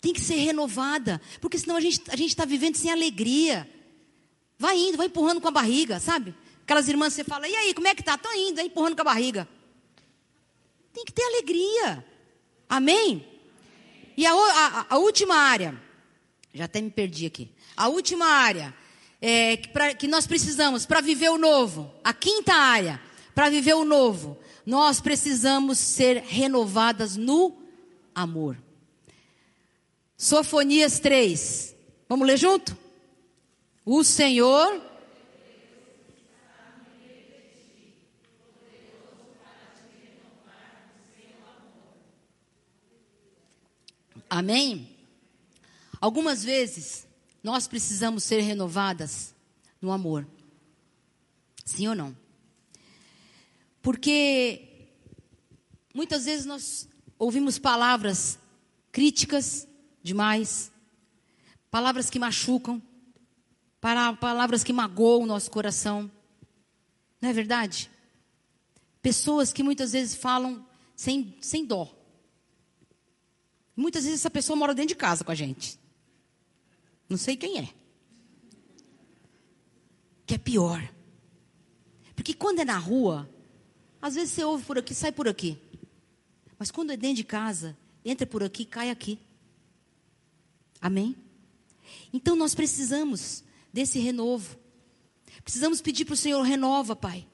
Tem 0.00 0.12
que 0.12 0.20
ser 0.20 0.36
renovada. 0.36 1.20
Porque 1.40 1.58
senão 1.58 1.76
a 1.76 1.80
gente 1.80 2.02
a 2.10 2.16
está 2.16 2.44
vivendo 2.44 2.76
sem 2.76 2.90
alegria. 2.90 3.66
Vai 4.58 4.76
indo, 4.76 4.98
vai 4.98 5.06
empurrando 5.06 5.40
com 5.40 5.48
a 5.48 5.52
barriga, 5.52 5.98
sabe? 6.00 6.34
Aquelas 6.66 6.88
irmãs 6.88 7.12
você 7.12 7.22
fala, 7.22 7.46
e 7.46 7.54
aí, 7.54 7.72
como 7.72 7.86
é 7.86 7.94
que 7.94 8.02
tá? 8.02 8.16
Estou 8.16 8.34
indo, 8.34 8.60
empurrando 8.60 8.96
com 8.96 9.02
a 9.02 9.04
barriga. 9.04 9.48
Tem 10.92 11.04
que 11.04 11.12
ter 11.12 11.22
alegria. 11.22 12.04
Amém? 12.68 13.24
E 14.16 14.26
a, 14.26 14.32
a, 14.32 14.86
a 14.90 14.98
última 14.98 15.36
área. 15.36 15.80
Já 16.52 16.64
até 16.64 16.80
me 16.80 16.90
perdi 16.90 17.24
aqui. 17.24 17.52
A 17.76 17.86
última 17.86 18.26
área 18.26 18.74
é, 19.22 19.56
que, 19.56 19.68
pra, 19.68 19.94
que 19.94 20.08
nós 20.08 20.26
precisamos 20.26 20.84
para 20.84 21.00
viver 21.00 21.28
o 21.28 21.38
novo. 21.38 21.88
A 22.02 22.12
quinta 22.12 22.52
área, 22.52 23.00
para 23.32 23.48
viver 23.48 23.74
o 23.74 23.84
novo, 23.84 24.36
nós 24.66 25.00
precisamos 25.00 25.78
ser 25.78 26.24
renovadas 26.26 27.16
no 27.16 27.56
amor. 28.12 28.58
Sofonias 30.16 30.98
3. 30.98 31.76
Vamos 32.08 32.26
ler 32.26 32.36
junto? 32.36 32.76
O 33.84 34.02
Senhor. 34.02 34.82
Amém? 44.28 44.96
Algumas 46.00 46.44
vezes 46.44 47.06
nós 47.42 47.66
precisamos 47.66 48.24
ser 48.24 48.40
renovadas 48.40 49.34
no 49.80 49.92
amor. 49.92 50.26
Sim 51.64 51.88
ou 51.88 51.94
não? 51.94 52.16
Porque 53.80 54.88
muitas 55.94 56.24
vezes 56.24 56.44
nós 56.44 56.88
ouvimos 57.18 57.58
palavras 57.58 58.38
críticas 58.92 59.66
demais, 60.02 60.70
palavras 61.70 62.10
que 62.10 62.18
machucam, 62.18 62.82
palavras 63.80 64.64
que 64.64 64.72
magoam 64.72 65.22
o 65.22 65.26
nosso 65.26 65.50
coração. 65.50 66.10
Não 67.20 67.28
é 67.30 67.32
verdade? 67.32 67.90
Pessoas 69.00 69.52
que 69.52 69.62
muitas 69.62 69.92
vezes 69.92 70.14
falam 70.14 70.66
sem, 70.96 71.36
sem 71.40 71.64
dó. 71.64 71.95
Muitas 73.76 74.04
vezes 74.04 74.20
essa 74.20 74.30
pessoa 74.30 74.56
mora 74.56 74.74
dentro 74.74 74.88
de 74.88 74.96
casa 74.96 75.22
com 75.22 75.30
a 75.30 75.34
gente. 75.34 75.78
Não 77.08 77.18
sei 77.18 77.36
quem 77.36 77.58
é. 77.58 77.68
Que 80.24 80.34
é 80.34 80.38
pior. 80.38 80.90
Porque 82.14 82.32
quando 82.32 82.60
é 82.60 82.64
na 82.64 82.78
rua, 82.78 83.28
às 84.00 84.14
vezes 84.14 84.30
você 84.30 84.44
ouve 84.44 84.64
por 84.64 84.78
aqui, 84.78 84.94
sai 84.94 85.12
por 85.12 85.28
aqui. 85.28 85.58
Mas 86.58 86.70
quando 86.70 86.90
é 86.90 86.96
dentro 86.96 87.16
de 87.16 87.24
casa, 87.24 87.76
entra 88.04 88.26
por 88.26 88.42
aqui, 88.42 88.64
cai 88.64 88.90
aqui. 88.90 89.18
Amém? 90.80 91.14
Então 92.12 92.34
nós 92.34 92.54
precisamos 92.54 93.44
desse 93.72 93.98
renovo. 93.98 94.58
Precisamos 95.44 95.82
pedir 95.82 96.04
para 96.06 96.14
o 96.14 96.16
Senhor: 96.16 96.42
renova, 96.42 96.96
Pai. 96.96 97.26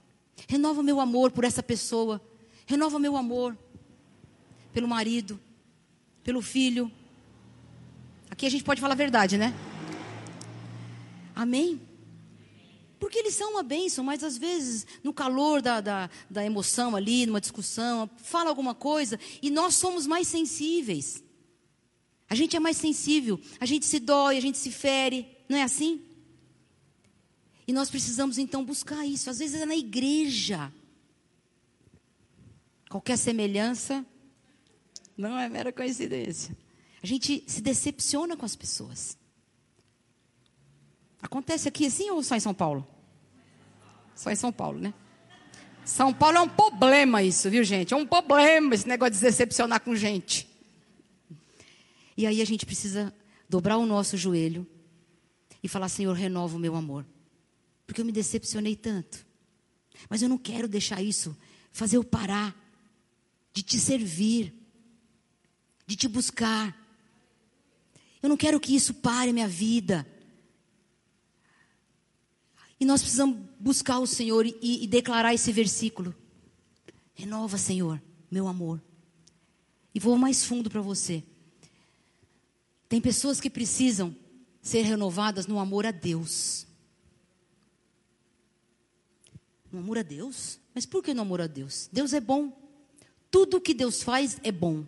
Renova 0.48 0.82
meu 0.82 1.00
amor 1.00 1.30
por 1.30 1.44
essa 1.44 1.62
pessoa. 1.62 2.20
Renova 2.66 2.98
meu 2.98 3.16
amor 3.16 3.56
pelo 4.72 4.88
marido, 4.88 5.38
pelo 6.22 6.42
filho, 6.42 6.90
Aqui 8.32 8.46
a 8.46 8.50
gente 8.50 8.64
pode 8.64 8.80
falar 8.80 8.94
a 8.94 8.96
verdade, 8.96 9.36
né? 9.36 9.54
Amém? 11.34 11.78
Porque 12.98 13.18
eles 13.18 13.34
são 13.34 13.50
uma 13.50 13.62
bênção, 13.62 14.02
mas 14.02 14.24
às 14.24 14.38
vezes, 14.38 14.86
no 15.04 15.12
calor 15.12 15.60
da, 15.60 15.82
da, 15.82 16.08
da 16.30 16.42
emoção 16.42 16.96
ali, 16.96 17.26
numa 17.26 17.42
discussão, 17.42 18.08
fala 18.16 18.48
alguma 18.48 18.74
coisa 18.74 19.20
e 19.42 19.50
nós 19.50 19.74
somos 19.74 20.06
mais 20.06 20.28
sensíveis. 20.28 21.22
A 22.26 22.34
gente 22.34 22.56
é 22.56 22.58
mais 22.58 22.78
sensível, 22.78 23.38
a 23.60 23.66
gente 23.66 23.84
se 23.84 24.00
dói, 24.00 24.38
a 24.38 24.40
gente 24.40 24.56
se 24.56 24.70
fere, 24.70 25.28
não 25.46 25.58
é 25.58 25.62
assim? 25.62 26.00
E 27.66 27.72
nós 27.72 27.90
precisamos 27.90 28.38
então 28.38 28.64
buscar 28.64 29.06
isso. 29.06 29.28
Às 29.28 29.40
vezes 29.40 29.60
é 29.60 29.66
na 29.66 29.76
igreja. 29.76 30.72
Qualquer 32.88 33.18
semelhança 33.18 34.06
não 35.16 35.38
é 35.38 35.48
mera 35.48 35.72
coincidência. 35.72 36.56
A 37.02 37.06
gente 37.06 37.44
se 37.46 37.60
decepciona 37.60 38.36
com 38.36 38.44
as 38.44 38.56
pessoas. 38.56 39.16
Acontece 41.20 41.68
aqui 41.68 41.86
assim 41.86 42.10
ou 42.10 42.22
só 42.22 42.36
em 42.36 42.40
São 42.40 42.54
Paulo? 42.54 42.86
Só 44.14 44.30
em 44.30 44.36
São 44.36 44.52
Paulo, 44.52 44.78
né? 44.78 44.94
São 45.84 46.12
Paulo 46.12 46.38
é 46.38 46.40
um 46.40 46.48
problema 46.48 47.22
isso, 47.22 47.50
viu, 47.50 47.64
gente? 47.64 47.92
É 47.92 47.96
um 47.96 48.06
problema 48.06 48.74
esse 48.74 48.86
negócio 48.86 49.12
de 49.12 49.18
se 49.18 49.24
decepcionar 49.24 49.80
com 49.80 49.94
gente. 49.96 50.48
E 52.16 52.26
aí 52.26 52.40
a 52.40 52.44
gente 52.44 52.64
precisa 52.64 53.12
dobrar 53.48 53.78
o 53.78 53.86
nosso 53.86 54.16
joelho 54.16 54.66
e 55.62 55.68
falar: 55.68 55.88
Senhor, 55.88 56.12
renova 56.12 56.56
o 56.56 56.60
meu 56.60 56.76
amor. 56.76 57.04
Porque 57.86 58.00
eu 58.00 58.04
me 58.04 58.12
decepcionei 58.12 58.76
tanto. 58.76 59.26
Mas 60.08 60.22
eu 60.22 60.28
não 60.28 60.38
quero 60.38 60.68
deixar 60.68 61.02
isso 61.02 61.36
fazer 61.70 61.96
eu 61.96 62.04
parar 62.04 62.56
de 63.52 63.62
te 63.62 63.78
servir, 63.78 64.54
de 65.92 65.96
te 65.96 66.08
buscar. 66.08 66.74
Eu 68.22 68.28
não 68.28 68.36
quero 68.36 68.58
que 68.58 68.74
isso 68.74 68.94
pare 68.94 69.32
minha 69.32 69.48
vida. 69.48 70.06
E 72.80 72.84
nós 72.84 73.02
precisamos 73.02 73.38
buscar 73.60 73.98
o 73.98 74.06
Senhor 74.06 74.46
e, 74.46 74.56
e 74.62 74.86
declarar 74.86 75.34
esse 75.34 75.52
versículo. 75.52 76.14
Renova, 77.14 77.58
Senhor, 77.58 78.02
meu 78.30 78.48
amor. 78.48 78.82
E 79.94 80.00
vou 80.00 80.16
mais 80.16 80.44
fundo 80.44 80.70
para 80.70 80.80
você. 80.80 81.22
Tem 82.88 83.00
pessoas 83.00 83.38
que 83.38 83.50
precisam 83.50 84.16
ser 84.62 84.82
renovadas 84.82 85.46
no 85.46 85.58
amor 85.58 85.84
a 85.84 85.90
Deus. 85.90 86.66
No 89.70 89.80
amor 89.80 89.98
a 89.98 90.02
Deus? 90.02 90.58
Mas 90.74 90.86
por 90.86 91.02
que 91.02 91.12
no 91.12 91.20
amor 91.20 91.42
a 91.42 91.46
Deus? 91.46 91.88
Deus 91.92 92.14
é 92.14 92.20
bom. 92.20 92.50
Tudo 93.30 93.60
que 93.60 93.74
Deus 93.74 94.02
faz 94.02 94.38
é 94.42 94.50
bom. 94.50 94.86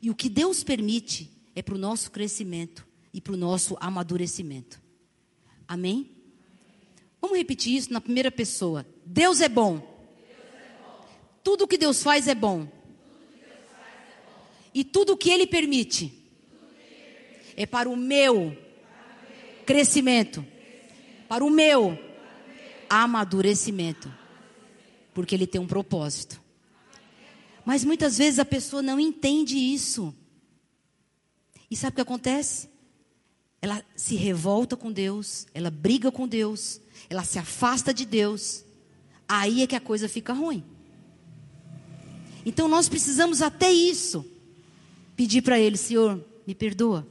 E 0.00 0.10
o 0.10 0.14
que 0.14 0.28
Deus 0.28 0.62
permite 0.62 1.30
é 1.54 1.62
para 1.62 1.74
o 1.74 1.78
nosso 1.78 2.10
crescimento 2.10 2.86
e 3.12 3.20
para 3.20 3.34
o 3.34 3.36
nosso 3.36 3.76
amadurecimento. 3.80 4.80
Amém? 5.68 6.10
Vamos 7.20 7.36
repetir 7.36 7.76
isso 7.76 7.92
na 7.92 8.00
primeira 8.00 8.30
pessoa. 8.30 8.86
Deus 9.04 9.40
é 9.40 9.48
bom. 9.48 9.80
Tudo 11.44 11.68
que 11.68 11.78
Deus 11.78 12.02
faz 12.02 12.26
é 12.26 12.34
bom. 12.34 12.68
E 14.74 14.82
tudo 14.82 15.12
o 15.12 15.16
que 15.16 15.30
Ele 15.30 15.46
permite 15.46 16.12
é 17.56 17.66
para 17.66 17.88
o 17.88 17.96
meu 17.96 18.56
crescimento, 19.64 20.44
para 21.28 21.44
o 21.44 21.50
meu 21.50 21.98
amadurecimento, 22.88 24.12
porque 25.14 25.34
Ele 25.34 25.46
tem 25.46 25.60
um 25.60 25.66
propósito. 25.66 26.41
Mas 27.64 27.84
muitas 27.84 28.18
vezes 28.18 28.38
a 28.38 28.44
pessoa 28.44 28.82
não 28.82 28.98
entende 28.98 29.56
isso. 29.56 30.14
E 31.70 31.76
sabe 31.76 31.92
o 31.92 31.94
que 31.96 32.00
acontece? 32.00 32.68
Ela 33.60 33.82
se 33.94 34.16
revolta 34.16 34.76
com 34.76 34.90
Deus, 34.90 35.46
ela 35.54 35.70
briga 35.70 36.10
com 36.10 36.26
Deus, 36.26 36.80
ela 37.08 37.24
se 37.24 37.38
afasta 37.38 37.94
de 37.94 38.04
Deus. 38.04 38.64
Aí 39.28 39.62
é 39.62 39.66
que 39.66 39.76
a 39.76 39.80
coisa 39.80 40.08
fica 40.08 40.32
ruim. 40.32 40.64
Então 42.44 42.66
nós 42.66 42.88
precisamos 42.88 43.40
até 43.40 43.70
isso 43.72 44.26
pedir 45.14 45.42
para 45.42 45.58
Ele, 45.58 45.76
Senhor, 45.76 46.22
me 46.46 46.54
perdoa, 46.54 47.06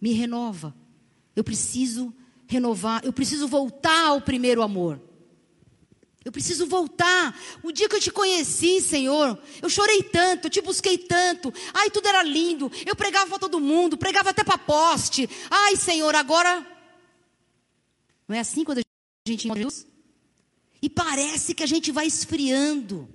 me 0.00 0.12
renova. 0.12 0.74
Eu 1.34 1.42
preciso 1.42 2.14
renovar, 2.46 3.04
eu 3.04 3.12
preciso 3.12 3.48
voltar 3.48 4.08
ao 4.08 4.20
primeiro 4.20 4.62
amor. 4.62 5.00
Eu 6.24 6.32
preciso 6.32 6.66
voltar. 6.66 7.38
O 7.62 7.70
dia 7.70 7.88
que 7.88 7.96
eu 7.96 8.00
te 8.00 8.10
conheci, 8.10 8.80
Senhor, 8.80 9.38
eu 9.60 9.68
chorei 9.68 10.02
tanto, 10.02 10.46
eu 10.46 10.50
te 10.50 10.62
busquei 10.62 10.96
tanto. 10.96 11.52
Ai, 11.72 11.90
tudo 11.90 12.08
era 12.08 12.22
lindo. 12.22 12.72
Eu 12.86 12.96
pregava 12.96 13.28
para 13.28 13.38
todo 13.38 13.60
mundo, 13.60 13.98
pregava 13.98 14.30
até 14.30 14.42
para 14.42 14.56
poste. 14.56 15.28
Ai, 15.50 15.76
Senhor, 15.76 16.14
agora. 16.14 16.66
Não 18.26 18.34
é 18.34 18.40
assim 18.40 18.64
quando 18.64 18.78
a 18.78 18.82
gente 19.28 19.46
encontra 19.46 19.62
Jesus? 19.62 19.86
E 20.80 20.88
parece 20.88 21.54
que 21.54 21.62
a 21.62 21.66
gente 21.66 21.92
vai 21.92 22.06
esfriando. 22.06 23.08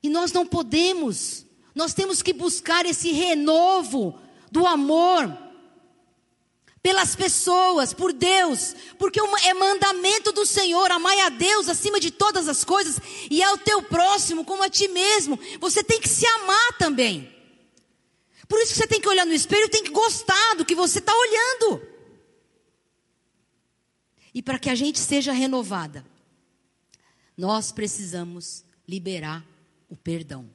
E 0.00 0.08
nós 0.08 0.32
não 0.32 0.46
podemos. 0.46 1.44
Nós 1.74 1.92
temos 1.92 2.22
que 2.22 2.32
buscar 2.32 2.86
esse 2.86 3.10
renovo 3.10 4.16
do 4.50 4.64
amor 4.64 5.43
pelas 6.84 7.16
pessoas, 7.16 7.94
por 7.94 8.12
Deus, 8.12 8.76
porque 8.98 9.18
é 9.18 9.54
mandamento 9.54 10.30
do 10.32 10.44
Senhor, 10.44 10.90
amai 10.90 11.18
a 11.20 11.30
Deus 11.30 11.66
acima 11.66 11.98
de 11.98 12.10
todas 12.10 12.46
as 12.46 12.62
coisas 12.62 13.00
e 13.30 13.42
ao 13.42 13.56
teu 13.56 13.82
próximo 13.84 14.44
como 14.44 14.62
a 14.62 14.68
ti 14.68 14.86
mesmo. 14.88 15.40
Você 15.60 15.82
tem 15.82 15.98
que 15.98 16.10
se 16.10 16.26
amar 16.26 16.76
também. 16.76 17.34
Por 18.46 18.60
isso 18.60 18.74
você 18.74 18.86
tem 18.86 19.00
que 19.00 19.08
olhar 19.08 19.24
no 19.24 19.32
espelho, 19.32 19.70
tem 19.70 19.82
que 19.82 19.92
gostar 19.92 20.56
do 20.56 20.64
que 20.66 20.74
você 20.74 20.98
está 20.98 21.14
olhando. 21.16 21.88
E 24.34 24.42
para 24.42 24.58
que 24.58 24.68
a 24.68 24.74
gente 24.74 24.98
seja 24.98 25.32
renovada, 25.32 26.04
nós 27.34 27.72
precisamos 27.72 28.62
liberar 28.86 29.42
o 29.88 29.96
perdão. 29.96 30.50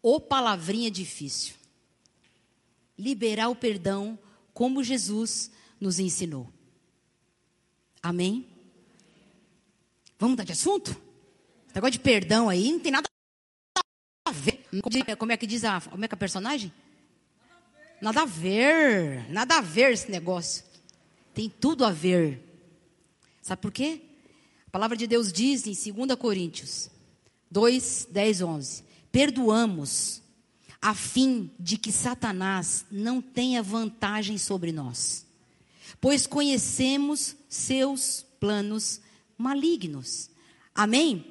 Ou 0.00 0.18
palavrinha 0.18 0.90
difícil. 0.90 1.54
Liberar 2.96 3.50
o 3.50 3.54
perdão 3.54 4.18
como 4.52 4.82
Jesus 4.82 5.50
nos 5.80 5.98
ensinou. 5.98 6.48
Amém? 8.02 8.46
Vamos 10.18 10.32
mudar 10.32 10.44
de 10.44 10.52
assunto? 10.52 10.90
Esse 11.66 11.74
negócio 11.74 11.92
de 11.92 12.00
perdão 12.00 12.48
aí 12.48 12.72
não 12.72 12.80
tem 12.80 12.92
nada 12.92 13.06
a 14.26 14.32
ver. 14.32 14.66
Como 15.16 15.32
é 15.32 15.36
que 15.36 15.46
diz 15.46 15.64
a, 15.64 15.80
como 15.80 16.04
é 16.04 16.08
que 16.08 16.14
é 16.14 16.16
a 16.16 16.18
personagem? 16.18 16.72
Nada 18.00 18.22
a 18.22 18.26
ver. 18.26 19.30
Nada 19.30 19.58
a 19.58 19.60
ver 19.60 19.92
esse 19.92 20.10
negócio. 20.10 20.64
Tem 21.34 21.48
tudo 21.48 21.84
a 21.84 21.90
ver. 21.90 22.42
Sabe 23.42 23.62
por 23.62 23.72
quê? 23.72 24.02
A 24.66 24.70
palavra 24.70 24.96
de 24.96 25.06
Deus 25.06 25.32
diz 25.32 25.66
em 25.66 25.92
2 25.92 26.14
Coríntios 26.18 26.90
2, 27.50 28.08
10, 28.10 28.42
11: 28.42 28.84
Perdoamos 29.10 30.19
a 30.80 30.94
fim 30.94 31.50
de 31.58 31.76
que 31.76 31.92
Satanás 31.92 32.84
não 32.90 33.20
tenha 33.20 33.62
vantagem 33.62 34.38
sobre 34.38 34.72
nós, 34.72 35.26
pois 36.00 36.26
conhecemos 36.26 37.36
seus 37.48 38.24
planos 38.38 39.00
malignos. 39.36 40.30
Amém? 40.74 41.24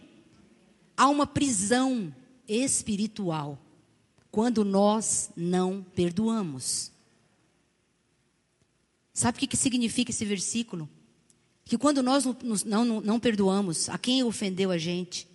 Há 0.95 1.07
uma 1.07 1.25
prisão 1.25 2.13
espiritual 2.47 3.57
quando 4.31 4.65
nós 4.65 5.31
não 5.35 5.83
perdoamos. 5.95 6.91
Sabe 9.13 9.37
o 9.37 9.47
que, 9.47 9.57
significa 9.57 10.11
esse 10.11 10.25
versículo? 10.25 10.89
Que 11.65 11.77
quando 11.77 12.01
nós 12.01 12.25
não, 12.25 12.85
não, 12.85 13.01
não 13.01 13.19
perdoamos 13.19 13.89
a 13.89 13.97
quem 13.97 14.23
ofendeu 14.23 14.71
a 14.71 14.77
gente, 14.77 15.27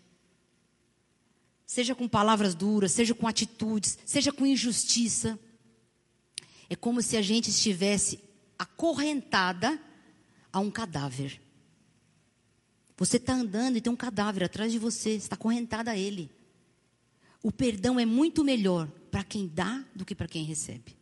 seja 1.67 1.95
com 1.95 2.09
palavras 2.09 2.55
duras, 2.55 2.93
seja 2.93 3.15
com 3.15 3.27
atitudes, 3.27 3.99
seja 4.05 4.33
com 4.33 4.47
injustiça. 4.47 5.39
É 6.69 6.77
como 6.77 7.03
se 7.03 7.17
a 7.17 7.23
gente 7.23 7.51
estivesse 7.51 8.21
acorrentada 8.59 9.81
a 10.53 10.61
um 10.61 10.71
cadáver. 10.71 11.41
Você 12.97 13.17
está 13.17 13.35
andando 13.35 13.77
e 13.77 13.81
tem 13.81 13.93
um 13.93 13.97
cadáver 13.97 14.45
atrás 14.45 14.71
de 14.71 14.79
você, 14.79 15.11
está 15.11 15.35
acorrentada 15.35 15.91
a 15.91 15.97
ele. 15.97 16.31
O 17.43 17.51
perdão 17.51 17.99
é 17.99 18.07
muito 18.07 18.45
melhor 18.45 18.89
para 19.11 19.25
quem 19.25 19.47
dá 19.47 19.85
do 19.95 20.05
que 20.05 20.15
para 20.15 20.29
quem 20.29 20.45
recebe. 20.45 20.97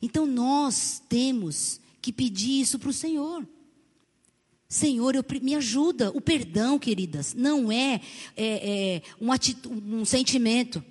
Então 0.00 0.26
nós 0.26 1.02
temos 1.08 1.80
que 2.00 2.12
pedir 2.12 2.60
isso 2.60 2.78
para 2.78 2.88
o 2.88 2.92
Senhor. 2.92 3.46
Senhor, 4.68 5.14
eu, 5.14 5.24
me 5.40 5.54
ajuda. 5.54 6.10
O 6.10 6.20
perdão, 6.20 6.78
queridas, 6.78 7.32
não 7.32 7.72
é, 7.72 8.00
é, 8.36 8.96
é 8.96 9.02
um, 9.18 10.00
um, 10.00 10.04
sentimento. 10.04 10.84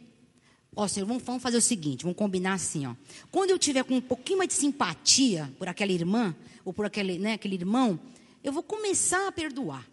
Ó, 0.76 0.88
Senhor, 0.88 1.06
vamos, 1.06 1.22
vamos, 1.22 1.44
fazer 1.44 1.58
o 1.58 1.62
seguinte, 1.62 2.04
vamos 2.04 2.18
combinar 2.18 2.54
assim, 2.54 2.88
ó. 2.88 2.96
Quando 3.32 3.52
eu 3.52 3.60
tiver 3.60 3.84
com 3.84 3.96
um 3.96 4.02
pouquinho 4.02 4.40
mais 4.40 4.48
de 4.48 4.56
simpatia 4.56 5.54
por 5.60 5.68
aquela 5.68 5.92
irmã, 5.92 6.36
ou 6.66 6.74
por 6.74 6.86
aquele, 6.86 7.20
né, 7.20 7.34
aquele 7.34 7.56
irmão, 7.56 8.00
eu 8.44 8.52
vou 8.52 8.64
começar 8.64 9.28
a 9.28 9.32
perdoar. 9.32 9.88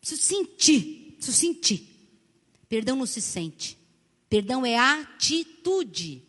Preciso 0.00 0.22
sentir, 0.22 1.14
preciso 1.16 1.36
sentir. 1.36 1.88
Perdão 2.68 2.96
não 2.96 3.06
se 3.06 3.20
sente. 3.20 3.76
Perdão 4.28 4.64
é 4.64 4.78
atitude. 4.78 6.22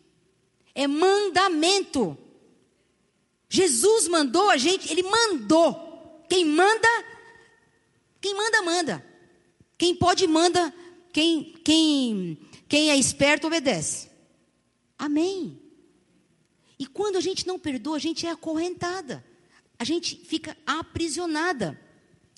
É 0.74 0.86
mandamento. 0.86 2.18
Jesus 3.48 4.08
mandou 4.08 4.50
a 4.50 4.56
gente, 4.56 4.90
ele 4.90 5.02
mandou. 5.02 5.87
Quem 6.28 6.44
manda, 6.44 6.88
quem 8.20 8.34
manda, 8.34 8.62
manda. 8.62 9.06
Quem 9.76 9.94
pode, 9.94 10.26
manda. 10.26 10.74
Quem, 11.12 11.54
quem, 11.64 12.38
quem 12.68 12.90
é 12.90 12.96
esperto, 12.96 13.46
obedece. 13.46 14.08
Amém. 14.98 15.60
E 16.78 16.86
quando 16.86 17.16
a 17.16 17.20
gente 17.20 17.46
não 17.46 17.58
perdoa, 17.58 17.96
a 17.96 18.00
gente 18.00 18.26
é 18.26 18.30
acorrentada. 18.30 19.24
A 19.78 19.84
gente 19.84 20.16
fica 20.16 20.56
aprisionada. 20.66 21.80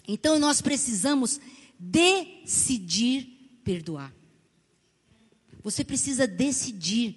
Então 0.07 0.39
nós 0.39 0.61
precisamos 0.61 1.41
decidir 1.79 3.61
perdoar. 3.65 4.15
Você 5.63 5.85
precisa 5.85 6.27
decidir. 6.27 7.17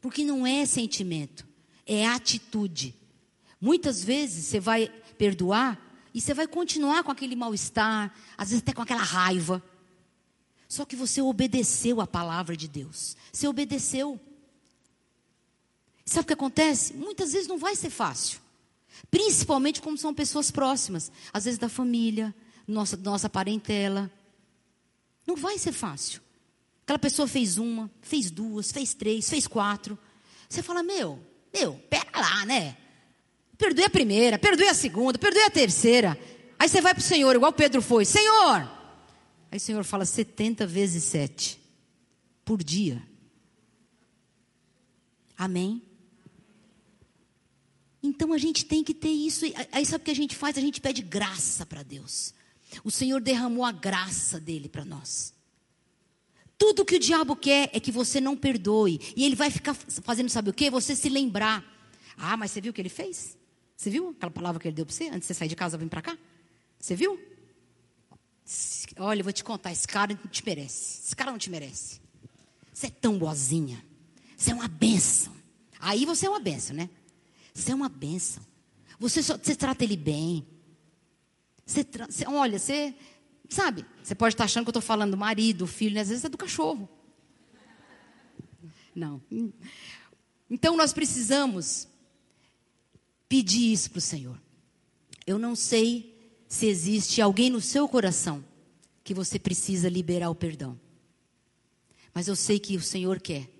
Porque 0.00 0.22
não 0.22 0.46
é 0.46 0.66
sentimento, 0.66 1.46
é 1.86 2.06
atitude. 2.06 2.94
Muitas 3.58 4.04
vezes 4.04 4.44
você 4.44 4.60
vai 4.60 4.88
perdoar 5.16 5.80
e 6.14 6.20
você 6.20 6.32
vai 6.32 6.46
continuar 6.46 7.02
com 7.02 7.10
aquele 7.10 7.34
mal-estar, 7.34 8.14
às 8.38 8.50
vezes 8.50 8.62
até 8.62 8.72
com 8.72 8.80
aquela 8.80 9.02
raiva. 9.02 9.60
Só 10.68 10.84
que 10.84 10.94
você 10.94 11.20
obedeceu 11.20 12.00
a 12.00 12.06
palavra 12.06 12.56
de 12.56 12.68
Deus. 12.68 13.16
Você 13.32 13.48
obedeceu. 13.48 14.18
Sabe 16.06 16.22
o 16.22 16.26
que 16.28 16.32
acontece? 16.32 16.94
Muitas 16.94 17.32
vezes 17.32 17.48
não 17.48 17.58
vai 17.58 17.74
ser 17.74 17.90
fácil. 17.90 18.40
Principalmente 19.10 19.82
como 19.82 19.98
são 19.98 20.14
pessoas 20.14 20.52
próximas. 20.52 21.10
Às 21.32 21.46
vezes 21.46 21.58
da 21.58 21.68
família, 21.68 22.32
nossa, 22.66 22.96
nossa 22.96 23.28
parentela. 23.28 24.10
Não 25.26 25.34
vai 25.34 25.58
ser 25.58 25.72
fácil. 25.72 26.22
Aquela 26.84 26.98
pessoa 26.98 27.26
fez 27.26 27.58
uma, 27.58 27.90
fez 28.02 28.30
duas, 28.30 28.70
fez 28.70 28.94
três, 28.94 29.28
fez 29.28 29.48
quatro. 29.48 29.98
Você 30.48 30.62
fala, 30.62 30.82
meu, 30.82 31.18
meu, 31.52 31.74
pera 31.90 32.20
lá, 32.20 32.46
né? 32.46 32.76
Perdoe 33.56 33.84
a 33.84 33.90
primeira, 33.90 34.38
perdoe 34.38 34.68
a 34.68 34.74
segunda, 34.74 35.18
perdoe 35.18 35.42
a 35.42 35.50
terceira. 35.50 36.18
Aí 36.58 36.68
você 36.68 36.80
vai 36.80 36.94
para 36.94 37.00
o 37.00 37.04
Senhor, 37.04 37.34
igual 37.34 37.52
Pedro 37.52 37.80
foi: 37.80 38.04
Senhor! 38.04 38.70
Aí 39.50 39.58
o 39.58 39.60
Senhor 39.60 39.84
fala 39.84 40.04
70 40.04 40.66
vezes 40.66 41.04
7 41.04 41.60
por 42.44 42.62
dia. 42.62 43.02
Amém? 45.36 45.82
Então 48.02 48.32
a 48.32 48.38
gente 48.38 48.64
tem 48.64 48.82
que 48.84 48.92
ter 48.92 49.08
isso. 49.08 49.44
Aí 49.72 49.86
sabe 49.86 50.02
o 50.02 50.04
que 50.04 50.10
a 50.10 50.16
gente 50.16 50.36
faz? 50.36 50.58
A 50.58 50.60
gente 50.60 50.80
pede 50.80 51.02
graça 51.02 51.64
para 51.64 51.82
Deus. 51.82 52.34
O 52.82 52.90
Senhor 52.90 53.20
derramou 53.20 53.64
a 53.64 53.72
graça 53.72 54.40
dele 54.40 54.68
para 54.68 54.84
nós. 54.84 55.32
Tudo 56.58 56.84
que 56.84 56.96
o 56.96 57.00
diabo 57.00 57.34
quer 57.34 57.70
é 57.72 57.80
que 57.80 57.92
você 57.92 58.20
não 58.20 58.36
perdoe. 58.36 59.00
E 59.16 59.24
ele 59.24 59.34
vai 59.34 59.50
ficar 59.50 59.74
fazendo, 59.74 60.28
sabe 60.28 60.50
o 60.50 60.52
que? 60.52 60.70
Você 60.70 60.94
se 60.94 61.08
lembrar. 61.08 61.64
Ah, 62.16 62.36
mas 62.36 62.50
você 62.50 62.60
viu 62.60 62.70
o 62.70 62.74
que 62.74 62.80
ele 62.80 62.88
fez? 62.88 63.36
Você 63.84 63.90
viu 63.90 64.08
aquela 64.16 64.30
palavra 64.30 64.58
que 64.58 64.66
ele 64.66 64.74
deu 64.74 64.86
para 64.86 64.94
você 64.94 65.08
antes 65.08 65.20
de 65.20 65.26
você 65.26 65.34
sair 65.34 65.48
de 65.48 65.54
casa 65.54 65.76
vir 65.76 65.90
para 65.90 66.00
cá? 66.00 66.16
Você 66.80 66.96
viu? 66.96 67.20
Olha, 68.96 69.20
eu 69.20 69.24
vou 69.24 69.32
te 69.32 69.44
contar, 69.44 69.72
esse 69.72 69.86
cara 69.86 70.18
não 70.24 70.30
te 70.30 70.42
merece. 70.42 71.02
Esse 71.04 71.14
cara 71.14 71.30
não 71.30 71.36
te 71.36 71.50
merece. 71.50 72.00
Você 72.72 72.86
é 72.86 72.90
tão 72.90 73.18
boazinha. 73.18 73.84
Você 74.38 74.52
é 74.52 74.54
uma 74.54 74.68
benção. 74.68 75.36
Aí 75.78 76.06
você 76.06 76.24
é 76.24 76.30
uma 76.30 76.40
benção, 76.40 76.74
né? 76.74 76.88
Você 77.52 77.72
é 77.72 77.74
uma 77.74 77.90
benção. 77.90 78.42
Você, 78.98 79.22
só, 79.22 79.36
você 79.36 79.54
trata 79.54 79.84
ele 79.84 79.98
bem. 79.98 80.46
Você, 81.66 81.86
você, 82.08 82.26
olha, 82.26 82.58
você. 82.58 82.94
Sabe? 83.50 83.84
Você 84.02 84.14
pode 84.14 84.32
estar 84.34 84.44
achando 84.44 84.64
que 84.64 84.68
eu 84.68 84.78
estou 84.78 84.80
falando 84.80 85.10
do 85.10 85.18
marido, 85.18 85.58
do 85.58 85.66
filho, 85.66 85.94
né? 85.94 86.00
às 86.00 86.08
vezes 86.08 86.24
é 86.24 86.30
do 86.30 86.38
cachorro. 86.38 86.88
Não. 88.94 89.20
Então 90.48 90.74
nós 90.74 90.94
precisamos 90.94 91.86
pedir 93.34 93.72
isso 93.72 93.90
para 93.90 93.98
o 93.98 94.00
Senhor. 94.00 94.40
Eu 95.26 95.40
não 95.40 95.56
sei 95.56 96.14
se 96.46 96.66
existe 96.66 97.20
alguém 97.20 97.50
no 97.50 97.60
seu 97.60 97.88
coração 97.88 98.44
que 99.02 99.12
você 99.12 99.40
precisa 99.40 99.88
liberar 99.88 100.30
o 100.30 100.36
perdão. 100.36 100.78
Mas 102.14 102.28
eu 102.28 102.36
sei 102.36 102.60
que 102.60 102.76
o 102.76 102.80
Senhor 102.80 103.20
quer 103.20 103.50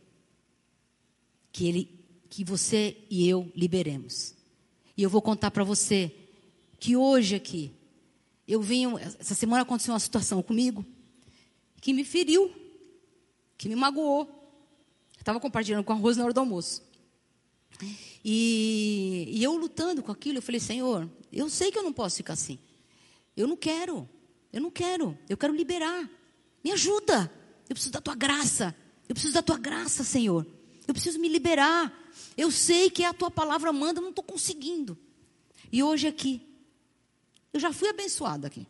que 1.50 1.66
ele 1.66 1.90
que 2.30 2.44
você 2.44 2.96
e 3.10 3.28
eu 3.28 3.50
liberemos. 3.52 4.36
E 4.96 5.02
eu 5.02 5.10
vou 5.10 5.20
contar 5.20 5.50
para 5.50 5.64
você 5.64 6.14
que 6.78 6.96
hoje 6.96 7.34
aqui 7.34 7.72
eu 8.46 8.62
venho 8.62 8.96
essa 8.96 9.34
semana 9.34 9.62
aconteceu 9.62 9.92
uma 9.92 9.98
situação 9.98 10.40
comigo 10.40 10.86
que 11.80 11.92
me 11.92 12.04
feriu, 12.04 12.54
que 13.58 13.68
me 13.68 13.74
magoou. 13.74 14.30
Estava 15.18 15.40
compartilhando 15.40 15.82
com 15.82 15.92
a 15.92 15.96
Rose 15.96 16.16
na 16.16 16.26
hora 16.26 16.32
do 16.32 16.38
almoço. 16.38 16.80
E, 18.24 19.28
e 19.28 19.44
eu 19.44 19.54
lutando 19.56 20.02
com 20.02 20.10
aquilo, 20.10 20.38
eu 20.38 20.42
falei, 20.42 20.60
Senhor, 20.60 21.10
eu 21.30 21.50
sei 21.50 21.70
que 21.70 21.78
eu 21.78 21.82
não 21.82 21.92
posso 21.92 22.16
ficar 22.16 22.32
assim. 22.32 22.58
Eu 23.36 23.46
não 23.46 23.56
quero, 23.56 24.08
eu 24.52 24.60
não 24.60 24.70
quero, 24.70 25.18
eu 25.28 25.36
quero 25.36 25.54
liberar. 25.54 26.08
Me 26.62 26.72
ajuda, 26.72 27.30
eu 27.68 27.74
preciso 27.74 27.92
da 27.92 28.00
tua 28.00 28.14
graça, 28.14 28.74
eu 29.08 29.14
preciso 29.14 29.34
da 29.34 29.42
tua 29.42 29.58
graça, 29.58 30.02
Senhor. 30.02 30.46
Eu 30.86 30.94
preciso 30.94 31.18
me 31.18 31.28
liberar. 31.28 31.92
Eu 32.36 32.50
sei 32.50 32.88
que 32.88 33.04
a 33.04 33.12
tua 33.12 33.30
palavra 33.30 33.72
manda, 33.72 33.98
eu 33.98 34.02
não 34.02 34.10
estou 34.10 34.24
conseguindo. 34.24 34.96
E 35.70 35.82
hoje 35.82 36.06
aqui, 36.06 36.40
eu 37.52 37.60
já 37.60 37.72
fui 37.72 37.88
abençoada 37.88 38.46
aqui. 38.46 38.66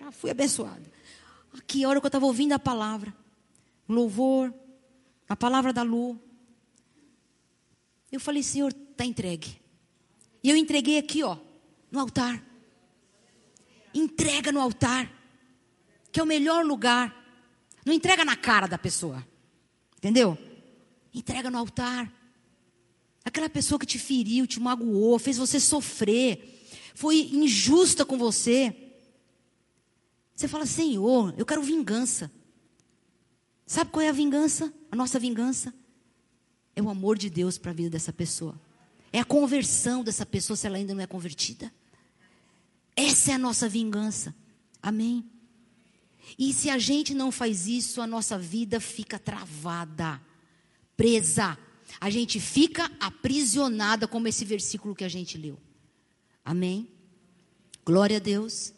Já 0.00 0.10
fui 0.10 0.30
abençoada. 0.30 0.82
Aqui, 1.56 1.84
a 1.84 1.88
hora 1.88 2.00
que 2.00 2.06
eu 2.06 2.08
estava 2.08 2.26
ouvindo 2.26 2.52
a 2.52 2.58
palavra, 2.58 3.14
louvor, 3.88 4.52
a 5.28 5.36
palavra 5.36 5.72
da 5.72 5.82
lua, 5.82 6.18
eu 8.14 8.20
falei, 8.20 8.42
Senhor, 8.42 8.72
está 8.72 9.04
entregue. 9.04 9.60
E 10.42 10.50
eu 10.50 10.56
entreguei 10.56 10.98
aqui, 10.98 11.22
ó, 11.22 11.36
no 11.90 12.00
altar. 12.00 12.42
Entrega 13.92 14.52
no 14.52 14.60
altar, 14.60 15.10
que 16.12 16.20
é 16.20 16.22
o 16.22 16.26
melhor 16.26 16.64
lugar. 16.64 17.14
Não 17.84 17.92
entrega 17.92 18.24
na 18.24 18.36
cara 18.36 18.66
da 18.66 18.78
pessoa. 18.78 19.26
Entendeu? 19.96 20.38
Entrega 21.12 21.50
no 21.50 21.58
altar. 21.58 22.12
Aquela 23.24 23.48
pessoa 23.48 23.78
que 23.78 23.86
te 23.86 23.98
feriu, 23.98 24.46
te 24.46 24.60
magoou, 24.60 25.18
fez 25.18 25.38
você 25.38 25.58
sofrer, 25.58 26.68
foi 26.94 27.30
injusta 27.32 28.04
com 28.04 28.18
você. 28.18 28.92
Você 30.34 30.46
fala, 30.46 30.66
Senhor, 30.66 31.34
eu 31.38 31.46
quero 31.46 31.62
vingança. 31.62 32.30
Sabe 33.66 33.90
qual 33.90 34.04
é 34.04 34.08
a 34.08 34.12
vingança? 34.12 34.72
A 34.90 34.96
nossa 34.96 35.18
vingança? 35.18 35.72
É 36.76 36.82
o 36.82 36.88
amor 36.88 37.16
de 37.16 37.30
Deus 37.30 37.58
para 37.58 37.70
a 37.70 37.74
vida 37.74 37.90
dessa 37.90 38.12
pessoa. 38.12 38.58
É 39.12 39.20
a 39.20 39.24
conversão 39.24 40.02
dessa 40.02 40.26
pessoa 40.26 40.56
se 40.56 40.66
ela 40.66 40.76
ainda 40.76 40.94
não 40.94 41.02
é 41.02 41.06
convertida. 41.06 41.72
Essa 42.96 43.32
é 43.32 43.34
a 43.34 43.38
nossa 43.38 43.68
vingança. 43.68 44.34
Amém? 44.82 45.24
E 46.38 46.52
se 46.52 46.70
a 46.70 46.78
gente 46.78 47.14
não 47.14 47.30
faz 47.30 47.66
isso, 47.66 48.00
a 48.00 48.06
nossa 48.06 48.38
vida 48.38 48.80
fica 48.80 49.18
travada, 49.18 50.20
presa. 50.96 51.56
A 52.00 52.10
gente 52.10 52.40
fica 52.40 52.90
aprisionada, 52.98 54.08
como 54.08 54.26
esse 54.26 54.44
versículo 54.44 54.94
que 54.94 55.04
a 55.04 55.08
gente 55.08 55.38
leu. 55.38 55.58
Amém? 56.44 56.88
Glória 57.84 58.16
a 58.16 58.20
Deus. 58.20 58.72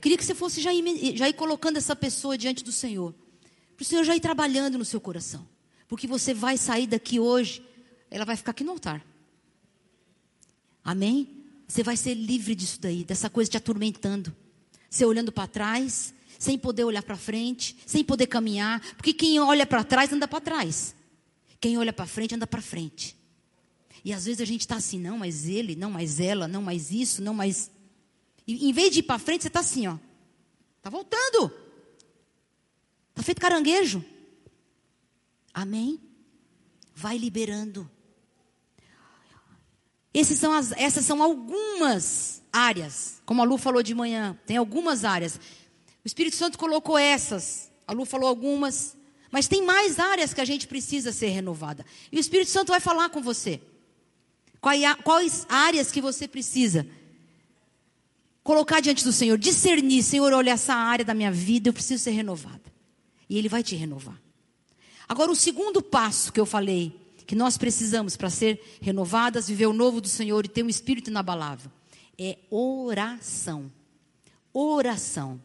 Queria 0.00 0.16
que 0.16 0.24
você 0.24 0.34
fosse 0.34 0.60
já 0.60 0.72
ir, 0.72 1.16
já 1.16 1.28
ir 1.28 1.34
colocando 1.34 1.76
essa 1.76 1.94
pessoa 1.94 2.36
diante 2.36 2.64
do 2.64 2.72
Senhor. 2.72 3.14
Para 3.76 3.82
o 3.82 3.86
Senhor 3.86 4.02
já 4.02 4.16
ir 4.16 4.20
trabalhando 4.20 4.78
no 4.78 4.84
seu 4.84 5.00
coração. 5.00 5.46
Porque 5.90 6.06
você 6.06 6.32
vai 6.32 6.56
sair 6.56 6.86
daqui 6.86 7.18
hoje, 7.18 7.66
ela 8.08 8.24
vai 8.24 8.36
ficar 8.36 8.52
aqui 8.52 8.62
no 8.62 8.70
altar. 8.70 9.04
Amém? 10.84 11.28
Você 11.66 11.82
vai 11.82 11.96
ser 11.96 12.14
livre 12.14 12.54
disso 12.54 12.80
daí, 12.80 13.02
dessa 13.02 13.28
coisa 13.28 13.50
te 13.50 13.56
atormentando. 13.56 14.34
Você 14.88 15.04
olhando 15.04 15.32
para 15.32 15.48
trás, 15.48 16.14
sem 16.38 16.56
poder 16.56 16.84
olhar 16.84 17.02
para 17.02 17.16
frente, 17.16 17.76
sem 17.84 18.04
poder 18.04 18.28
caminhar. 18.28 18.80
Porque 18.94 19.12
quem 19.12 19.40
olha 19.40 19.66
para 19.66 19.82
trás 19.82 20.12
anda 20.12 20.28
para 20.28 20.40
trás. 20.40 20.94
Quem 21.60 21.76
olha 21.76 21.92
para 21.92 22.06
frente 22.06 22.36
anda 22.36 22.46
para 22.46 22.62
frente. 22.62 23.16
E 24.04 24.12
às 24.12 24.26
vezes 24.26 24.40
a 24.40 24.44
gente 24.44 24.60
está 24.60 24.76
assim, 24.76 25.00
não, 25.00 25.18
mas 25.18 25.48
ele, 25.48 25.74
não, 25.74 25.90
mais 25.90 26.20
ela, 26.20 26.46
não, 26.46 26.62
mais 26.62 26.92
isso, 26.92 27.20
não, 27.20 27.34
mais. 27.34 27.68
E, 28.46 28.68
em 28.68 28.72
vez 28.72 28.92
de 28.92 29.00
ir 29.00 29.02
para 29.02 29.18
frente, 29.18 29.42
você 29.42 29.48
está 29.48 29.58
assim, 29.58 29.88
ó. 29.88 29.98
Está 30.78 30.88
voltando. 30.88 31.52
Está 33.10 33.24
feito 33.24 33.40
caranguejo. 33.40 34.04
Amém? 35.60 36.00
Vai 36.94 37.18
liberando. 37.18 37.90
São 40.24 40.54
as, 40.54 40.72
essas 40.72 41.04
são 41.04 41.22
algumas 41.22 42.42
áreas. 42.50 43.20
Como 43.26 43.42
a 43.42 43.44
Lu 43.44 43.58
falou 43.58 43.82
de 43.82 43.94
manhã, 43.94 44.38
tem 44.46 44.56
algumas 44.56 45.04
áreas. 45.04 45.36
O 46.02 46.06
Espírito 46.06 46.36
Santo 46.36 46.56
colocou 46.56 46.96
essas. 46.96 47.70
A 47.86 47.92
Lu 47.92 48.06
falou 48.06 48.26
algumas. 48.26 48.96
Mas 49.30 49.48
tem 49.48 49.62
mais 49.62 49.98
áreas 49.98 50.32
que 50.32 50.40
a 50.40 50.46
gente 50.46 50.66
precisa 50.66 51.12
ser 51.12 51.28
renovada. 51.28 51.84
E 52.10 52.16
o 52.16 52.20
Espírito 52.20 52.50
Santo 52.50 52.68
vai 52.68 52.80
falar 52.80 53.10
com 53.10 53.20
você. 53.20 53.60
Quais 54.62 55.46
áreas 55.46 55.92
que 55.92 56.00
você 56.00 56.26
precisa 56.26 56.88
colocar 58.42 58.80
diante 58.80 59.04
do 59.04 59.12
Senhor, 59.12 59.36
discernir, 59.36 60.02
Senhor, 60.02 60.32
olha 60.32 60.52
essa 60.52 60.72
área 60.72 61.04
da 61.04 61.12
minha 61.12 61.30
vida, 61.30 61.68
eu 61.68 61.74
preciso 61.74 62.02
ser 62.02 62.12
renovada. 62.12 62.62
E 63.28 63.36
Ele 63.36 63.48
vai 63.48 63.62
te 63.62 63.76
renovar. 63.76 64.18
Agora, 65.10 65.32
o 65.32 65.34
segundo 65.34 65.82
passo 65.82 66.32
que 66.32 66.38
eu 66.38 66.46
falei, 66.46 66.96
que 67.26 67.34
nós 67.34 67.58
precisamos 67.58 68.16
para 68.16 68.30
ser 68.30 68.78
renovadas, 68.80 69.48
viver 69.48 69.66
o 69.66 69.72
novo 69.72 70.00
do 70.00 70.06
Senhor 70.06 70.44
e 70.44 70.48
ter 70.48 70.62
um 70.62 70.68
espírito 70.68 71.10
inabalável, 71.10 71.68
é 72.16 72.38
oração. 72.48 73.72
Oração. 74.54 75.42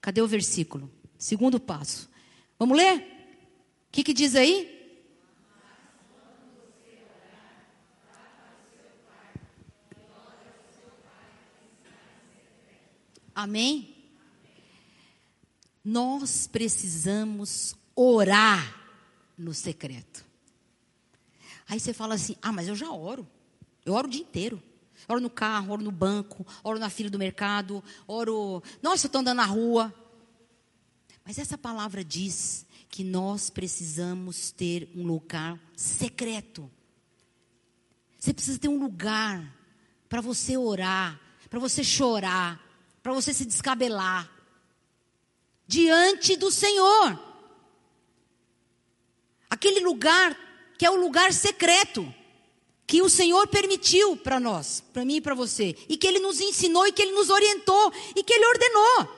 Cadê 0.00 0.20
o 0.20 0.26
versículo? 0.26 0.90
Segundo 1.16 1.60
passo. 1.60 2.10
Vamos 2.58 2.76
ler? 2.76 2.96
O 2.96 3.92
que, 3.92 4.02
que 4.02 4.12
diz 4.12 4.34
aí? 4.34 4.76
Amém? 13.32 13.94
Nós 15.84 16.48
precisamos 16.48 17.76
orar 17.94 18.80
no 19.36 19.54
secreto. 19.54 20.24
Aí 21.68 21.80
você 21.80 21.92
fala 21.92 22.14
assim: 22.14 22.36
ah, 22.42 22.52
mas 22.52 22.68
eu 22.68 22.76
já 22.76 22.90
oro. 22.90 23.26
Eu 23.84 23.94
oro 23.94 24.06
o 24.06 24.10
dia 24.10 24.20
inteiro. 24.20 24.62
Oro 25.08 25.20
no 25.20 25.30
carro, 25.30 25.72
oro 25.72 25.82
no 25.82 25.90
banco, 25.90 26.46
oro 26.62 26.78
na 26.78 26.88
fila 26.88 27.10
do 27.10 27.18
mercado, 27.18 27.82
oro. 28.06 28.62
Nossa, 28.80 29.06
eu 29.06 29.08
estou 29.08 29.20
andando 29.20 29.38
na 29.38 29.46
rua. 29.46 29.92
Mas 31.24 31.38
essa 31.38 31.58
palavra 31.58 32.04
diz 32.04 32.66
que 32.88 33.02
nós 33.02 33.50
precisamos 33.50 34.50
ter 34.50 34.90
um 34.94 35.06
lugar 35.06 35.58
secreto. 35.74 36.70
Você 38.18 38.32
precisa 38.32 38.58
ter 38.58 38.68
um 38.68 38.78
lugar 38.78 39.42
para 40.08 40.20
você 40.20 40.56
orar, 40.56 41.18
para 41.48 41.58
você 41.58 41.82
chorar, 41.82 42.60
para 43.02 43.12
você 43.12 43.32
se 43.32 43.44
descabelar. 43.44 44.30
diante 45.66 46.36
do 46.36 46.50
Senhor. 46.50 47.31
Aquele 49.52 49.80
lugar 49.80 50.34
que 50.78 50.86
é 50.86 50.90
o 50.90 50.96
lugar 50.96 51.30
secreto 51.30 52.10
que 52.86 53.02
o 53.02 53.08
Senhor 53.10 53.46
permitiu 53.48 54.16
para 54.16 54.40
nós, 54.40 54.82
para 54.94 55.04
mim 55.04 55.16
e 55.16 55.20
para 55.20 55.34
você, 55.34 55.76
e 55.90 55.98
que 55.98 56.06
Ele 56.06 56.20
nos 56.20 56.40
ensinou, 56.40 56.86
e 56.86 56.92
que 56.92 57.02
Ele 57.02 57.12
nos 57.12 57.28
orientou, 57.28 57.92
e 58.16 58.24
que 58.24 58.32
Ele 58.32 58.46
ordenou. 58.46 59.14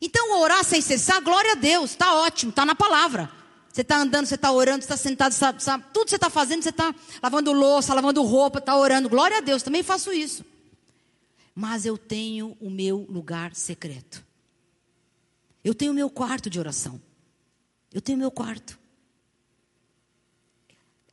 Então, 0.00 0.40
orar 0.40 0.64
sem 0.64 0.80
cessar, 0.80 1.20
glória 1.20 1.52
a 1.52 1.56
Deus, 1.56 1.90
está 1.90 2.14
ótimo, 2.14 2.48
está 2.48 2.64
na 2.64 2.74
palavra. 2.74 3.30
Você 3.70 3.82
está 3.82 3.98
andando, 3.98 4.24
você 4.24 4.34
está 4.34 4.50
orando, 4.50 4.82
você 4.82 4.94
está 4.94 4.96
sentado, 4.96 5.32
sabe, 5.32 5.62
sabe, 5.62 5.84
tudo 5.92 6.04
que 6.04 6.10
você 6.10 6.16
está 6.16 6.30
fazendo, 6.30 6.62
você 6.62 6.70
está 6.70 6.94
lavando 7.22 7.52
louça, 7.52 7.92
lavando 7.92 8.22
roupa, 8.22 8.60
está 8.60 8.74
orando, 8.74 9.10
glória 9.10 9.36
a 9.36 9.40
Deus, 9.42 9.62
também 9.62 9.82
faço 9.82 10.10
isso. 10.10 10.42
Mas 11.54 11.84
eu 11.84 11.98
tenho 11.98 12.56
o 12.58 12.70
meu 12.70 13.06
lugar 13.10 13.54
secreto. 13.54 14.24
Eu 15.62 15.74
tenho 15.74 15.92
o 15.92 15.94
meu 15.94 16.08
quarto 16.08 16.48
de 16.48 16.58
oração. 16.58 16.98
Eu 17.92 18.00
tenho 18.00 18.16
o 18.16 18.20
meu 18.20 18.30
quarto. 18.30 18.82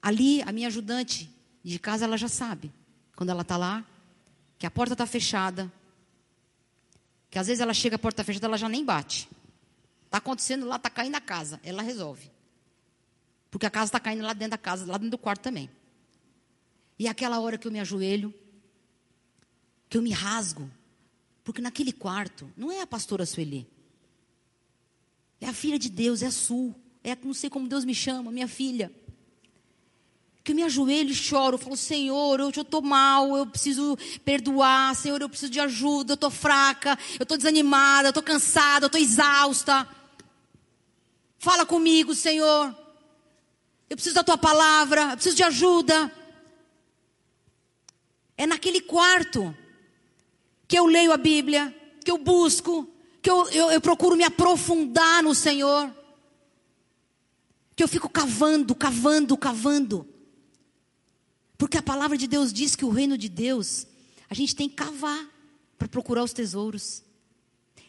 Ali, 0.01 0.41
a 0.41 0.51
minha 0.51 0.67
ajudante, 0.67 1.29
de 1.63 1.77
casa 1.77 2.05
ela 2.05 2.17
já 2.17 2.27
sabe. 2.27 2.71
Quando 3.15 3.29
ela 3.29 3.43
está 3.43 3.55
lá, 3.55 3.85
que 4.57 4.65
a 4.65 4.71
porta 4.71 4.93
está 4.93 5.05
fechada. 5.05 5.71
Que 7.29 7.37
às 7.37 7.47
vezes 7.47 7.61
ela 7.61 7.73
chega, 7.73 7.95
a 7.97 7.99
porta 7.99 8.21
está 8.21 8.23
fechada, 8.23 8.47
ela 8.47 8.57
já 8.57 8.67
nem 8.67 8.83
bate. 8.83 9.29
Está 10.05 10.17
acontecendo 10.17 10.65
lá, 10.65 10.77
está 10.77 10.89
caindo 10.89 11.15
a 11.15 11.21
casa. 11.21 11.59
Ela 11.63 11.81
resolve. 11.81 12.31
Porque 13.51 13.65
a 13.65 13.69
casa 13.69 13.85
está 13.85 13.99
caindo 13.99 14.23
lá 14.23 14.33
dentro 14.33 14.51
da 14.51 14.57
casa, 14.57 14.85
lá 14.85 14.97
dentro 14.97 15.11
do 15.11 15.17
quarto 15.17 15.41
também. 15.41 15.69
E 16.97 17.07
é 17.07 17.09
aquela 17.09 17.39
hora 17.39 17.57
que 17.57 17.67
eu 17.67 17.71
me 17.71 17.79
ajoelho, 17.79 18.33
que 19.89 19.97
eu 19.97 20.01
me 20.01 20.11
rasgo. 20.11 20.69
Porque 21.43 21.61
naquele 21.61 21.91
quarto, 21.91 22.51
não 22.55 22.71
é 22.71 22.81
a 22.81 22.87
pastora 22.87 23.25
Sueli. 23.25 23.67
É 25.39 25.47
a 25.47 25.53
filha 25.53 25.77
de 25.77 25.89
Deus, 25.89 26.21
é 26.21 26.27
a 26.27 26.31
Sul. 26.31 26.75
É, 27.03 27.15
não 27.23 27.33
sei 27.33 27.49
como 27.49 27.67
Deus 27.67 27.83
me 27.83 27.95
chama, 27.95 28.31
minha 28.31 28.47
filha 28.47 28.91
que 30.43 30.51
eu 30.51 30.55
me 30.55 30.63
ajoelho 30.63 31.11
e 31.11 31.15
choro, 31.15 31.55
eu 31.55 31.59
falo, 31.59 31.77
Senhor, 31.77 32.39
eu 32.39 32.49
estou 32.49 32.81
mal, 32.81 33.37
eu 33.37 33.45
preciso 33.45 33.97
perdoar, 34.25 34.95
Senhor, 34.95 35.21
eu 35.21 35.29
preciso 35.29 35.51
de 35.51 35.59
ajuda, 35.59 36.13
eu 36.13 36.15
estou 36.15 36.31
fraca, 36.31 36.97
eu 37.19 37.23
estou 37.23 37.37
desanimada, 37.37 38.07
eu 38.07 38.09
estou 38.09 38.23
cansada, 38.23 38.85
eu 38.85 38.87
estou 38.87 38.99
exausta. 38.99 39.87
Fala 41.37 41.65
comigo, 41.65 42.15
Senhor. 42.15 42.75
Eu 43.89 43.95
preciso 43.95 44.15
da 44.15 44.23
tua 44.23 44.37
palavra, 44.37 45.01
eu 45.01 45.15
preciso 45.15 45.35
de 45.35 45.43
ajuda. 45.43 46.11
É 48.35 48.47
naquele 48.47 48.81
quarto 48.81 49.55
que 50.67 50.79
eu 50.79 50.85
leio 50.87 51.11
a 51.11 51.17
Bíblia, 51.17 51.75
que 52.03 52.09
eu 52.09 52.17
busco, 52.17 52.89
que 53.21 53.29
eu, 53.29 53.47
eu, 53.49 53.71
eu 53.71 53.81
procuro 53.81 54.15
me 54.15 54.23
aprofundar 54.23 55.21
no 55.21 55.35
Senhor. 55.35 55.93
Que 57.75 57.83
eu 57.83 57.87
fico 57.87 58.09
cavando, 58.09 58.73
cavando, 58.73 59.37
cavando. 59.37 60.10
Porque 61.61 61.77
a 61.77 61.83
palavra 61.83 62.17
de 62.17 62.25
Deus 62.25 62.51
diz 62.51 62.75
que 62.75 62.83
o 62.83 62.89
reino 62.89 63.15
de 63.15 63.29
Deus, 63.29 63.85
a 64.27 64.33
gente 64.33 64.55
tem 64.55 64.67
que 64.67 64.73
cavar 64.73 65.29
para 65.77 65.87
procurar 65.87 66.23
os 66.23 66.33
tesouros. 66.33 67.03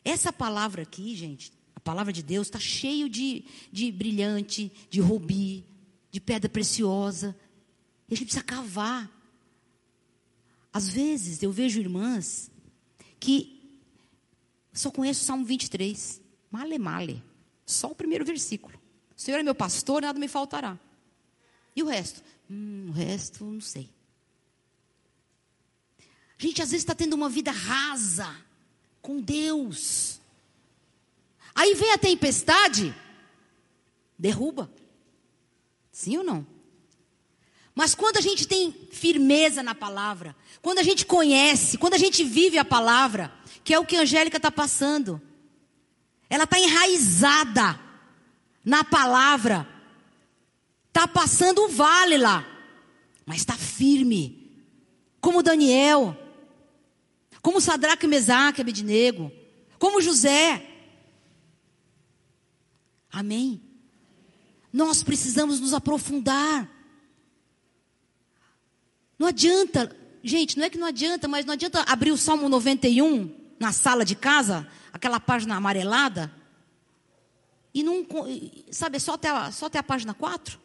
Essa 0.05 0.31
palavra 0.31 0.83
aqui, 0.83 1.17
gente, 1.17 1.51
a 1.75 1.81
palavra 1.81 2.13
de 2.13 2.23
Deus 2.23 2.49
está 2.49 2.59
cheio 2.59 3.09
de, 3.09 3.47
de 3.73 3.91
brilhante, 3.91 4.71
de 4.91 5.01
rubi, 5.01 5.65
de 6.11 6.21
pedra 6.21 6.51
preciosa. 6.51 7.35
E 8.11 8.13
a 8.13 8.17
gente 8.19 8.27
precisa 8.27 8.45
cavar. 8.45 9.11
Às 10.71 10.91
vezes 10.91 11.43
eu 11.43 11.51
vejo 11.51 11.81
irmãs 11.81 12.51
que 13.19 13.81
só 14.71 14.91
conhecem 14.91 15.23
o 15.23 15.27
Salmo 15.27 15.47
23. 15.47 16.21
Male, 16.51 16.79
male. 16.79 17.25
Só 17.65 17.91
o 17.91 17.95
primeiro 17.95 18.23
versículo. 18.23 18.79
O 19.17 19.19
Senhor 19.19 19.39
é 19.39 19.43
meu 19.43 19.55
pastor, 19.55 20.03
nada 20.03 20.21
me 20.21 20.29
faltará. 20.29 20.79
E 21.75 21.83
o 21.83 21.87
resto? 21.87 22.23
Hum, 22.53 22.89
o 22.91 22.93
resto, 22.93 23.47
não 23.47 23.63
sei. 23.63 23.89
A 26.39 26.43
gente 26.43 26.61
às 26.61 26.71
vezes 26.71 26.83
está 26.83 26.95
tendo 26.95 27.15
uma 27.15 27.31
vida 27.31 27.51
rasa 27.51 28.37
com 29.01 29.23
Deus. 29.23 30.21
Aí 31.55 31.75
vem 31.75 31.93
a 31.93 31.99
tempestade, 31.99 32.95
derruba. 34.19 34.71
Sim 35.91 36.19
ou 36.19 36.25
não? 36.25 36.47
Mas 37.75 37.95
quando 37.95 38.19
a 38.19 38.21
gente 38.21 38.47
tem 38.47 38.71
firmeza 38.93 39.63
na 39.63 39.75
palavra, 39.75 40.37
quando 40.61 40.79
a 40.79 40.83
gente 40.83 41.07
conhece, 41.07 41.79
quando 41.79 41.95
a 41.95 41.99
gente 41.99 42.23
vive 42.23 42.59
a 42.59 42.65
palavra, 42.65 43.33
que 43.65 43.73
é 43.73 43.79
o 43.79 43.87
que 43.87 43.97
a 43.97 44.03
Angélica 44.03 44.37
está 44.37 44.51
passando, 44.51 45.23
ela 46.29 46.45
está 46.45 46.59
enraizada 46.59 47.81
na 48.63 48.85
palavra, 48.85 49.67
Está 50.93 51.09
passando 51.09 51.65
o 51.65 51.69
vale 51.71 52.19
lá, 52.19 52.47
mas 53.25 53.39
está 53.39 53.55
firme. 53.55 54.53
Como 55.23 55.43
Daniel, 55.43 56.15
como 57.41 57.63
Sadraque, 57.63 58.07
Mesaque, 58.07 58.61
Abednego, 58.61 59.33
como 59.79 60.03
José. 60.03 60.69
Amém? 63.11 63.63
Nós 64.71 65.03
precisamos 65.03 65.61
nos 65.61 65.73
aprofundar. 65.73 66.69
Não 69.19 69.29
adianta, 69.29 69.97
gente, 70.23 70.59
não 70.59 70.67
é 70.67 70.71
que 70.71 70.77
não 70.77 70.89
adianta, 70.89 71.27
mas 71.27 71.47
não 71.47 71.55
adianta 71.55 71.81
abrir 71.89 72.11
o 72.11 72.19
Salmo 72.19 72.51
91 72.51 73.35
na 73.59 73.73
sala 73.73 74.05
de 74.05 74.15
casa, 74.15 74.69
aquela 74.93 75.19
página 75.19 75.57
amarelada, 75.57 76.31
e 77.73 77.83
não, 77.83 78.07
sabe, 78.71 79.01
só 79.01 79.15
até 79.15 79.51
só 79.51 79.67
até 79.67 79.79
a 79.79 79.83
página 79.83 80.13
4? 80.13 80.61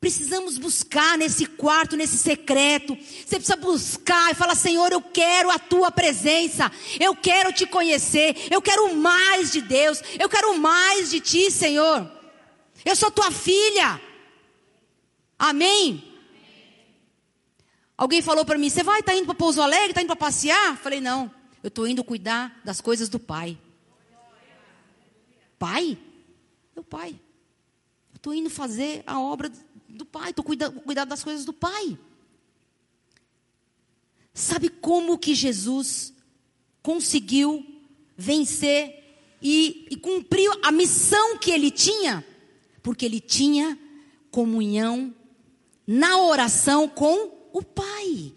Precisamos 0.00 0.58
buscar 0.58 1.18
nesse 1.18 1.44
quarto, 1.44 1.96
nesse 1.96 2.18
secreto. 2.18 2.96
Você 2.96 3.36
precisa 3.36 3.56
buscar 3.56 4.30
e 4.30 4.34
falar: 4.34 4.54
Senhor, 4.54 4.92
eu 4.92 5.02
quero 5.02 5.50
a 5.50 5.58
tua 5.58 5.90
presença. 5.90 6.70
Eu 7.00 7.16
quero 7.16 7.52
te 7.52 7.66
conhecer. 7.66 8.36
Eu 8.48 8.62
quero 8.62 8.94
mais 8.94 9.50
de 9.50 9.60
Deus. 9.60 10.00
Eu 10.18 10.28
quero 10.28 10.56
mais 10.56 11.10
de 11.10 11.20
ti, 11.20 11.50
Senhor. 11.50 12.08
Eu 12.84 12.94
sou 12.94 13.10
tua 13.10 13.32
filha. 13.32 14.00
Amém? 15.36 16.04
Alguém 17.96 18.22
falou 18.22 18.44
para 18.44 18.56
mim: 18.56 18.70
Você 18.70 18.84
vai, 18.84 19.00
está 19.00 19.12
indo 19.12 19.26
para 19.26 19.34
Pouso 19.34 19.60
Alegre? 19.60 19.88
Está 19.88 20.00
indo 20.00 20.08
para 20.08 20.16
passear? 20.16 20.76
Falei: 20.76 21.00
Não, 21.00 21.28
eu 21.60 21.68
estou 21.68 21.88
indo 21.88 22.04
cuidar 22.04 22.60
das 22.64 22.80
coisas 22.80 23.08
do 23.08 23.18
Pai. 23.18 23.58
Pai? 25.58 25.98
Meu 26.76 26.84
Pai. 26.84 27.18
Estou 28.28 28.38
indo 28.38 28.50
fazer 28.50 29.02
a 29.06 29.18
obra 29.18 29.50
do 29.88 30.04
pai, 30.04 30.28
estou 30.28 30.44
cuidando, 30.44 30.82
cuidando 30.82 31.08
das 31.08 31.24
coisas 31.24 31.46
do 31.46 31.52
pai. 31.54 31.98
Sabe 34.34 34.68
como 34.68 35.16
que 35.16 35.34
Jesus 35.34 36.12
conseguiu 36.82 37.64
vencer 38.14 39.32
e, 39.40 39.88
e 39.90 39.96
cumpriu 39.96 40.52
a 40.62 40.70
missão 40.70 41.38
que 41.38 41.50
ele 41.50 41.70
tinha? 41.70 42.22
Porque 42.82 43.06
ele 43.06 43.18
tinha 43.18 43.78
comunhão 44.30 45.14
na 45.86 46.18
oração 46.20 46.86
com 46.86 47.48
o 47.50 47.62
Pai. 47.62 48.34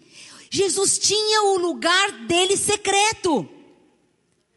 Jesus 0.48 0.98
tinha 0.98 1.42
o 1.42 1.58
lugar 1.58 2.12
dele 2.26 2.56
secreto. 2.56 3.46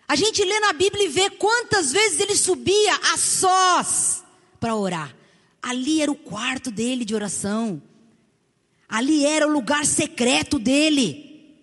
A 0.08 0.16
gente 0.16 0.42
lê 0.46 0.62
na 0.62 0.72
Bíblia 0.72 1.04
e 1.04 1.10
vê 1.10 1.30
quantas 1.30 1.92
vezes 1.92 2.22
ele 2.22 2.38
subia 2.38 2.96
a 3.12 3.18
sós 3.18 4.24
para 4.62 4.78
orar. 4.78 5.25
Ali 5.66 6.00
era 6.00 6.12
o 6.12 6.16
quarto 6.16 6.70
dele 6.70 7.04
de 7.04 7.16
oração. 7.16 7.82
Ali 8.88 9.26
era 9.26 9.48
o 9.48 9.52
lugar 9.52 9.84
secreto 9.84 10.60
dele. 10.60 11.58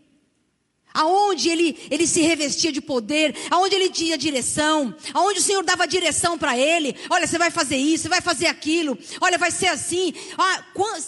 Aonde 0.92 1.48
ele, 1.48 1.78
ele 1.88 2.05
se 2.05 2.20
revestia 2.20 2.72
de 2.72 2.80
poder, 2.80 3.32
aonde 3.48 3.76
ele 3.76 3.88
tinha 3.88 4.18
direção, 4.18 4.92
aonde 5.14 5.38
o 5.38 5.42
Senhor 5.42 5.62
dava 5.62 5.86
direção 5.86 6.36
para 6.36 6.59
ele. 6.59 6.96
Olha, 7.09 7.28
você 7.28 7.38
vai 7.38 7.53
fazer 7.53 7.76
isso, 7.76 8.03
você 8.03 8.09
vai 8.09 8.20
fazer 8.20 8.48
aquilo. 8.48 8.98
Olha, 9.20 9.38
vai 9.38 9.53
ser 9.53 9.68
assim. 9.68 10.12
Ah, 10.36 10.64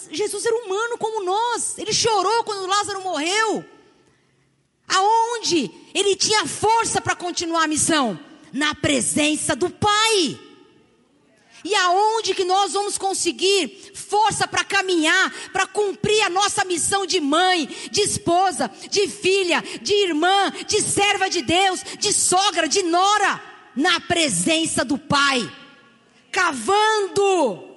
Jesus 0.09 0.45
era 0.45 0.55
humano 0.65 0.97
como 0.97 1.25
nós. 1.25 1.77
Ele 1.77 1.91
chorou 1.91 2.45
quando 2.45 2.65
Lázaro 2.65 3.03
morreu. 3.03 3.65
Aonde 4.87 5.69
ele 5.93 6.15
tinha 6.15 6.45
força 6.45 7.01
para 7.01 7.13
continuar 7.13 7.65
a 7.65 7.67
missão? 7.67 8.17
Na 8.53 8.73
presença 8.73 9.53
do 9.53 9.69
Pai. 9.69 10.44
E 11.65 11.73
aonde 11.73 12.35
que 12.35 12.43
nós 12.43 12.73
vamos 12.73 12.95
conseguir 12.95 13.91
força 13.95 14.47
para 14.47 14.63
caminhar, 14.63 15.33
para 15.51 15.65
cumprir 15.65 16.21
a 16.21 16.29
nossa 16.29 16.63
missão 16.63 17.07
de 17.07 17.19
mãe, 17.19 17.67
de 17.89 18.01
esposa, 18.01 18.71
de 18.91 19.07
filha, 19.07 19.63
de 19.81 19.91
irmã, 19.93 20.51
de 20.67 20.79
serva 20.79 21.27
de 21.27 21.41
Deus, 21.41 21.83
de 21.97 22.13
sogra, 22.13 22.67
de 22.67 22.83
nora, 22.83 23.41
na 23.75 23.99
presença 23.99 24.85
do 24.85 24.95
Pai, 24.95 25.51
cavando. 26.31 27.73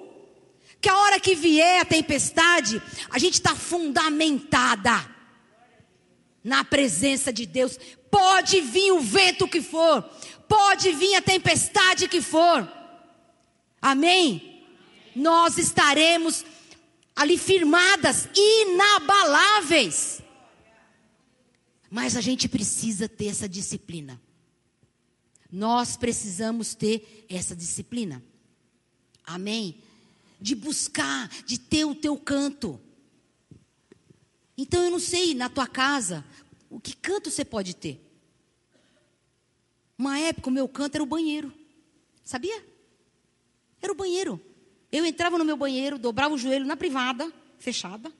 Que 0.79 0.87
a 0.87 0.95
hora 0.95 1.19
que 1.19 1.33
vier 1.33 1.81
a 1.81 1.85
tempestade, 1.85 2.79
a 3.09 3.17
gente 3.17 3.33
está 3.33 3.55
fundamentada 3.55 5.17
na 6.43 6.63
presença 6.63 7.33
de 7.33 7.45
Deus, 7.45 7.77
Pode 8.11 8.59
vir 8.61 8.91
o 8.91 8.99
vento 8.99 9.47
que 9.47 9.61
for, 9.61 10.03
pode 10.47 10.91
vir 10.91 11.15
a 11.15 11.21
tempestade 11.21 12.07
que 12.07 12.21
for. 12.21 12.78
Amém? 13.81 14.63
Nós 15.15 15.57
estaremos 15.57 16.45
ali 17.15 17.37
firmadas, 17.37 18.29
inabaláveis. 18.35 20.21
Mas 21.89 22.15
a 22.15 22.21
gente 22.21 22.47
precisa 22.47 23.09
ter 23.09 23.27
essa 23.27 23.49
disciplina. 23.49 24.21
Nós 25.51 25.97
precisamos 25.97 26.75
ter 26.75 27.25
essa 27.27 27.55
disciplina. 27.55 28.23
Amém? 29.25 29.81
De 30.39 30.55
buscar, 30.55 31.27
de 31.45 31.59
ter 31.59 31.85
o 31.85 31.95
teu 31.95 32.15
canto. 32.17 32.79
Então 34.57 34.83
eu 34.83 34.91
não 34.91 34.99
sei 34.99 35.33
na 35.33 35.49
tua 35.49 35.67
casa 35.67 36.23
o 36.69 36.79
que 36.79 36.95
canto 36.95 37.31
você 37.31 37.43
pode 37.43 37.75
ter. 37.75 37.99
Uma 39.97 40.19
época 40.19 40.49
o 40.49 40.53
meu 40.53 40.67
canto 40.69 40.95
era 40.95 41.03
o 41.03 41.07
banheiro. 41.07 41.51
Sabia? 42.23 42.68
Era 43.81 43.91
o 43.91 43.95
banheiro. 43.95 44.41
Eu 44.91 45.05
entrava 45.05 45.37
no 45.37 45.45
meu 45.45 45.55
banheiro, 45.55 45.97
dobrava 45.97 46.33
o 46.33 46.37
joelho 46.37 46.65
na 46.65 46.75
privada, 46.75 47.31
fechada. 47.57 48.11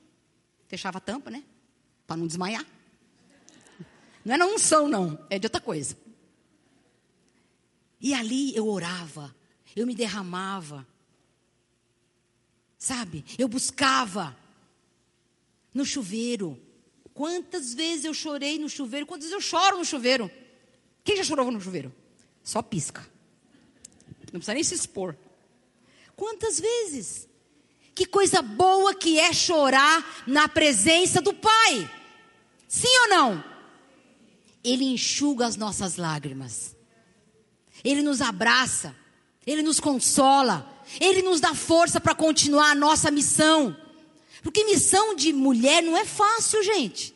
Fechava 0.67 0.99
a 0.99 1.01
tampa, 1.01 1.31
né? 1.31 1.43
Para 2.05 2.17
não 2.17 2.27
desmaiar. 2.27 2.65
Não 4.23 4.35
é 4.35 4.37
na 4.37 4.45
unção, 4.45 4.87
não. 4.87 5.25
É 5.29 5.39
de 5.39 5.47
outra 5.47 5.59
coisa. 5.59 5.97
E 7.99 8.13
ali 8.13 8.55
eu 8.55 8.67
orava. 8.67 9.35
Eu 9.75 9.87
me 9.87 9.95
derramava. 9.95 10.87
Sabe? 12.77 13.25
Eu 13.37 13.47
buscava. 13.47 14.37
No 15.73 15.85
chuveiro. 15.85 16.61
Quantas 17.13 17.73
vezes 17.73 18.05
eu 18.05 18.13
chorei 18.13 18.59
no 18.59 18.69
chuveiro? 18.69 19.05
Quantas 19.05 19.29
vezes 19.29 19.33
eu 19.33 19.41
choro 19.41 19.77
no 19.77 19.85
chuveiro? 19.85 20.31
Quem 21.03 21.17
já 21.17 21.23
chorou 21.23 21.51
no 21.51 21.59
chuveiro? 21.59 21.93
Só 22.43 22.61
pisca. 22.61 23.01
Não 24.31 24.39
precisa 24.39 24.53
nem 24.53 24.63
se 24.63 24.75
expor. 24.75 25.17
Quantas 26.19 26.59
vezes? 26.59 27.29
Que 27.95 28.05
coisa 28.05 28.41
boa 28.41 28.93
que 28.93 29.17
é 29.17 29.31
chorar 29.31 30.23
na 30.27 30.49
presença 30.49 31.21
do 31.21 31.33
Pai. 31.33 31.89
Sim 32.67 32.89
ou 33.03 33.07
não? 33.07 33.43
Ele 34.61 34.83
enxuga 34.83 35.45
as 35.45 35.55
nossas 35.55 35.95
lágrimas. 35.95 36.75
Ele 37.85 38.01
nos 38.01 38.19
abraça. 38.19 38.93
Ele 39.47 39.63
nos 39.63 39.79
consola. 39.79 40.69
Ele 40.99 41.21
nos 41.21 41.39
dá 41.39 41.55
força 41.55 42.01
para 42.01 42.13
continuar 42.13 42.71
a 42.71 42.75
nossa 42.75 43.09
missão. 43.09 43.73
Porque 44.43 44.65
missão 44.65 45.15
de 45.15 45.31
mulher 45.31 45.81
não 45.81 45.95
é 45.95 46.03
fácil, 46.03 46.61
gente. 46.61 47.15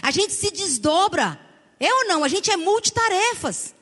A 0.00 0.10
gente 0.10 0.32
se 0.32 0.50
desdobra. 0.50 1.38
É 1.78 1.92
ou 1.92 2.08
não? 2.08 2.24
A 2.24 2.28
gente 2.28 2.50
é 2.50 2.56
multitarefas. 2.56 3.74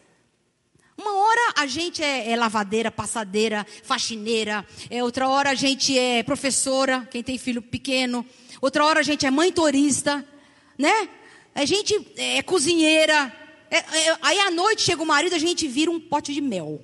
Uma 0.97 1.15
hora 1.15 1.55
a 1.57 1.67
gente 1.67 2.03
é, 2.03 2.31
é, 2.31 2.37
lavadeira, 2.37 2.91
passadeira, 2.91 3.67
faxineira. 3.83 4.67
É, 4.91 5.03
outra 5.03 5.29
hora 5.29 5.51
a 5.51 5.55
gente 5.55 5.99
é 5.99 6.23
professora, 6.23 7.09
quem 7.11 7.23
tem 7.23 7.39
filho 7.39 7.63
pequeno. 7.63 8.27
Outra 8.61 8.85
hora 8.85 9.01
a 9.01 9.03
gente 9.03 9.25
é 9.25 9.31
mãe 9.31 9.51
turista, 9.51 10.27
né? 10.79 11.09
A 11.55 11.65
gente 11.65 11.95
é, 12.17 12.39
é 12.39 12.43
cozinheira. 12.43 13.33
É, 13.71 13.79
é, 13.79 14.19
aí 14.21 14.39
à 14.41 14.51
noite 14.51 14.83
chega 14.83 15.03
o 15.03 15.07
marido, 15.07 15.35
a 15.35 15.39
gente 15.39 15.67
vira 15.67 15.91
um 15.91 15.99
pote 15.99 16.33
de 16.33 16.41
mel. 16.41 16.83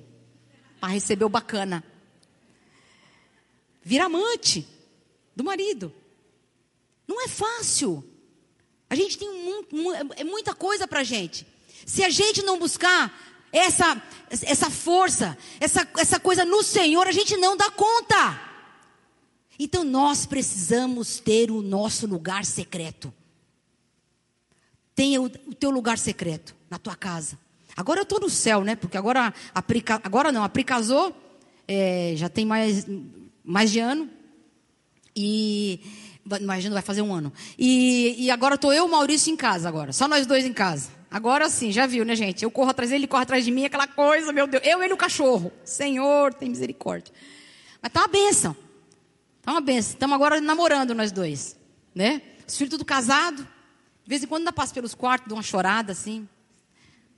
Para 0.79 0.89
receber 0.89 1.25
o 1.25 1.29
bacana. 1.29 1.83
Vira 3.83 4.05
amante 4.05 4.67
do 5.35 5.43
marido. 5.43 5.93
Não 7.07 7.23
é 7.23 7.27
fácil. 7.27 8.03
A 8.89 8.95
gente 8.95 9.17
tem 9.17 9.29
um, 9.29 9.63
um, 9.71 10.13
é 10.15 10.23
muita 10.23 10.53
coisa 10.55 10.87
para 10.87 11.03
gente. 11.03 11.45
Se 11.85 12.03
a 12.03 12.09
gente 12.09 12.41
não 12.41 12.59
buscar 12.59 13.28
essa, 13.51 14.01
essa 14.29 14.69
força, 14.69 15.37
essa, 15.59 15.87
essa 15.97 16.19
coisa 16.19 16.45
no 16.45 16.63
Senhor, 16.63 17.07
a 17.07 17.11
gente 17.11 17.35
não 17.37 17.57
dá 17.57 17.69
conta. 17.71 18.39
Então 19.57 19.83
nós 19.83 20.25
precisamos 20.25 21.19
ter 21.19 21.51
o 21.51 21.61
nosso 21.61 22.07
lugar 22.07 22.45
secreto. 22.45 23.13
Tenha 24.95 25.21
o, 25.21 25.25
o 25.25 25.53
teu 25.53 25.69
lugar 25.69 25.97
secreto 25.97 26.55
na 26.69 26.77
tua 26.77 26.95
casa. 26.95 27.37
Agora 27.75 27.99
eu 27.99 28.03
estou 28.03 28.19
no 28.19 28.29
céu, 28.29 28.63
né? 28.63 28.75
Porque 28.75 28.97
agora 28.97 29.33
a 29.53 29.61
Pri, 29.61 29.83
agora 30.03 30.31
não, 30.31 30.43
a 30.43 30.49
Pri 30.49 30.63
casou, 30.63 31.15
é, 31.67 32.13
já 32.15 32.29
tem 32.29 32.45
mais, 32.45 32.85
mais 33.43 33.71
de 33.71 33.79
ano. 33.79 34.09
E 35.15 35.81
imagina, 36.39 36.73
vai 36.73 36.83
fazer 36.83 37.01
um 37.01 37.13
ano. 37.13 37.31
E, 37.57 38.15
e 38.17 38.31
agora 38.31 38.55
estou 38.55 38.73
eu 38.73 38.85
e 38.85 38.87
o 38.87 38.91
Maurício 38.91 39.31
em 39.31 39.35
casa 39.35 39.67
agora. 39.67 39.91
Só 39.91 40.07
nós 40.07 40.25
dois 40.25 40.45
em 40.45 40.53
casa. 40.53 40.98
Agora 41.11 41.49
sim, 41.49 41.71
já 41.71 41.87
viu, 41.87 42.05
né, 42.05 42.15
gente? 42.15 42.43
Eu 42.43 42.51
corro 42.51 42.69
atrás 42.69 42.91
dele, 42.91 43.01
ele 43.01 43.07
corre 43.07 43.23
atrás 43.23 43.43
de 43.43 43.49
mim, 43.49 43.65
aquela 43.65 43.87
coisa, 43.87 44.31
meu 44.31 44.45
Deus. 44.45 44.63
Eu, 44.65 44.83
ele 44.83 44.93
o 44.93 44.97
cachorro. 44.97 45.51
Senhor, 45.65 46.33
tem 46.33 46.49
misericórdia. 46.49 47.13
Mas 47.81 47.91
tá 47.91 48.01
uma 48.01 48.07
benção. 48.07 48.55
Tá 49.41 49.51
uma 49.51 49.61
benção. 49.61 49.93
Estamos 49.93 50.15
agora 50.15 50.39
namorando 50.39 50.93
nós 50.93 51.11
dois. 51.11 51.57
Né? 51.95 52.21
Os 52.47 52.55
filhos 52.55 52.69
tudo 52.69 52.85
casado. 52.85 53.41
De 54.03 54.09
vez 54.09 54.23
em 54.23 54.27
quando 54.27 54.41
ainda 54.41 54.53
passo 54.53 54.73
pelos 54.73 54.93
quartos, 54.93 55.27
dou 55.27 55.37
uma 55.37 55.43
chorada 55.43 55.93
assim. 55.93 56.29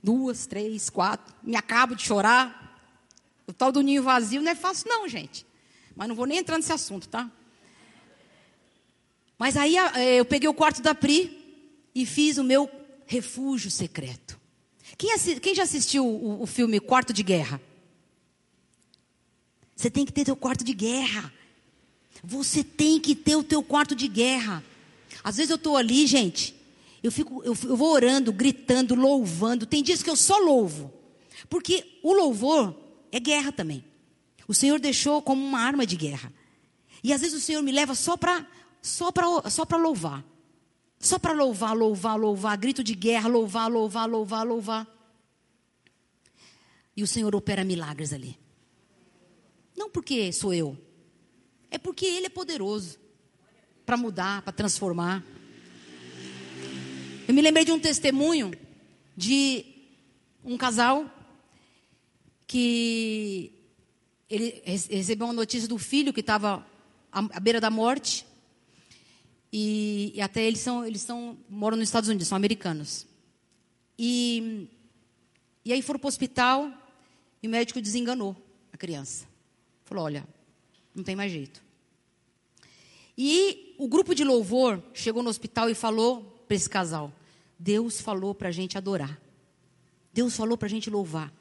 Duas, 0.02 0.46
três, 0.46 0.88
quatro. 0.88 1.34
Me 1.42 1.54
acabo 1.54 1.94
de 1.94 2.02
chorar. 2.02 2.78
O 3.46 3.52
tal 3.52 3.70
do 3.70 3.82
ninho 3.82 4.02
vazio 4.02 4.40
não 4.40 4.50
é 4.50 4.54
fácil, 4.54 4.88
não, 4.88 5.06
gente. 5.06 5.46
Mas 5.94 6.08
não 6.08 6.14
vou 6.14 6.24
nem 6.24 6.38
entrar 6.38 6.56
nesse 6.56 6.72
assunto, 6.72 7.08
tá? 7.08 7.30
Mas 9.38 9.56
aí 9.56 9.76
eh, 9.76 10.20
eu 10.20 10.24
peguei 10.24 10.48
o 10.48 10.54
quarto 10.54 10.80
da 10.80 10.94
Pri 10.94 11.38
e 11.94 12.06
fiz 12.06 12.38
o 12.38 12.44
meu 12.44 12.70
refúgio 13.12 13.70
secreto. 13.70 14.40
Quem, 14.96 15.10
quem 15.40 15.54
já 15.54 15.64
assistiu 15.64 16.06
o, 16.06 16.42
o 16.42 16.46
filme 16.46 16.80
Quarto 16.80 17.12
de 17.12 17.22
Guerra? 17.22 17.60
Você 19.76 19.90
tem 19.90 20.06
que 20.06 20.12
ter 20.12 20.24
teu 20.24 20.36
quarto 20.36 20.64
de 20.64 20.72
guerra. 20.72 21.32
Você 22.24 22.64
tem 22.64 22.98
que 22.98 23.14
ter 23.14 23.36
o 23.36 23.42
teu 23.42 23.62
quarto 23.62 23.94
de 23.94 24.08
guerra. 24.08 24.64
Às 25.22 25.36
vezes 25.36 25.50
eu 25.50 25.56
estou 25.56 25.76
ali, 25.76 26.06
gente, 26.06 26.54
eu, 27.02 27.12
fico, 27.12 27.42
eu, 27.44 27.56
eu 27.64 27.76
vou 27.76 27.92
orando, 27.92 28.32
gritando, 28.32 28.94
louvando. 28.94 29.66
Tem 29.66 29.82
dias 29.82 30.02
que 30.02 30.08
eu 30.08 30.16
só 30.16 30.38
louvo. 30.38 30.92
Porque 31.50 31.98
o 32.02 32.14
louvor 32.14 32.74
é 33.10 33.20
guerra 33.20 33.52
também. 33.52 33.84
O 34.48 34.54
Senhor 34.54 34.80
deixou 34.80 35.20
como 35.20 35.44
uma 35.44 35.60
arma 35.60 35.84
de 35.84 35.96
guerra. 35.96 36.32
E 37.02 37.12
às 37.12 37.20
vezes 37.20 37.36
o 37.36 37.44
Senhor 37.44 37.62
me 37.62 37.72
leva 37.72 37.94
só 37.94 38.16
para 38.16 38.46
só 38.80 39.12
só 39.50 39.66
louvar. 39.76 40.24
Só 41.02 41.18
para 41.18 41.32
louvar, 41.32 41.76
louvar, 41.76 42.16
louvar, 42.16 42.56
grito 42.56 42.84
de 42.84 42.94
guerra, 42.94 43.28
louvar, 43.28 43.68
louvar, 43.68 44.08
louvar, 44.08 44.46
louvar. 44.46 44.86
E 46.96 47.02
o 47.02 47.08
Senhor 47.08 47.34
opera 47.34 47.64
milagres 47.64 48.12
ali. 48.12 48.38
Não 49.76 49.90
porque 49.90 50.32
sou 50.32 50.54
eu. 50.54 50.78
É 51.72 51.76
porque 51.76 52.06
Ele 52.06 52.26
é 52.26 52.30
poderoso 52.30 53.00
para 53.84 53.96
mudar, 53.96 54.42
para 54.42 54.52
transformar. 54.52 55.24
Eu 57.26 57.34
me 57.34 57.42
lembrei 57.42 57.64
de 57.64 57.72
um 57.72 57.80
testemunho 57.80 58.52
de 59.16 59.64
um 60.44 60.56
casal 60.56 61.10
que 62.46 63.52
ele 64.30 64.62
recebeu 64.64 65.26
uma 65.26 65.32
notícia 65.32 65.66
do 65.66 65.78
filho 65.78 66.12
que 66.12 66.20
estava 66.20 66.64
à 67.10 67.40
beira 67.40 67.60
da 67.60 67.70
morte. 67.70 68.24
E, 69.52 70.12
e, 70.14 70.20
até 70.20 70.42
eles 70.42 70.60
são, 70.60 70.84
eles 70.84 71.02
são, 71.02 71.36
moram 71.48 71.76
nos 71.76 71.88
Estados 71.88 72.08
Unidos, 72.08 72.28
são 72.28 72.36
americanos. 72.36 73.06
E, 73.98 74.68
e 75.64 75.72
aí 75.72 75.82
foram 75.82 76.00
para 76.00 76.06
o 76.06 76.08
hospital 76.08 76.72
e 77.42 77.46
o 77.46 77.50
médico 77.50 77.80
desenganou 77.80 78.34
a 78.72 78.76
criança. 78.76 79.26
Falou: 79.84 80.04
olha, 80.04 80.26
não 80.94 81.04
tem 81.04 81.14
mais 81.14 81.30
jeito. 81.30 81.62
E 83.16 83.74
o 83.78 83.86
grupo 83.88 84.14
de 84.14 84.24
louvor 84.24 84.82
chegou 84.94 85.22
no 85.22 85.28
hospital 85.28 85.68
e 85.68 85.74
falou 85.74 86.22
para 86.46 86.56
esse 86.56 86.70
casal: 86.70 87.12
Deus 87.58 88.00
falou 88.00 88.34
para 88.34 88.48
a 88.48 88.52
gente 88.52 88.78
adorar. 88.78 89.20
Deus 90.14 90.34
falou 90.36 90.56
para 90.56 90.66
a 90.66 90.70
gente 90.70 90.88
louvar. 90.88 91.32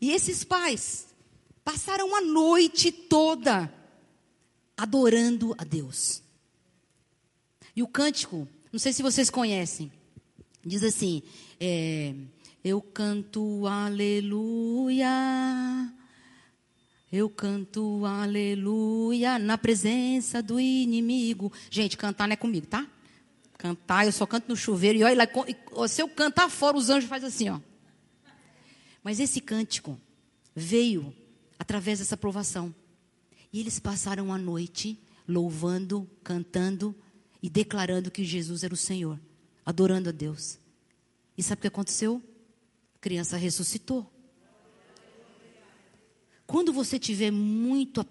E 0.00 0.10
esses 0.10 0.44
pais 0.44 1.06
passaram 1.64 2.14
a 2.14 2.20
noite 2.20 2.92
toda 2.92 3.72
adorando 4.76 5.54
a 5.58 5.64
Deus. 5.64 6.22
E 7.76 7.82
o 7.82 7.86
cântico, 7.86 8.48
não 8.72 8.78
sei 8.78 8.90
se 8.94 9.02
vocês 9.02 9.28
conhecem, 9.28 9.92
diz 10.64 10.82
assim: 10.82 11.22
é, 11.60 12.14
Eu 12.64 12.80
canto 12.80 13.66
aleluia, 13.66 15.06
eu 17.12 17.28
canto 17.28 18.06
aleluia 18.06 19.38
na 19.38 19.58
presença 19.58 20.42
do 20.42 20.58
inimigo. 20.58 21.52
Gente, 21.70 21.98
cantar 21.98 22.26
não 22.26 22.32
é 22.32 22.36
comigo, 22.36 22.66
tá? 22.66 22.86
Cantar, 23.58 24.06
eu 24.06 24.12
só 24.12 24.24
canto 24.24 24.48
no 24.48 24.56
chuveiro. 24.56 24.98
E 24.98 25.04
olha 25.04 25.28
lá, 25.28 25.86
se 25.86 26.00
eu 26.00 26.08
cantar 26.08 26.48
fora, 26.48 26.78
os 26.78 26.88
anjos 26.88 27.10
fazem 27.10 27.28
assim, 27.28 27.50
ó. 27.50 27.60
Mas 29.04 29.20
esse 29.20 29.38
cântico 29.38 30.00
veio 30.54 31.14
através 31.58 31.98
dessa 31.98 32.16
provação. 32.16 32.74
E 33.52 33.60
eles 33.60 33.78
passaram 33.78 34.32
a 34.32 34.38
noite 34.38 34.98
louvando, 35.28 36.08
cantando 36.24 36.94
e 37.42 37.48
declarando 37.48 38.10
que 38.10 38.24
Jesus 38.24 38.62
era 38.62 38.74
o 38.74 38.76
Senhor, 38.76 39.18
adorando 39.64 40.08
a 40.08 40.12
Deus. 40.12 40.58
E 41.36 41.42
sabe 41.42 41.58
o 41.58 41.62
que 41.62 41.68
aconteceu? 41.68 42.22
A 42.96 42.98
criança 42.98 43.36
ressuscitou. 43.36 44.10
Quando 46.46 46.72
você 46.72 46.98
tiver 46.98 47.30
muito 47.30 48.06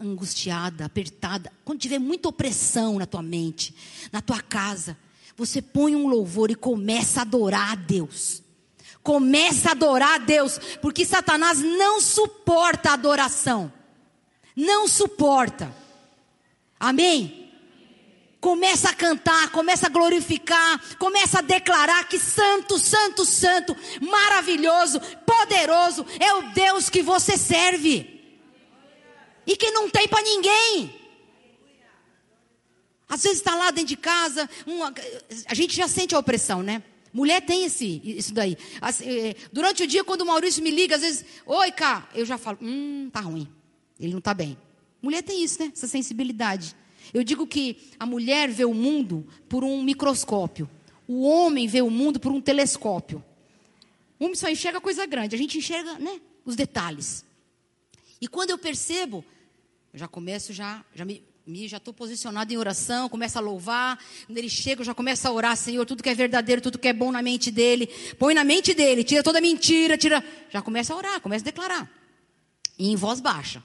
angustiada, 0.00 0.84
apertada, 0.84 1.52
quando 1.64 1.80
tiver 1.80 1.98
muita 1.98 2.28
opressão 2.28 2.98
na 2.98 3.06
tua 3.06 3.22
mente, 3.22 3.74
na 4.12 4.20
tua 4.20 4.40
casa, 4.40 4.96
você 5.36 5.62
põe 5.62 5.96
um 5.96 6.08
louvor 6.08 6.50
e 6.50 6.54
começa 6.54 7.20
a 7.20 7.22
adorar 7.22 7.72
a 7.72 7.74
Deus. 7.74 8.42
Começa 9.02 9.70
a 9.70 9.72
adorar 9.72 10.16
a 10.16 10.18
Deus, 10.18 10.58
porque 10.82 11.04
Satanás 11.04 11.60
não 11.60 12.00
suporta 12.00 12.90
a 12.90 12.94
adoração. 12.94 13.72
Não 14.54 14.88
suporta. 14.88 15.72
Amém? 16.78 17.37
Começa 18.40 18.90
a 18.90 18.94
cantar, 18.94 19.50
começa 19.50 19.86
a 19.86 19.90
glorificar, 19.90 20.96
começa 20.96 21.40
a 21.40 21.42
declarar 21.42 22.08
que 22.08 22.18
santo, 22.18 22.78
santo, 22.78 23.24
santo, 23.24 23.76
maravilhoso, 24.00 25.00
poderoso 25.26 26.06
é 26.20 26.32
o 26.34 26.52
Deus 26.52 26.88
que 26.88 27.02
você 27.02 27.36
serve. 27.36 28.14
E 29.44 29.56
que 29.56 29.70
não 29.72 29.90
tem 29.90 30.06
para 30.06 30.22
ninguém. 30.22 30.94
Às 33.08 33.22
vezes 33.22 33.38
está 33.38 33.54
lá 33.54 33.70
dentro 33.70 33.88
de 33.88 33.96
casa, 33.96 34.48
uma, 34.66 34.92
a 35.46 35.54
gente 35.54 35.74
já 35.74 35.88
sente 35.88 36.14
a 36.14 36.18
opressão, 36.18 36.62
né? 36.62 36.82
Mulher 37.12 37.40
tem 37.40 37.64
esse, 37.64 38.02
isso 38.04 38.34
daí. 38.34 38.56
Eh, 39.02 39.34
durante 39.50 39.82
o 39.82 39.86
dia, 39.86 40.04
quando 40.04 40.20
o 40.20 40.26
Maurício 40.26 40.62
me 40.62 40.70
liga, 40.70 40.94
às 40.94 41.00
vezes, 41.00 41.24
oi, 41.46 41.72
cá, 41.72 42.08
eu 42.14 42.26
já 42.26 42.36
falo, 42.36 42.58
hum, 42.60 43.08
tá 43.10 43.20
ruim. 43.20 43.48
Ele 43.98 44.12
não 44.12 44.18
está 44.18 44.34
bem. 44.34 44.58
Mulher 45.00 45.22
tem 45.22 45.42
isso, 45.42 45.60
né? 45.60 45.72
Essa 45.74 45.88
sensibilidade. 45.88 46.76
Eu 47.12 47.24
digo 47.24 47.46
que 47.46 47.90
a 47.98 48.06
mulher 48.06 48.50
vê 48.50 48.64
o 48.64 48.74
mundo 48.74 49.26
por 49.48 49.64
um 49.64 49.82
microscópio. 49.82 50.68
O 51.06 51.22
homem 51.22 51.66
vê 51.66 51.80
o 51.80 51.90
mundo 51.90 52.20
por 52.20 52.32
um 52.32 52.40
telescópio. 52.40 53.24
O 54.18 54.24
homem 54.24 54.34
só 54.34 54.48
enxerga 54.48 54.80
coisa 54.80 55.06
grande, 55.06 55.34
a 55.34 55.38
gente 55.38 55.56
enxerga 55.56 55.98
né, 55.98 56.20
os 56.44 56.56
detalhes. 56.56 57.24
E 58.20 58.26
quando 58.26 58.50
eu 58.50 58.58
percebo, 58.58 59.24
eu 59.92 59.98
já 59.98 60.08
começo, 60.08 60.52
já, 60.52 60.84
já 60.94 61.04
me, 61.04 61.22
já 61.66 61.76
estou 61.78 61.94
posicionado 61.94 62.52
em 62.52 62.56
oração, 62.56 63.08
começo 63.08 63.38
a 63.38 63.40
louvar. 63.40 63.98
Quando 64.26 64.36
ele 64.36 64.48
chega, 64.48 64.80
eu 64.80 64.84
já 64.84 64.94
começo 64.94 65.26
a 65.26 65.32
orar, 65.32 65.56
Senhor, 65.56 65.86
tudo 65.86 66.02
que 66.02 66.08
é 66.08 66.14
verdadeiro, 66.14 66.60
tudo 66.60 66.78
que 66.78 66.88
é 66.88 66.92
bom 66.92 67.12
na 67.12 67.22
mente 67.22 67.50
dele. 67.50 67.86
Põe 68.18 68.34
na 68.34 68.44
mente 68.44 68.74
dele, 68.74 69.04
tira 69.04 69.22
toda 69.22 69.40
mentira, 69.40 69.96
tira. 69.96 70.22
Já 70.50 70.60
começa 70.60 70.92
a 70.92 70.96
orar, 70.96 71.20
começa 71.20 71.44
a 71.44 71.46
declarar. 71.46 71.90
E 72.78 72.90
em 72.90 72.96
voz 72.96 73.20
baixa. 73.20 73.62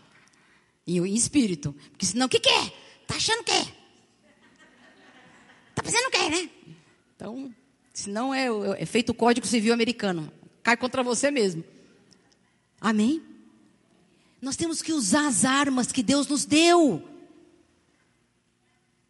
E 0.85 0.97
em 0.99 1.13
espírito. 1.13 1.75
Porque 1.91 2.05
senão, 2.05 2.27
o 2.27 2.29
que, 2.29 2.39
que 2.39 2.49
é? 2.49 2.82
Tá 3.13 3.17
achando 3.17 3.43
que 3.43 3.51
é? 3.51 3.65
Tá 5.75 5.83
pensando 5.83 6.09
que 6.09 6.17
é, 6.17 6.29
né? 6.31 6.49
Então, 7.15 7.53
se 7.93 8.09
não 8.09 8.33
é, 8.33 8.47
é 8.79 8.85
feito 8.87 9.11
o 9.11 9.13
Código 9.13 9.45
Civil 9.45 9.71
americano. 9.71 10.33
Cai 10.63 10.75
contra 10.75 11.03
você 11.03 11.29
mesmo. 11.29 11.63
Amém? 12.81 13.21
Nós 14.41 14.55
temos 14.55 14.81
que 14.81 14.91
usar 14.91 15.27
as 15.27 15.45
armas 15.45 15.91
que 15.91 16.01
Deus 16.01 16.25
nos 16.25 16.43
deu. 16.43 17.07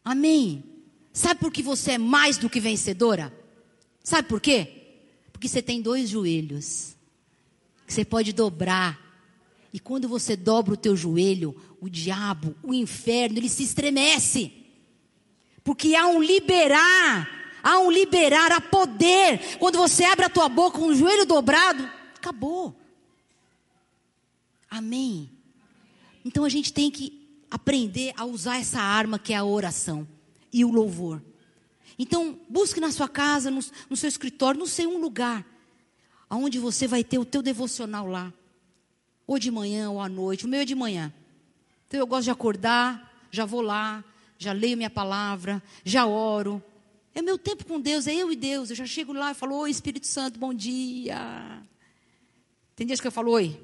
Amém? 0.03 0.65
Sabe 1.13 1.39
por 1.39 1.49
que 1.49 1.63
você 1.63 1.91
é 1.91 1.97
mais 1.97 2.37
do 2.37 2.49
que 2.49 2.59
vencedora? 2.59 3.33
Sabe 4.03 4.27
por 4.27 4.41
quê? 4.41 4.97
Porque 5.31 5.47
você 5.47 5.61
tem 5.61 5.81
dois 5.81 6.09
joelhos. 6.09 6.97
Que 7.87 7.93
você 7.93 8.03
pode 8.03 8.33
dobrar. 8.33 8.99
E 9.73 9.79
quando 9.79 10.07
você 10.07 10.35
dobra 10.35 10.75
o 10.75 10.77
teu 10.77 10.95
joelho, 10.95 11.59
o 11.81 11.89
diabo, 11.89 12.55
o 12.61 12.75
inferno, 12.75 13.39
ele 13.39 13.49
se 13.49 13.63
estremece. 13.63 14.53
Porque 15.63 15.95
há 15.95 16.05
um 16.05 16.21
liberar, 16.21 17.57
há 17.63 17.79
um 17.79 17.89
liberar, 17.89 18.51
há 18.51 18.61
poder. 18.61 19.57
Quando 19.57 19.79
você 19.79 20.03
abre 20.03 20.25
a 20.25 20.29
tua 20.29 20.47
boca 20.47 20.77
com 20.77 20.85
o 20.85 20.95
joelho 20.95 21.25
dobrado, 21.25 21.89
acabou. 22.15 22.79
Amém. 24.69 25.31
Então 26.23 26.45
a 26.45 26.49
gente 26.49 26.71
tem 26.71 26.91
que 26.91 27.27
aprender 27.49 28.13
a 28.15 28.25
usar 28.25 28.57
essa 28.57 28.79
arma 28.79 29.17
que 29.17 29.33
é 29.33 29.37
a 29.37 29.43
oração 29.43 30.07
e 30.51 30.63
o 30.63 30.71
louvor. 30.71 31.19
Então, 31.97 32.39
busque 32.47 32.79
na 32.79 32.91
sua 32.91 33.07
casa, 33.07 33.49
no, 33.49 33.59
no 33.89 33.95
seu 33.95 34.07
escritório, 34.07 34.59
não 34.59 34.67
sei, 34.67 34.85
um 34.85 34.99
lugar, 34.99 35.45
aonde 36.29 36.59
você 36.59 36.87
vai 36.87 37.03
ter 37.03 37.17
o 37.17 37.25
teu 37.25 37.41
devocional 37.41 38.07
lá. 38.07 38.33
Ou 39.25 39.39
de 39.39 39.49
manhã 39.49 39.89
ou 39.89 40.01
à 40.01 40.09
noite, 40.09 40.45
o 40.45 40.49
meu 40.49 40.61
é 40.61 40.65
de 40.65 40.75
manhã. 40.75 41.13
Então 41.87 41.99
eu 41.99 42.07
gosto 42.07 42.25
de 42.25 42.31
acordar, 42.31 43.27
já 43.31 43.45
vou 43.45 43.61
lá, 43.61 44.03
já 44.37 44.51
leio 44.51 44.77
minha 44.77 44.89
palavra, 44.89 45.61
já 45.83 46.05
oro. 46.05 46.61
É 47.15 47.21
meu 47.21 47.37
tempo 47.37 47.65
com 47.65 47.79
Deus, 47.79 48.07
é 48.07 48.15
eu 48.15 48.31
e 48.31 48.35
Deus. 48.35 48.69
Eu 48.69 48.75
já 48.75 48.85
chego 48.85 49.13
lá 49.13 49.31
e 49.31 49.35
falo, 49.35 49.55
oi 49.55 49.69
Espírito 49.69 50.07
Santo, 50.07 50.39
bom 50.39 50.53
dia. 50.53 51.61
Tem 52.75 52.87
dias 52.87 52.99
que 52.99 53.07
eu 53.07 53.11
falo, 53.11 53.31
oi. 53.31 53.59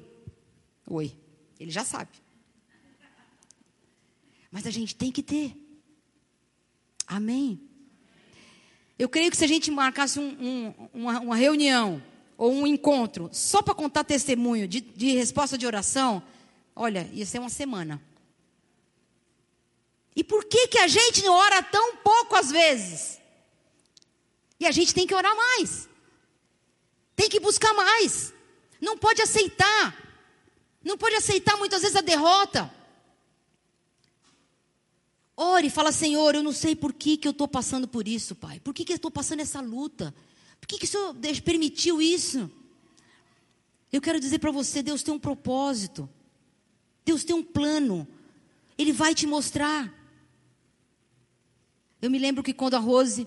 Oi. 0.86 1.12
Ele 1.58 1.70
já 1.70 1.84
sabe. 1.84 2.10
Mas 4.50 4.66
a 4.66 4.70
gente 4.70 4.94
tem 4.96 5.12
que 5.12 5.22
ter. 5.22 5.54
Amém. 7.06 7.60
Eu 8.98 9.08
creio 9.08 9.30
que 9.30 9.36
se 9.36 9.44
a 9.44 9.48
gente 9.48 9.70
marcasse 9.70 10.18
um, 10.18 10.28
um, 10.40 10.88
uma, 10.92 11.20
uma, 11.20 11.36
reunião 11.36 12.02
ou 12.40 12.50
um 12.54 12.66
encontro 12.66 13.28
só 13.30 13.60
para 13.60 13.74
contar 13.74 14.02
testemunho 14.02 14.66
de, 14.66 14.80
de 14.80 15.12
resposta 15.12 15.58
de 15.58 15.66
oração, 15.66 16.22
olha, 16.74 17.06
ia 17.12 17.26
ser 17.26 17.38
uma 17.38 17.50
semana. 17.50 18.02
E 20.16 20.24
por 20.24 20.46
que, 20.46 20.68
que 20.68 20.78
a 20.78 20.88
gente 20.88 21.28
ora 21.28 21.62
tão 21.62 21.96
pouco 21.96 22.34
às 22.34 22.50
vezes? 22.50 23.20
E 24.58 24.66
a 24.66 24.70
gente 24.70 24.94
tem 24.94 25.06
que 25.06 25.14
orar 25.14 25.36
mais. 25.36 25.86
Tem 27.14 27.28
que 27.28 27.38
buscar 27.38 27.74
mais. 27.74 28.32
Não 28.80 28.96
pode 28.96 29.20
aceitar. 29.20 29.94
Não 30.82 30.96
pode 30.96 31.16
aceitar 31.16 31.58
muitas 31.58 31.82
vezes 31.82 31.96
a 31.96 32.00
derrota. 32.00 32.72
Ore 35.36 35.66
e 35.66 35.70
fala, 35.70 35.92
Senhor, 35.92 36.34
eu 36.34 36.42
não 36.42 36.52
sei 36.52 36.74
por 36.74 36.94
que, 36.94 37.18
que 37.18 37.28
eu 37.28 37.32
estou 37.32 37.46
passando 37.46 37.86
por 37.86 38.08
isso, 38.08 38.34
Pai. 38.34 38.60
Por 38.60 38.72
que, 38.72 38.82
que 38.82 38.92
eu 38.92 38.96
estou 38.96 39.10
passando 39.10 39.40
essa 39.40 39.60
luta? 39.60 40.14
Por 40.60 40.68
que, 40.68 40.78
que 40.78 40.84
o 40.84 40.88
Senhor 40.88 41.14
permitiu 41.44 42.00
isso? 42.00 42.50
Eu 43.92 44.00
quero 44.00 44.20
dizer 44.20 44.38
para 44.38 44.50
você, 44.50 44.82
Deus 44.82 45.02
tem 45.02 45.12
um 45.12 45.18
propósito. 45.18 46.08
Deus 47.04 47.24
tem 47.24 47.34
um 47.34 47.42
plano. 47.42 48.06
Ele 48.78 48.92
vai 48.92 49.14
te 49.14 49.26
mostrar. 49.26 49.92
Eu 52.00 52.10
me 52.10 52.18
lembro 52.18 52.42
que 52.42 52.54
quando 52.54 52.74
a 52.74 52.78
Rose, 52.78 53.26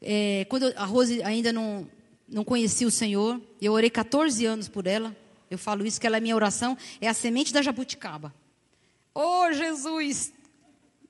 é, 0.00 0.46
quando 0.48 0.72
a 0.76 0.84
Rose 0.84 1.22
ainda 1.22 1.52
não, 1.52 1.88
não 2.28 2.44
conhecia 2.44 2.86
o 2.86 2.90
Senhor, 2.90 3.40
eu 3.60 3.72
orei 3.72 3.90
14 3.90 4.46
anos 4.46 4.68
por 4.68 4.86
ela. 4.86 5.14
Eu 5.50 5.58
falo 5.58 5.84
isso, 5.84 6.00
que 6.00 6.06
ela 6.06 6.16
é 6.16 6.20
minha 6.20 6.36
oração, 6.36 6.78
é 7.00 7.08
a 7.08 7.14
semente 7.14 7.52
da 7.52 7.60
jabuticaba. 7.60 8.32
Oh, 9.12 9.52
Jesus! 9.52 10.32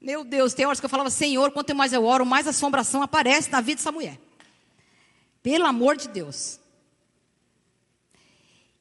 Meu 0.01 0.25
Deus, 0.25 0.55
tem 0.55 0.65
horas 0.65 0.81
que 0.81 0.87
eu 0.87 0.91
falava, 0.91 1.11
Senhor, 1.11 1.53
quanto 1.53 1.75
mais 1.75 1.93
eu 1.93 2.05
oro, 2.05 2.25
mais 2.25 2.47
assombração 2.47 3.03
aparece 3.03 3.51
na 3.51 3.61
vida 3.61 3.77
dessa 3.77 3.93
mulher. 3.93 4.19
Pelo 5.43 5.67
amor 5.67 5.97
de 5.97 6.09
Deus. 6.09 6.61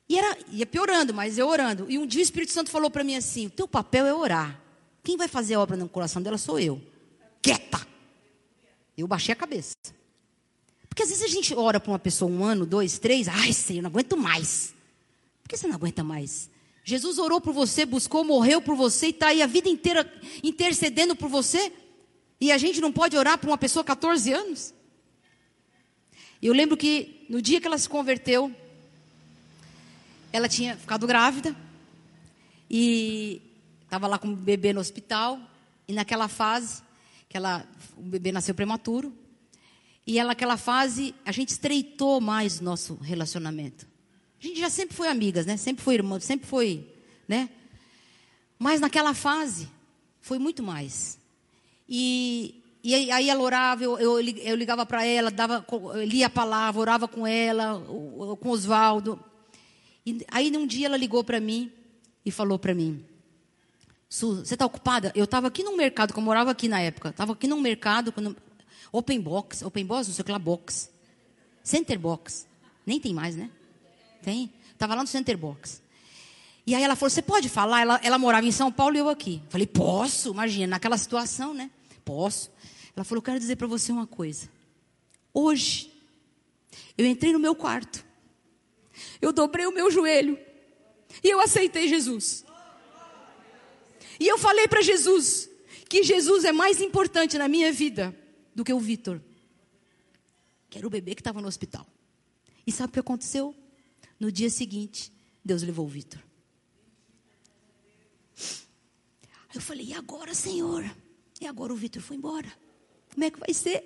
E 0.10 0.18
era, 0.18 0.38
ia 0.52 0.66
piorando, 0.66 1.14
mas 1.14 1.38
eu 1.38 1.48
orando. 1.48 1.86
E 1.90 2.00
um 2.00 2.06
dia 2.08 2.20
o 2.20 2.24
Espírito 2.24 2.52
Santo 2.52 2.72
falou 2.72 2.90
para 2.90 3.04
mim 3.04 3.16
assim: 3.16 3.46
o 3.46 3.52
teu 3.52 3.68
papel 3.68 4.06
é 4.06 4.14
orar. 4.14 4.60
Quem 5.04 5.16
vai 5.16 5.28
fazer 5.28 5.54
a 5.54 5.60
obra 5.60 5.78
no 5.78 5.88
coração 5.88 6.22
dela 6.22 6.38
sou 6.38 6.60
eu. 6.60 6.82
Quieta. 7.42 7.88
Eu 8.98 9.08
baixei 9.08 9.32
a 9.32 9.36
cabeça. 9.36 9.76
Porque 10.90 11.04
às 11.04 11.10
vezes 11.10 11.24
a 11.24 11.28
gente 11.28 11.54
ora 11.56 11.80
para 11.80 11.92
uma 11.92 12.00
pessoa 12.00 12.30
um 12.30 12.44
ano, 12.44 12.66
dois, 12.66 13.00
três, 13.00 13.28
ai, 13.28 13.54
Senhor, 13.54 13.82
não 13.82 13.90
aguento 13.90 14.18
mais. 14.18 14.74
Por 15.44 15.50
que 15.50 15.58
você 15.58 15.68
não 15.68 15.76
aguenta 15.76 16.04
mais? 16.04 16.50
Jesus 16.84 17.20
orou 17.20 17.40
por 17.40 17.54
você, 17.54 17.86
buscou, 17.86 18.24
morreu 18.24 18.62
por 18.62 18.76
você 18.76 19.08
e 19.08 19.10
está 19.12 19.28
aí 19.28 19.42
a 19.42 19.48
vida 19.48 19.70
inteira 19.70 20.12
intercedendo 20.44 21.16
por 21.16 21.30
você. 21.30 21.72
E 22.42 22.52
a 22.52 22.58
gente 22.58 22.82
não 22.82 22.92
pode 22.92 23.16
orar 23.16 23.38
para 23.38 23.50
uma 23.50 23.58
pessoa 23.58 23.84
14 23.84 24.34
anos? 24.34 24.74
Eu 26.42 26.54
lembro 26.54 26.78
que 26.78 27.26
no 27.30 27.42
dia 27.42 27.60
que 27.60 27.68
ela 27.68 27.78
se 27.78 27.90
converteu, 27.90 28.54
ela 30.32 30.48
tinha 30.48 30.78
ficado 30.78 31.06
grávida 31.06 31.56
e 32.70 33.42
estava 33.84 34.08
lá 34.08 34.18
com 34.18 34.30
o 34.30 34.36
bebê 34.36 34.72
no 34.72 34.80
hospital. 34.80 35.40
E 35.88 35.94
naquela 35.94 36.28
fase, 36.28 36.82
que 37.28 37.36
ela, 37.36 37.68
o 37.98 38.04
bebê 38.04 38.32
nasceu 38.32 38.56
prematuro. 38.56 39.14
E 40.08 40.18
ela, 40.18 40.30
naquela 40.30 40.56
fase, 40.56 41.14
a 41.26 41.32
gente 41.32 41.50
estreitou 41.50 42.22
mais 42.22 42.62
nosso 42.62 42.96
relacionamento. 42.96 43.86
A 44.42 44.48
gente 44.48 44.60
já 44.60 44.70
sempre 44.70 44.96
foi 44.96 45.08
amigas, 45.10 45.46
né? 45.46 45.58
Sempre 45.58 45.84
foi 45.84 45.96
irmã, 45.96 46.20
sempre 46.20 46.48
foi, 46.48 46.88
né? 47.28 47.50
Mas 48.58 48.80
naquela 48.80 49.14
fase, 49.14 49.68
foi 50.22 50.40
muito 50.40 50.64
mais. 50.64 51.20
E, 51.88 52.59
e 52.84 53.12
aí 53.12 53.30
ela 53.30 53.42
orava, 53.42 53.84
eu, 53.84 54.00
eu, 54.00 54.20
eu 54.20 54.56
ligava 54.56 54.86
para 54.86 55.06
ela, 55.06 55.30
dava, 55.30 55.66
lia 56.06 56.28
a 56.28 56.30
palavra, 56.30 56.80
orava 56.80 57.08
com 57.08 57.28
ela, 57.28 57.84
com 58.40 58.50
Oswaldo. 58.50 59.20
E 60.06 60.26
aí 60.30 60.56
um 60.56 60.66
dia 60.66 60.88
ela 60.88 60.96
ligou 60.96 61.24
para 61.24 61.40
mim 61.40 61.72
e 62.26 62.32
falou 62.32 62.58
para 62.58 62.74
mim: 62.74 63.06
Su, 64.08 64.38
você 64.38 64.56
está 64.56 64.66
ocupada? 64.66 65.12
Eu 65.14 65.26
estava 65.26 65.48
aqui 65.48 65.62
num 65.62 65.76
mercado, 65.76 66.14
que 66.14 66.20
eu 66.20 66.24
morava 66.24 66.52
aqui 66.52 66.68
na 66.68 66.80
época. 66.80 67.10
Estava 67.10 67.34
aqui 67.34 67.48
num 67.48 67.60
mercado, 67.60 68.12
quando, 68.12 68.36
open 68.92 69.20
box, 69.20 69.64
open 69.64 69.86
box, 69.86 70.08
não 70.08 70.16
sei 70.16 70.22
o 70.22 70.26
que 70.26 70.32
lá, 70.32 70.40
box. 70.40 70.90
Center 71.64 72.00
Box. 72.00 72.48
Nem 72.86 73.00
tem 73.00 73.14
mais, 73.14 73.36
né? 73.36 73.50
Tem? 74.24 74.52
Tava 74.78 74.96
lá 74.96 75.02
no 75.02 75.08
Center 75.08 75.38
Box. 75.38 75.82
E 76.66 76.74
aí 76.74 76.82
ela 76.82 76.96
falou: 76.96 77.10
Você 77.10 77.22
pode 77.22 77.50
falar? 77.50 77.82
Ela, 77.82 78.00
ela 78.02 78.18
morava 78.18 78.48
em 78.48 78.52
São 78.52 78.72
Paulo 78.72 78.96
e 78.96 79.00
eu 79.00 79.10
aqui. 79.10 79.42
Falei: 79.50 79.68
Posso, 79.68 80.32
imagina, 80.32 80.68
naquela 80.68 80.98
situação, 80.98 81.54
né? 81.54 81.70
Posso. 82.04 82.50
Ela 83.00 83.06
falou: 83.06 83.22
Quero 83.22 83.40
dizer 83.40 83.56
para 83.56 83.66
você 83.66 83.94
uma 83.94 84.06
coisa. 84.06 84.50
Hoje, 85.34 85.90
eu 86.98 87.06
entrei 87.06 87.32
no 87.32 87.40
meu 87.40 87.56
quarto, 87.56 88.06
eu 89.22 89.32
dobrei 89.32 89.66
o 89.66 89.72
meu 89.72 89.90
joelho 89.90 90.38
e 91.24 91.30
eu 91.30 91.40
aceitei 91.40 91.88
Jesus. 91.88 92.44
E 94.20 94.28
eu 94.28 94.38
falei 94.38 94.68
para 94.68 94.82
Jesus 94.82 95.50
que 95.88 96.04
Jesus 96.04 96.44
é 96.44 96.52
mais 96.52 96.82
importante 96.82 97.38
na 97.38 97.48
minha 97.48 97.72
vida 97.72 98.14
do 98.54 98.66
que 98.66 98.74
o 98.74 98.80
Vitor, 98.82 99.22
que 100.70 100.78
era 100.78 100.86
o 100.86 100.90
bebê 100.90 101.16
que 101.16 101.22
estava 101.22 101.42
no 101.42 101.48
hospital. 101.48 101.88
E 102.68 102.72
sabe 102.72 102.90
o 102.90 102.94
que 102.94 103.00
aconteceu? 103.00 103.56
No 104.20 104.30
dia 104.30 104.50
seguinte, 104.50 105.10
Deus 105.44 105.64
levou 105.64 105.86
o 105.86 105.90
Vitor. 105.90 106.22
Aí 109.48 109.56
eu 109.56 109.62
falei: 109.62 109.86
e 109.86 109.94
agora, 109.94 110.34
Senhor? 110.34 110.84
E 111.40 111.48
agora 111.48 111.72
o 111.72 111.78
Vitor 111.78 112.02
foi 112.02 112.18
embora. 112.18 112.52
Como 113.20 113.26
é 113.26 113.32
que 113.32 113.40
vai 113.40 113.54
ser? 113.54 113.84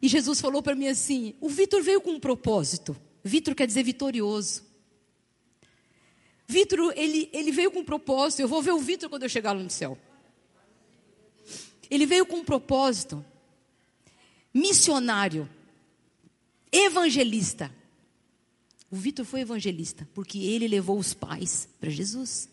E 0.00 0.06
Jesus 0.06 0.40
falou 0.40 0.62
para 0.62 0.76
mim 0.76 0.86
assim: 0.86 1.34
o 1.40 1.48
Vitor 1.48 1.82
veio 1.82 2.00
com 2.00 2.12
um 2.12 2.20
propósito. 2.20 2.96
Vitor 3.24 3.56
quer 3.56 3.66
dizer 3.66 3.82
vitorioso. 3.82 4.62
Vitor, 6.46 6.92
ele, 6.94 7.28
ele 7.32 7.50
veio 7.50 7.72
com 7.72 7.80
um 7.80 7.84
propósito. 7.84 8.38
Eu 8.38 8.46
vou 8.46 8.62
ver 8.62 8.70
o 8.70 8.78
Vitor 8.78 9.10
quando 9.10 9.24
eu 9.24 9.28
chegar 9.28 9.50
lá 9.50 9.60
no 9.60 9.68
céu. 9.68 9.98
Ele 11.90 12.06
veio 12.06 12.24
com 12.24 12.36
um 12.36 12.44
propósito 12.44 13.24
missionário, 14.54 15.50
evangelista. 16.70 17.74
O 18.88 18.94
Vitor 18.94 19.24
foi 19.24 19.40
evangelista 19.40 20.08
porque 20.14 20.38
ele 20.38 20.68
levou 20.68 20.96
os 20.96 21.12
pais 21.12 21.68
para 21.80 21.90
Jesus. 21.90 22.48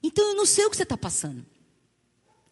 Então 0.00 0.28
eu 0.28 0.36
não 0.36 0.46
sei 0.46 0.64
o 0.66 0.70
que 0.70 0.76
você 0.76 0.84
está 0.84 0.96
passando. 0.96 1.44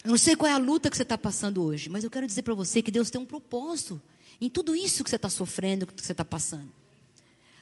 Eu 0.04 0.10
não 0.10 0.18
sei 0.18 0.34
qual 0.34 0.50
é 0.50 0.54
a 0.54 0.58
luta 0.58 0.90
que 0.90 0.96
você 0.96 1.04
está 1.04 1.16
passando 1.16 1.62
hoje, 1.62 1.88
mas 1.88 2.02
eu 2.02 2.10
quero 2.10 2.26
dizer 2.26 2.42
para 2.42 2.54
você 2.54 2.82
que 2.82 2.90
Deus 2.90 3.10
tem 3.10 3.20
um 3.20 3.26
propósito 3.26 4.02
em 4.40 4.50
tudo 4.50 4.74
isso 4.74 5.04
que 5.04 5.10
você 5.10 5.16
está 5.16 5.30
sofrendo, 5.30 5.86
que 5.86 6.02
você 6.02 6.12
está 6.12 6.24
passando. 6.24 6.72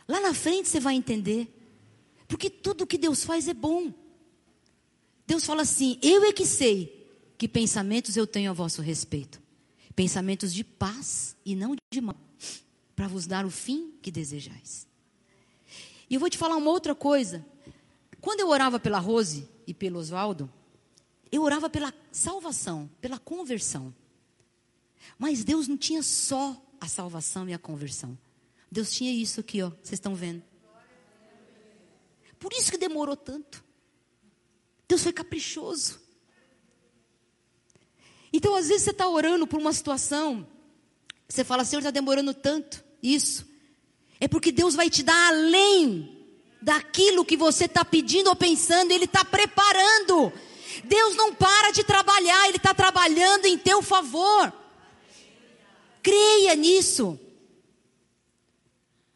Lá 0.08 0.20
na 0.20 0.32
frente 0.32 0.68
você 0.68 0.80
vai 0.80 0.94
entender, 0.94 1.48
porque 2.26 2.48
tudo 2.48 2.86
que 2.86 2.96
Deus 2.96 3.24
faz 3.24 3.46
é 3.46 3.54
bom. 3.54 3.92
Deus 5.26 5.44
fala 5.44 5.62
assim: 5.62 5.98
Eu 6.02 6.24
é 6.24 6.32
que 6.32 6.46
sei 6.46 7.06
que 7.36 7.46
pensamentos 7.46 8.16
eu 8.16 8.26
tenho 8.26 8.50
a 8.50 8.54
vosso 8.54 8.80
respeito, 8.80 9.40
pensamentos 9.94 10.52
de 10.52 10.64
paz 10.64 11.36
e 11.44 11.54
não 11.54 11.76
de 11.92 12.00
mal, 12.00 12.16
para 12.96 13.06
vos 13.06 13.26
dar 13.26 13.44
o 13.44 13.50
fim 13.50 13.92
que 14.00 14.10
desejais. 14.10 14.86
E 16.08 16.14
eu 16.14 16.20
vou 16.20 16.30
te 16.30 16.38
falar 16.38 16.56
uma 16.56 16.70
outra 16.70 16.94
coisa. 16.94 17.44
Quando 18.20 18.40
eu 18.40 18.48
orava 18.48 18.80
pela 18.80 18.98
Rose 18.98 19.48
e 19.66 19.72
pelo 19.72 19.98
Oswaldo, 19.98 20.50
eu 21.31 21.43
orava 21.43 21.70
pela 21.70 21.94
salvação, 22.11 22.90
pela 23.01 23.19
conversão. 23.19 23.94
Mas 25.19 25.44
Deus 25.44 25.69
não 25.69 25.77
tinha 25.77 26.02
só 26.02 26.61
a 26.81 26.89
salvação 26.89 27.48
e 27.48 27.55
a 27.55 27.59
conversão. 27.59 28.19
Deus 28.70 28.93
tinha 28.93 29.12
isso 29.12 29.40
aqui, 29.40 29.62
ó, 29.62 29.70
vocês 29.70 29.93
estão 29.93 30.15
vendo. 30.15 30.43
Por 32.39 32.52
isso 32.52 32.70
que 32.70 32.78
demorou 32.78 33.16
tanto. 33.16 33.62
Deus 34.89 35.02
foi 35.02 35.12
caprichoso. 35.12 36.01
Então, 38.32 38.55
às 38.55 38.69
vezes, 38.69 38.85
você 38.85 38.90
está 38.90 39.09
orando 39.09 39.47
por 39.47 39.61
uma 39.61 39.73
situação, 39.73 40.47
você 41.28 41.44
fala, 41.44 41.65
Senhor, 41.65 41.81
está 41.81 41.90
demorando 41.90 42.32
tanto. 42.32 42.82
Isso. 43.02 43.47
É 44.19 44.28
porque 44.28 44.52
Deus 44.52 44.74
vai 44.74 44.89
te 44.89 45.02
dar 45.02 45.28
além 45.28 46.19
daquilo 46.62 47.24
que 47.24 47.36
você 47.36 47.65
está 47.65 47.85
pedindo 47.85 48.28
ou 48.28 48.36
pensando, 48.36 48.93
Ele 48.93 49.05
está 49.05 49.24
preparando. 49.24 50.32
Deus 50.84 51.16
não 51.16 51.34
para 51.34 51.70
de 51.70 51.84
trabalhar, 51.84 52.48
Ele 52.48 52.56
está 52.56 52.74
trabalhando 52.74 53.47
em 53.47 53.59
teu 53.59 53.82
favor. 53.82 54.52
Creia 56.02 56.55
nisso. 56.55 57.18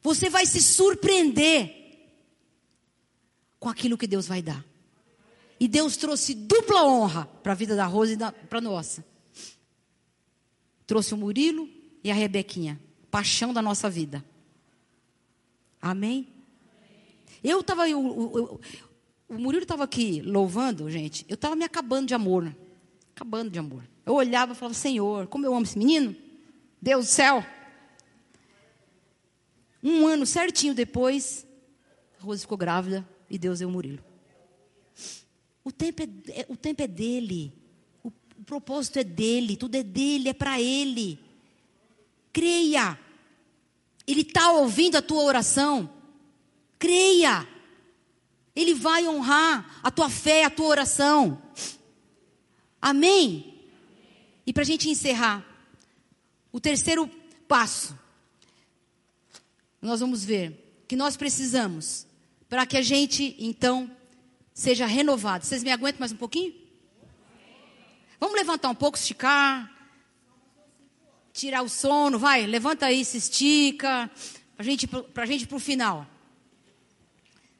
Você 0.02 0.28
vai 0.28 0.44
se 0.44 0.60
surpreender 0.60 1.84
com 3.58 3.68
aquilo 3.68 3.96
que 3.96 4.06
Deus 4.06 4.26
vai 4.26 4.42
dar. 4.42 4.64
E 5.58 5.66
Deus 5.66 5.96
trouxe 5.96 6.34
dupla 6.34 6.84
honra 6.84 7.26
para 7.42 7.52
a 7.52 7.54
vida 7.54 7.74
da 7.74 7.86
Rosa 7.86 8.12
e 8.12 8.46
para 8.46 8.58
a 8.58 8.60
nossa. 8.60 9.04
Trouxe 10.86 11.14
o 11.14 11.16
Murilo 11.16 11.68
e 12.02 12.10
a 12.10 12.14
Rebequinha, 12.14 12.78
paixão 13.10 13.54
da 13.54 13.62
nossa 13.62 13.88
vida. 13.88 14.22
Amém? 15.80 16.28
Eu 17.42 17.60
estava, 17.60 17.88
o, 17.88 18.60
o 19.34 19.40
Murilo 19.40 19.64
estava 19.64 19.84
aqui 19.84 20.22
louvando, 20.22 20.88
gente. 20.90 21.24
Eu 21.28 21.34
estava 21.34 21.56
me 21.56 21.64
acabando 21.64 22.06
de 22.06 22.14
amor. 22.14 22.54
Acabando 23.14 23.50
de 23.50 23.58
amor. 23.58 23.84
Eu 24.06 24.14
olhava 24.14 24.52
e 24.52 24.54
falava, 24.54 24.74
Senhor, 24.74 25.26
como 25.26 25.44
eu 25.44 25.54
amo 25.54 25.64
esse 25.64 25.78
menino. 25.78 26.14
Deus 26.80 27.06
do 27.06 27.10
céu. 27.10 27.44
Um 29.82 30.06
ano 30.06 30.24
certinho 30.24 30.74
depois, 30.74 31.46
a 32.18 32.24
Rose 32.24 32.42
ficou 32.42 32.56
grávida 32.56 33.06
e 33.28 33.36
Deus 33.38 33.58
deu 33.58 33.68
o 33.68 33.72
Murilo. 33.72 34.02
O 35.64 35.72
tempo 35.72 36.02
é, 36.02 36.08
é, 36.28 36.46
o 36.48 36.56
tempo 36.56 36.82
é 36.82 36.86
dele. 36.86 37.52
O, 38.02 38.08
o 38.08 38.44
propósito 38.44 38.98
é 38.98 39.04
dele. 39.04 39.56
Tudo 39.56 39.74
é 39.74 39.82
dele, 39.82 40.28
é 40.28 40.34
para 40.34 40.60
ele. 40.60 41.18
Creia. 42.32 42.98
Ele 44.06 44.20
está 44.20 44.52
ouvindo 44.52 44.96
a 44.96 45.02
tua 45.02 45.22
oração. 45.22 45.90
Creia. 46.78 47.53
Ele 48.54 48.74
vai 48.74 49.06
honrar 49.06 49.80
a 49.82 49.90
tua 49.90 50.08
fé, 50.08 50.44
a 50.44 50.50
tua 50.50 50.66
oração. 50.66 51.42
Amém? 52.80 53.54
E 54.46 54.52
para 54.52 54.62
a 54.62 54.66
gente 54.66 54.88
encerrar, 54.88 55.44
o 56.52 56.60
terceiro 56.60 57.10
passo, 57.48 57.98
nós 59.80 60.00
vamos 60.00 60.24
ver 60.24 60.84
que 60.86 60.96
nós 60.96 61.16
precisamos, 61.16 62.06
para 62.48 62.64
que 62.64 62.76
a 62.76 62.82
gente, 62.82 63.34
então, 63.38 63.90
seja 64.52 64.86
renovado. 64.86 65.44
Vocês 65.44 65.64
me 65.64 65.72
aguentam 65.72 66.00
mais 66.00 66.12
um 66.12 66.16
pouquinho? 66.16 66.54
Vamos 68.20 68.36
levantar 68.36 68.68
um 68.68 68.74
pouco, 68.74 68.96
esticar. 68.96 69.70
Tirar 71.32 71.62
o 71.62 71.68
sono, 71.68 72.18
vai, 72.18 72.46
levanta 72.46 72.86
aí, 72.86 73.04
se 73.04 73.18
estica. 73.18 74.08
Para 74.56 74.64
gente, 74.64 74.88
a 75.16 75.26
gente 75.26 75.46
para 75.46 75.56
o 75.56 75.60
final. 75.60 76.06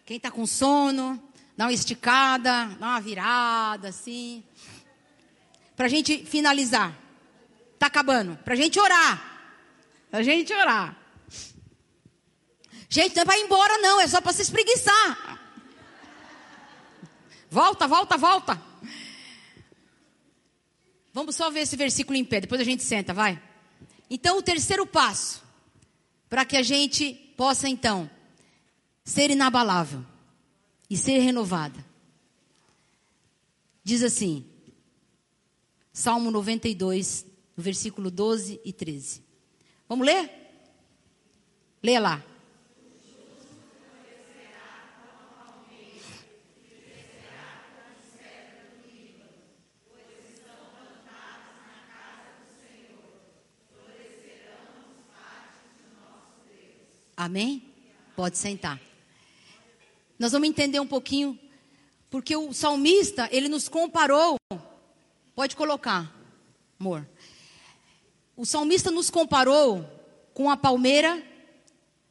Quem 0.05 0.19
está 0.19 0.31
com 0.31 0.47
sono, 0.47 1.23
dá 1.57 1.65
uma 1.65 1.73
esticada, 1.73 2.67
dá 2.79 2.87
uma 2.89 3.01
virada, 3.01 3.89
assim. 3.89 4.45
Para 5.75 5.87
a 5.87 5.89
gente 5.89 6.25
finalizar. 6.27 6.95
Está 7.73 7.87
acabando. 7.87 8.37
Para 8.45 8.53
a 8.53 8.57
gente 8.57 8.79
orar. 8.79 9.57
Para 10.11 10.21
a 10.21 10.23
gente 10.23 10.53
orar. 10.53 10.97
Gente, 12.89 13.17
não 13.17 13.23
é 13.23 13.25
para 13.25 13.39
ir 13.39 13.45
embora, 13.45 13.79
não. 13.79 14.01
É 14.01 14.07
só 14.07 14.21
para 14.21 14.35
se 14.35 14.43
espreguiçar. 14.43 15.41
Volta, 17.51 17.89
volta, 17.89 18.17
volta. 18.19 18.63
Vamos 21.15 21.35
só 21.35 21.51
ver 21.51 21.61
esse 21.61 21.77
versículo 21.77 22.17
em 22.17 22.25
pé. 22.25 22.43
Depois 22.43 22.61
a 22.61 22.65
gente 22.65 22.83
senta, 22.83 23.15
vai. 23.15 23.41
Então, 24.11 24.37
o 24.37 24.43
terceiro 24.43 24.87
passo. 24.87 25.43
Para 26.29 26.45
que 26.45 26.57
a 26.57 26.63
gente 26.63 27.15
possa, 27.37 27.69
então, 27.69 28.11
ser 29.05 29.31
inabalável 29.31 30.03
e 30.89 30.97
ser 30.97 31.19
renovada. 31.19 31.85
Diz 33.85 34.03
assim, 34.03 34.47
Salmo 35.93 36.31
92, 36.31 37.27
versículo 37.57 38.11
12 38.11 38.61
e 38.65 38.73
13. 38.73 39.23
Vamos 39.87 40.07
ler? 40.07 40.31
Leia 41.83 42.01
lá. 42.01 42.25
Amém? 57.17 57.63
Pode 58.17 58.37
sentar. 58.37 58.81
Nós 60.25 60.33
vamos 60.33 60.49
entender 60.49 60.81
um 60.81 60.87
pouquinho, 60.87 61.39
porque 62.09 62.35
o 62.35 62.51
salmista, 62.55 63.29
ele 63.31 63.47
nos 63.47 63.69
comparou. 63.69 64.39
Pode 65.35 65.55
colocar, 65.55 66.11
amor. 66.81 67.07
O 68.35 68.47
salmista 68.47 68.91
nos 68.91 69.11
comparou 69.11 69.85
com 70.33 70.49
a 70.49 70.57
palmeira 70.57 71.23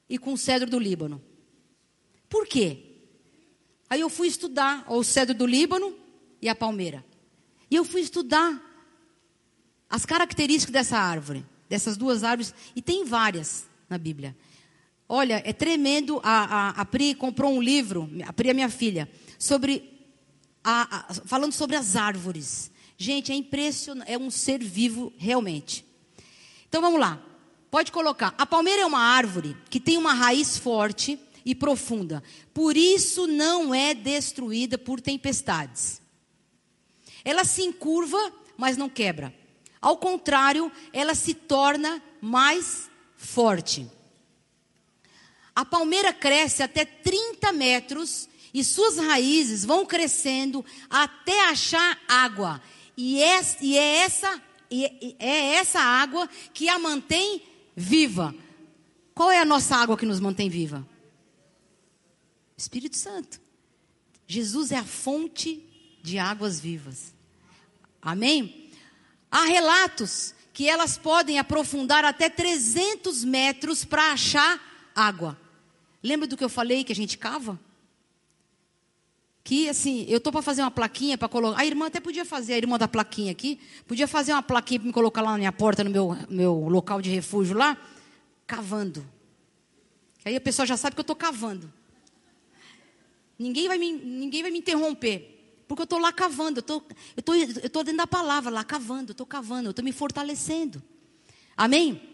e 0.08 0.20
com 0.20 0.34
o 0.34 0.38
cedro 0.38 0.70
do 0.70 0.78
Líbano. 0.78 1.20
Por 2.30 2.46
quê? 2.46 2.84
Aí 3.90 4.02
eu 4.02 4.12
fui 4.12 4.28
estudar 4.28 4.86
o 4.92 5.04
cedro 5.04 5.34
do 5.34 5.48
Líbano 5.48 5.98
e 6.40 6.48
a 6.48 6.54
palmeira. 6.54 7.04
E 7.68 7.76
eu 7.76 7.84
fui 7.84 8.02
estudar 8.02 8.62
as 9.90 10.06
características 10.06 10.72
dessa 10.72 11.00
árvore, 11.00 11.44
dessas 11.68 11.98
duas 11.98 12.24
árvores, 12.24 12.54
e 12.76 12.82
tem 12.84 13.06
várias 13.06 13.66
na 13.90 13.98
Bíblia. 13.98 14.38
Olha, 15.16 15.44
é 15.46 15.54
tremendo. 15.54 16.20
A, 16.24 16.70
a, 16.70 16.70
a 16.70 16.86
Pri 16.86 17.14
comprou 17.14 17.54
um 17.54 17.62
livro, 17.62 18.10
a 18.26 18.34
Pri 18.34 18.50
é 18.50 18.54
minha 18.54 18.68
filha, 18.68 19.08
sobre 19.38 20.02
a, 20.64 20.98
a, 20.98 21.14
falando 21.14 21.54
sobre 21.54 21.76
as 21.76 21.96
árvores. 21.96 22.72
Gente, 22.98 23.32
é 23.32 23.36
impressionante, 23.36 24.12
é 24.12 24.18
um 24.18 24.32
ser 24.32 24.64
vivo 24.64 25.14
realmente. 25.16 25.86
Então 26.68 26.82
vamos 26.82 27.00
lá. 27.00 27.24
Pode 27.70 27.92
colocar. 27.92 28.34
A 28.40 28.46
palmeira 28.48 28.82
é 28.82 28.86
uma 28.88 29.02
árvore 29.02 29.56
que 29.70 29.80
tem 29.80 30.00
uma 30.00 30.16
raiz 30.16 30.58
forte 30.58 31.20
e 31.46 31.54
profunda. 31.54 32.24
Por 32.52 32.76
isso 32.76 33.28
não 33.28 33.72
é 33.72 33.94
destruída 33.94 34.80
por 34.80 35.00
tempestades. 35.00 36.02
Ela 37.24 37.44
se 37.44 37.62
encurva, 37.62 38.34
mas 38.58 38.78
não 38.78 38.90
quebra. 38.90 39.32
Ao 39.80 39.96
contrário, 39.96 40.72
ela 40.92 41.14
se 41.14 41.36
torna 41.36 42.02
mais 42.20 42.90
forte. 43.16 43.88
A 45.56 45.64
palmeira 45.64 46.12
cresce 46.12 46.64
até 46.64 46.84
30 46.84 47.52
metros 47.52 48.28
e 48.54 48.64
suas 48.64 48.98
raízes 48.98 49.66
vão 49.66 49.86
crescendo 49.86 50.66
até 50.90 51.50
achar 51.50 52.00
água. 52.08 52.62
E 52.96 53.22
é, 53.22 53.40
essa, 53.98 54.42
é 55.20 55.56
essa 55.56 55.80
água 55.80 56.30
que 56.54 56.70
a 56.70 56.78
mantém 56.78 57.42
viva. 57.76 58.34
Qual 59.14 59.32
é 59.32 59.40
a 59.40 59.46
nossa 59.46 59.76
água 59.76 59.98
que 59.98 60.06
nos 60.06 60.20
mantém 60.20 60.50
viva? 60.50 60.88
Espírito 62.58 62.98
Santo. 62.98 63.42
Jesus 64.28 64.72
é 64.72 64.78
a 64.78 64.84
fonte 64.84 65.64
de 66.02 66.18
águas 66.18 66.60
vivas. 66.60 67.14
Amém? 68.02 68.72
Há 69.30 69.46
relatos 69.46 70.34
que 70.54 70.70
elas 70.70 70.98
podem 70.98 71.40
aprofundar 71.40 72.06
até 72.06 72.30
300 72.30 73.24
metros 73.24 73.84
para 73.84 74.14
achar 74.14 74.92
água. 74.96 75.40
Lembra 76.04 76.28
do 76.28 76.36
que 76.36 76.44
eu 76.44 76.50
falei 76.50 76.84
que 76.84 76.92
a 76.92 76.96
gente 76.96 77.18
cava? 77.18 77.58
Que 79.44 79.70
assim, 79.70 80.06
eu 80.10 80.20
tô 80.20 80.32
para 80.32 80.42
fazer 80.42 80.62
uma 80.62 80.72
plaquinha 80.72 81.18
para 81.18 81.30
colocar. 81.30 81.60
A 81.60 81.66
irmã 81.66 81.88
até 81.88 82.02
podia 82.02 82.26
fazer, 82.26 82.54
a 82.54 82.58
irmã 82.58 82.78
da 82.78 82.88
plaquinha 82.88 83.32
aqui, 83.32 83.60
podia 83.88 84.08
fazer 84.08 84.34
uma 84.34 84.44
plaquinha 84.44 84.82
para 84.82 84.88
me 84.88 84.94
colocar 84.94 85.22
lá 85.22 85.32
na 85.32 85.38
minha 85.38 85.52
porta, 85.52 85.84
no 85.84 85.90
meu, 85.90 86.18
meu 86.30 86.54
local 86.68 87.02
de 87.02 87.10
refúgio 87.10 87.58
lá, 87.58 87.78
cavando. 88.46 89.06
Aí 90.26 90.36
a 90.36 90.42
pessoa 90.42 90.66
já 90.66 90.78
sabe 90.78 90.96
que 90.96 91.00
eu 91.00 91.04
estou 91.04 91.16
cavando. 91.16 91.72
Ninguém 93.40 93.68
vai 93.68 93.78
me, 93.78 93.92
ninguém 93.92 94.42
vai 94.42 94.52
me 94.52 94.60
interromper. 94.60 95.30
Porque 95.68 95.82
eu 95.82 95.86
estou 95.86 96.00
lá 96.00 96.12
cavando, 96.12 96.60
eu 96.60 96.64
tô, 96.64 96.84
estou 97.18 97.36
eu 97.36 97.70
tô 97.70 97.84
dentro 97.84 97.98
da 97.98 98.08
palavra, 98.08 98.52
lá 98.52 98.64
cavando, 98.64 99.12
estou 99.12 99.26
cavando, 99.26 99.70
eu 99.70 99.72
estou 99.72 99.84
me 99.84 99.92
fortalecendo. 99.92 100.84
Amém? 101.56 102.13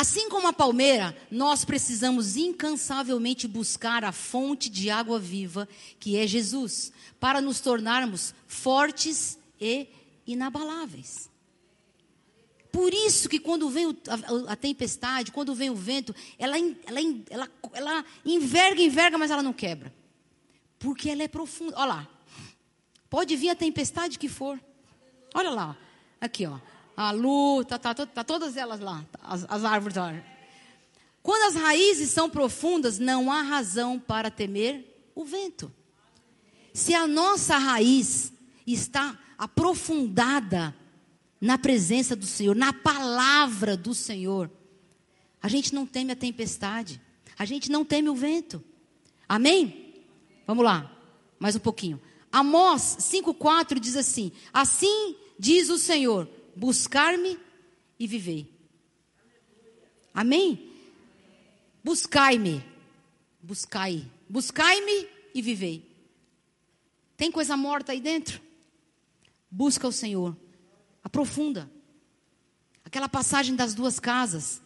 Assim 0.00 0.30
como 0.30 0.48
a 0.48 0.52
palmeira, 0.54 1.14
nós 1.30 1.62
precisamos 1.62 2.34
incansavelmente 2.34 3.46
buscar 3.46 4.02
a 4.02 4.12
fonte 4.12 4.70
de 4.70 4.88
água 4.88 5.18
viva, 5.18 5.68
que 5.98 6.16
é 6.16 6.26
Jesus, 6.26 6.90
para 7.20 7.38
nos 7.38 7.60
tornarmos 7.60 8.34
fortes 8.46 9.38
e 9.60 9.88
inabaláveis. 10.26 11.28
Por 12.72 12.94
isso 12.94 13.28
que 13.28 13.38
quando 13.38 13.68
vem 13.68 13.94
a, 14.48 14.56
tempestade, 14.56 15.32
quando 15.32 15.54
vem 15.54 15.68
o 15.68 15.76
vento, 15.76 16.14
ela, 16.38 16.56
ela, 16.58 17.00
ela, 17.28 17.50
ela 17.74 18.04
enverga, 18.24 18.80
enverga, 18.80 19.18
mas 19.18 19.30
ela 19.30 19.42
não 19.42 19.52
quebra. 19.52 19.94
Porque 20.78 21.10
ela 21.10 21.24
é 21.24 21.28
profunda. 21.28 21.74
Olha 21.76 21.86
lá. 21.86 22.08
Pode 23.10 23.36
vir 23.36 23.50
a 23.50 23.54
tempestade 23.54 24.18
que 24.18 24.30
for. 24.30 24.58
Olha 25.34 25.50
lá. 25.50 25.76
Aqui, 26.18 26.46
ó. 26.46 26.58
A 27.02 27.12
luz, 27.12 27.64
tá, 27.66 27.78
tá, 27.78 27.94
tá, 27.94 28.22
todas 28.22 28.58
elas 28.58 28.78
lá. 28.78 29.02
As, 29.22 29.46
as 29.48 29.64
árvores. 29.64 29.96
Quando 31.22 31.44
as 31.44 31.54
raízes 31.54 32.10
são 32.10 32.28
profundas, 32.28 32.98
não 32.98 33.32
há 33.32 33.40
razão 33.40 33.98
para 33.98 34.30
temer 34.30 35.10
o 35.14 35.24
vento. 35.24 35.72
Se 36.74 36.92
a 36.92 37.06
nossa 37.06 37.56
raiz 37.56 38.34
está 38.66 39.18
aprofundada 39.38 40.76
na 41.40 41.56
presença 41.56 42.14
do 42.14 42.26
Senhor, 42.26 42.54
na 42.54 42.70
palavra 42.70 43.78
do 43.78 43.94
Senhor, 43.94 44.50
a 45.40 45.48
gente 45.48 45.74
não 45.74 45.86
teme 45.86 46.12
a 46.12 46.16
tempestade, 46.16 47.00
a 47.38 47.46
gente 47.46 47.70
não 47.70 47.82
teme 47.82 48.10
o 48.10 48.14
vento. 48.14 48.62
Amém? 49.26 50.04
Vamos 50.46 50.62
lá, 50.62 50.94
mais 51.38 51.56
um 51.56 51.60
pouquinho. 51.60 51.98
Amós 52.30 52.98
5,4 53.00 53.80
diz 53.80 53.96
assim: 53.96 54.30
Assim 54.52 55.16
diz 55.38 55.70
o 55.70 55.78
Senhor: 55.78 56.28
buscar-me 56.56 57.38
e 57.98 58.06
viver. 58.06 58.48
Amém? 60.12 60.70
Buscai-me, 61.82 62.64
buscai, 63.42 64.04
buscai-me 64.28 65.08
e 65.34 65.40
vivei. 65.40 65.88
Tem 67.16 67.30
coisa 67.30 67.56
morta 67.56 67.92
aí 67.92 68.00
dentro? 68.00 68.40
Busca 69.50 69.86
o 69.86 69.92
Senhor, 69.92 70.36
aprofunda. 71.02 71.70
Aquela 72.84 73.08
passagem 73.08 73.54
das 73.54 73.74
duas 73.74 73.98
casas. 73.98 74.60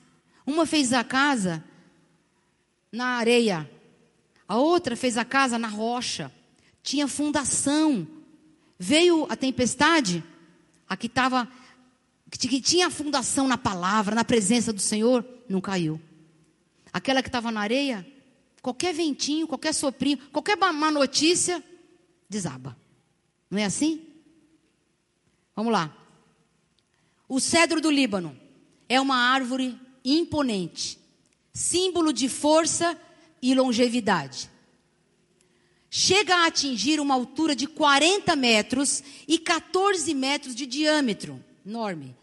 Uma 0.47 0.67
fez 0.67 0.93
a 0.93 1.03
casa 1.03 1.65
na 2.93 3.17
areia, 3.17 3.69
a 4.47 4.57
outra 4.57 4.97
fez 4.97 5.17
a 5.17 5.25
casa 5.25 5.59
na 5.59 5.69
rocha, 5.69 6.31
tinha 6.83 7.09
fundação. 7.09 8.07
Veio 8.79 9.27
a 9.31 9.37
tempestade, 9.37 10.23
a 10.89 10.97
que 10.97 11.07
estava, 11.07 11.49
que 12.39 12.61
tinha 12.61 12.91
fundação 12.91 13.47
na 13.47 13.57
palavra, 13.57 14.15
na 14.15 14.25
presença 14.25 14.73
do 14.73 14.81
Senhor, 14.81 15.25
não 15.49 15.61
caiu. 15.61 16.01
Aquela 16.93 17.23
que 17.23 17.29
estava 17.29 17.51
na 17.51 17.61
areia, 17.61 18.07
qualquer 18.61 18.93
ventinho, 18.93 19.47
qualquer 19.47 19.73
soprinho, 19.73 20.19
qualquer 20.33 20.57
má 20.57 20.91
notícia, 20.91 21.63
desaba. 22.29 22.77
Não 23.51 23.59
é 23.59 23.65
assim? 23.65 24.03
Vamos 25.55 25.73
lá. 25.73 25.97
O 27.29 27.41
cedro 27.41 27.81
do 27.81 27.91
Líbano 27.91 28.39
é 28.89 29.01
uma 29.01 29.17
árvore 29.17 29.79
imponente, 30.05 30.99
símbolo 31.53 32.13
de 32.13 32.29
força 32.29 32.99
e 33.41 33.55
longevidade. 33.55 34.51
Chega 35.89 36.35
a 36.35 36.47
atingir 36.47 36.99
uma 36.99 37.15
altura 37.15 37.55
de 37.55 37.69
40 37.69 38.35
metros 38.35 39.03
e 39.29 39.39
14 39.39 40.13
metros 40.13 40.55
de 40.55 40.67
diâmetro. 40.67 41.43
Enorme. 41.65 42.17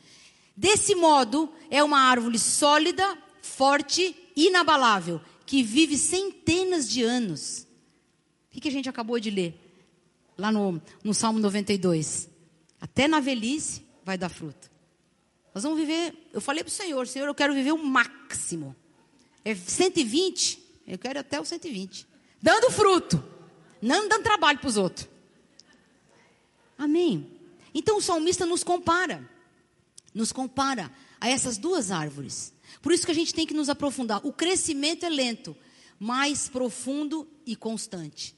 Desse 0.56 0.96
modo, 0.96 1.52
é 1.70 1.84
uma 1.84 2.00
árvore 2.00 2.38
sólida, 2.38 3.18
forte, 3.42 4.16
inabalável, 4.36 5.22
que 5.46 5.64
vive 5.64 5.98
centenas 5.98 6.90
de 6.90 7.04
anos. 7.04 7.68
O 8.56 8.60
que 8.60 8.68
a 8.68 8.72
gente 8.72 8.90
acabou 8.90 9.20
de 9.20 9.30
ler? 9.30 9.58
Lá 10.38 10.52
no, 10.52 10.82
no 11.04 11.14
Salmo 11.14 11.40
92. 11.40 12.30
Até 12.80 13.08
na 13.08 13.20
velhice 13.20 13.86
vai 14.04 14.18
dar 14.18 14.30
fruto. 14.30 14.70
Nós 15.54 15.64
vamos 15.64 15.80
viver. 15.80 16.14
Eu 16.34 16.42
falei 16.42 16.64
para 16.64 16.70
o 16.70 16.74
Senhor: 16.74 17.08
Senhor, 17.08 17.28
eu 17.28 17.36
quero 17.36 17.54
viver 17.54 17.72
o 17.72 17.84
máximo. 17.84 18.76
É 19.44 19.56
120? 19.56 20.62
Eu 20.88 20.98
quero 20.98 21.20
até 21.20 21.40
o 21.40 21.46
120. 21.46 22.08
Dando 22.42 22.72
fruto. 22.72 23.24
Não 23.82 24.08
dando 24.08 24.24
trabalho 24.24 24.60
para 24.60 24.68
os 24.68 24.78
outros. 24.78 25.08
Amém. 26.78 27.32
Então 27.74 27.98
o 27.98 28.02
salmista 28.02 28.46
nos 28.46 28.64
compara. 28.64 29.30
Nos 30.14 30.32
compara 30.32 30.92
a 31.20 31.30
essas 31.30 31.58
duas 31.58 31.92
árvores. 31.92 32.54
Por 32.82 32.92
isso 32.92 33.06
que 33.06 33.12
a 33.12 33.16
gente 33.16 33.34
tem 33.34 33.46
que 33.46 33.54
nos 33.54 33.70
aprofundar. 33.70 34.26
O 34.26 34.34
crescimento 34.34 35.06
é 35.06 35.10
lento, 35.10 35.56
mais 36.00 36.50
profundo 36.50 37.28
e 37.46 37.56
constante. 37.56 38.36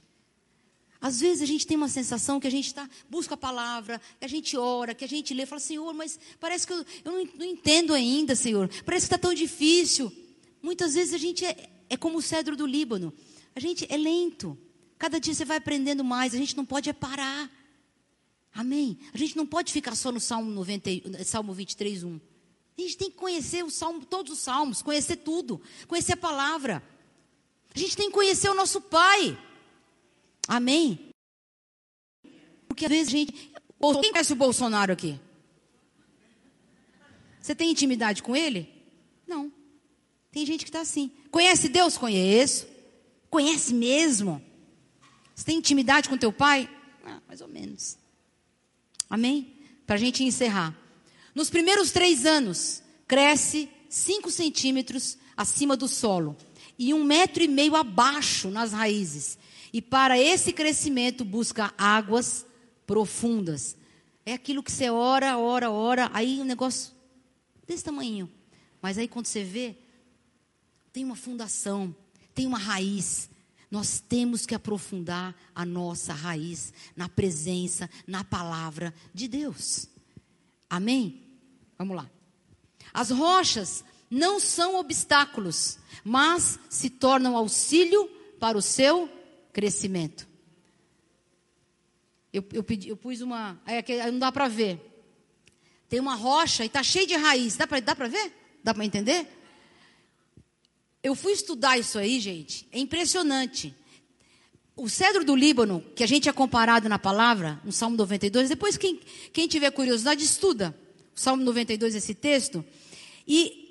Às 1.04 1.20
vezes 1.20 1.42
a 1.42 1.46
gente 1.46 1.68
tem 1.68 1.76
uma 1.76 1.90
sensação 1.90 2.40
que 2.40 2.48
a 2.48 2.50
gente 2.50 2.74
tá, 2.74 2.90
busca 3.10 3.34
a 3.34 3.38
palavra, 3.38 4.00
que 4.20 4.26
a 4.26 4.30
gente 4.30 4.56
ora, 4.56 4.96
que 4.96 5.04
a 5.04 5.08
gente 5.08 5.34
lê, 5.34 5.46
fala, 5.46 5.60
Senhor, 5.60 5.94
mas 5.94 6.18
parece 6.40 6.66
que 6.66 6.72
eu, 6.72 6.86
eu 7.04 7.12
não, 7.12 7.26
não, 7.36 7.46
entendo 7.46 7.94
ainda, 7.94 8.36
Senhor. 8.38 8.70
Parece 8.86 9.08
que 9.08 9.14
está 9.14 9.18
tão 9.18 9.34
difícil. 9.34 10.10
Muitas 10.62 10.94
vezes 10.94 11.14
a 11.14 11.18
gente 11.18 11.44
é, 11.44 11.70
é 11.90 11.98
como 11.98 12.20
o 12.20 12.22
cedro 12.22 12.56
do 12.56 12.66
Líbano. 12.66 13.14
A 13.54 13.60
gente 13.60 13.86
é 13.90 13.98
lento. 13.98 14.58
Cada 14.98 15.20
dia 15.20 15.34
você 15.34 15.44
vai 15.44 15.58
aprendendo 15.58 16.06
mais. 16.06 16.34
A 16.34 16.38
gente 16.38 16.56
não 16.56 16.64
pode 16.64 16.90
é 16.90 16.94
parar. 16.94 17.52
Amém? 18.54 19.00
A 19.14 19.18
gente 19.18 19.36
não 19.36 19.46
pode 19.46 19.74
ficar 19.74 19.96
só 19.96 20.12
no 20.12 20.20
Salmo, 20.20 20.52
90, 20.52 21.24
Salmo 21.24 21.54
23, 21.54 22.04
1. 22.04 22.20
A 22.78 22.82
gente 22.82 22.98
tem 22.98 23.10
que 23.10 23.18
conhecer 23.18 23.64
o 23.64 23.70
salmo, 23.70 24.06
todos 24.06 24.34
os 24.34 24.40
salmos, 24.40 24.82
conhecer 24.82 25.18
tudo, 25.18 25.62
conhecer 25.88 26.14
a 26.14 26.18
palavra. 26.18 26.84
A 27.74 27.78
gente 27.78 27.96
tem 27.96 28.08
que 28.08 28.14
conhecer 28.14 28.50
o 28.50 28.56
nosso 28.56 28.82
Pai. 28.82 29.38
Amém? 30.48 31.10
Porque 32.68 32.86
às 32.86 32.92
vezes 32.92 33.08
a 33.08 33.12
gente. 33.12 33.32
Quem 34.02 34.12
conhece 34.12 34.34
o 34.34 34.36
Bolsonaro 34.36 34.94
aqui? 34.94 35.20
Você 37.40 37.54
tem 37.54 37.72
intimidade 37.72 38.24
com 38.24 38.36
ele? 38.36 38.70
Não. 39.28 39.52
Tem 40.32 40.46
gente 40.46 40.64
que 40.64 40.70
está 40.70 40.82
assim. 40.82 41.12
Conhece 41.30 41.70
Deus? 41.70 41.98
Conheço. 41.98 42.68
Conhece 43.30 43.74
mesmo? 43.74 44.42
Você 45.36 45.46
tem 45.46 45.58
intimidade 45.58 46.08
com 46.08 46.18
teu 46.18 46.32
pai? 46.32 46.70
Ah, 47.04 47.22
mais 47.28 47.42
ou 47.42 47.48
menos. 47.48 47.98
Amém? 49.10 49.54
Para 49.86 49.96
a 49.96 50.00
gente 50.00 50.24
encerrar. 50.24 50.76
Nos 51.36 51.50
primeiros 51.50 51.92
três 51.92 52.26
anos 52.26 52.84
cresce 53.08 53.70
5 53.90 54.32
centímetros 54.32 55.18
acima 55.36 55.76
do 55.76 55.88
solo 55.88 56.36
e 56.78 56.94
um 56.94 57.04
metro 57.04 57.44
e 57.44 57.48
meio 57.48 57.76
abaixo 57.76 58.50
nas 58.50 58.72
raízes. 58.72 59.38
E 59.72 59.82
para 59.82 60.20
esse 60.20 60.54
crescimento 60.54 61.26
busca 61.26 61.74
águas 61.78 62.46
profundas. 62.86 63.76
É 64.26 64.34
aquilo 64.34 64.64
que 64.64 64.72
você 64.72 64.90
ora, 64.90 65.38
ora, 65.38 65.72
ora, 65.72 66.10
aí 66.14 66.40
um 66.40 66.46
negócio 66.46 66.92
desse 67.68 67.84
tamanho. 67.84 68.30
Mas 68.82 68.98
aí 68.98 69.08
quando 69.08 69.26
você 69.26 69.44
vê, 69.44 69.76
tem 70.92 71.04
uma 71.04 71.16
fundação, 71.16 71.96
tem 72.34 72.46
uma 72.46 72.58
raiz. 72.58 73.30
Nós 73.74 74.00
temos 74.00 74.46
que 74.46 74.54
aprofundar 74.54 75.36
a 75.56 75.66
nossa 75.66 76.14
raiz 76.14 76.72
na 76.96 77.10
presença, 77.10 77.90
na 78.06 78.24
palavra 78.24 78.94
de 79.12 79.28
Deus. 79.28 79.88
Amém? 80.70 81.24
Vamos 81.76 81.98
lá. 81.98 82.08
As 82.94 83.10
rochas 83.10 83.84
não 84.12 84.40
são 84.40 84.76
obstáculos, 84.76 85.80
mas 86.04 86.60
se 86.70 86.88
tornam 86.88 87.36
auxílio 87.36 88.08
para 88.40 88.56
o 88.56 88.62
seu 88.62 89.10
crescimento. 89.52 90.28
Eu, 92.32 92.46
eu, 92.54 92.64
pedi, 92.64 92.90
eu 92.90 92.96
pus 92.96 93.22
uma. 93.22 93.60
É, 93.66 94.12
não 94.12 94.20
dá 94.20 94.32
para 94.32 94.48
ver. 94.48 94.80
Tem 95.90 96.00
uma 96.00 96.14
rocha 96.14 96.62
e 96.62 96.68
está 96.68 96.84
cheio 96.84 97.08
de 97.08 97.16
raiz. 97.16 97.56
Dá 97.56 97.66
para 97.66 98.08
ver? 98.08 98.60
Dá 98.64 98.72
para 98.72 98.86
entender? 98.86 99.28
Eu 101.04 101.16
fui 101.16 101.34
estudar 101.34 101.78
isso 101.78 102.00
aí, 102.00 102.18
gente. 102.18 102.66
É 102.72 102.80
impressionante. 102.80 103.76
O 104.74 104.88
cedro 104.90 105.26
do 105.26 105.36
Líbano, 105.36 105.84
que 105.96 106.04
a 106.04 106.08
gente 106.08 106.30
é 106.30 106.34
comparado 106.34 106.88
na 106.88 106.98
palavra, 106.98 107.60
no 107.66 107.74
Salmo 107.74 107.98
92, 107.98 108.48
depois 108.48 108.78
quem, 108.78 109.02
quem 109.34 109.46
tiver 109.46 109.70
curiosidade, 109.72 110.24
estuda 110.24 110.74
o 111.14 111.20
Salmo 111.20 111.44
92, 111.44 111.94
esse 111.94 112.16
texto. 112.16 112.64
E 113.28 113.64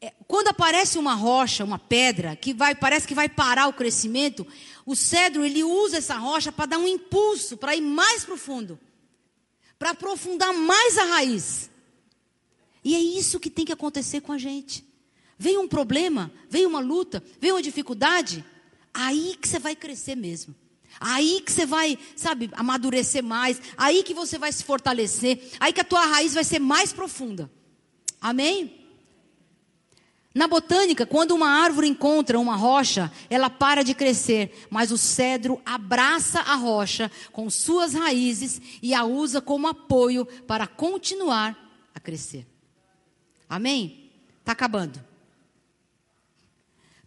é, 0.00 0.12
quando 0.28 0.48
aparece 0.48 0.98
uma 0.98 1.14
rocha, 1.14 1.64
uma 1.64 1.78
pedra, 1.78 2.36
que 2.36 2.52
vai, 2.52 2.74
parece 2.74 3.08
que 3.08 3.14
vai 3.14 3.30
parar 3.30 3.66
o 3.66 3.72
crescimento, 3.72 4.46
o 4.84 4.94
cedro 4.94 5.42
ele 5.42 5.64
usa 5.64 5.96
essa 5.96 6.16
rocha 6.16 6.52
para 6.52 6.66
dar 6.66 6.78
um 6.78 6.86
impulso, 6.86 7.56
para 7.56 7.74
ir 7.74 7.80
mais 7.80 8.24
profundo, 8.26 8.78
para 9.78 9.90
aprofundar 9.90 10.52
mais 10.52 10.98
a 10.98 11.04
raiz. 11.04 11.70
E 12.84 12.94
é 12.94 13.00
isso 13.00 13.40
que 13.40 13.48
tem 13.48 13.64
que 13.64 13.72
acontecer 13.72 14.20
com 14.20 14.32
a 14.32 14.38
gente. 14.38 14.83
Vem 15.38 15.58
um 15.58 15.68
problema, 15.68 16.30
vem 16.48 16.66
uma 16.66 16.80
luta, 16.80 17.22
vem 17.40 17.52
uma 17.52 17.62
dificuldade, 17.62 18.44
aí 18.92 19.36
que 19.40 19.48
você 19.48 19.58
vai 19.58 19.74
crescer 19.74 20.14
mesmo. 20.14 20.54
Aí 21.00 21.40
que 21.40 21.50
você 21.50 21.66
vai, 21.66 21.98
sabe, 22.14 22.50
amadurecer 22.52 23.22
mais, 23.22 23.60
aí 23.76 24.02
que 24.02 24.14
você 24.14 24.38
vai 24.38 24.52
se 24.52 24.62
fortalecer, 24.62 25.50
aí 25.58 25.72
que 25.72 25.80
a 25.80 25.84
tua 25.84 26.06
raiz 26.06 26.34
vai 26.34 26.44
ser 26.44 26.58
mais 26.58 26.92
profunda. 26.92 27.50
Amém? 28.20 28.84
Na 30.34 30.48
botânica, 30.48 31.06
quando 31.06 31.32
uma 31.32 31.48
árvore 31.48 31.86
encontra 31.86 32.40
uma 32.40 32.56
rocha, 32.56 33.10
ela 33.30 33.48
para 33.48 33.84
de 33.84 33.94
crescer, 33.94 34.66
mas 34.68 34.90
o 34.90 34.98
cedro 34.98 35.60
abraça 35.64 36.40
a 36.40 36.56
rocha 36.56 37.10
com 37.30 37.48
suas 37.48 37.94
raízes 37.94 38.60
e 38.82 38.92
a 38.94 39.04
usa 39.04 39.40
como 39.40 39.68
apoio 39.68 40.26
para 40.46 40.66
continuar 40.66 41.56
a 41.94 42.00
crescer. 42.00 42.46
Amém? 43.48 44.10
Está 44.40 44.52
acabando. 44.52 45.13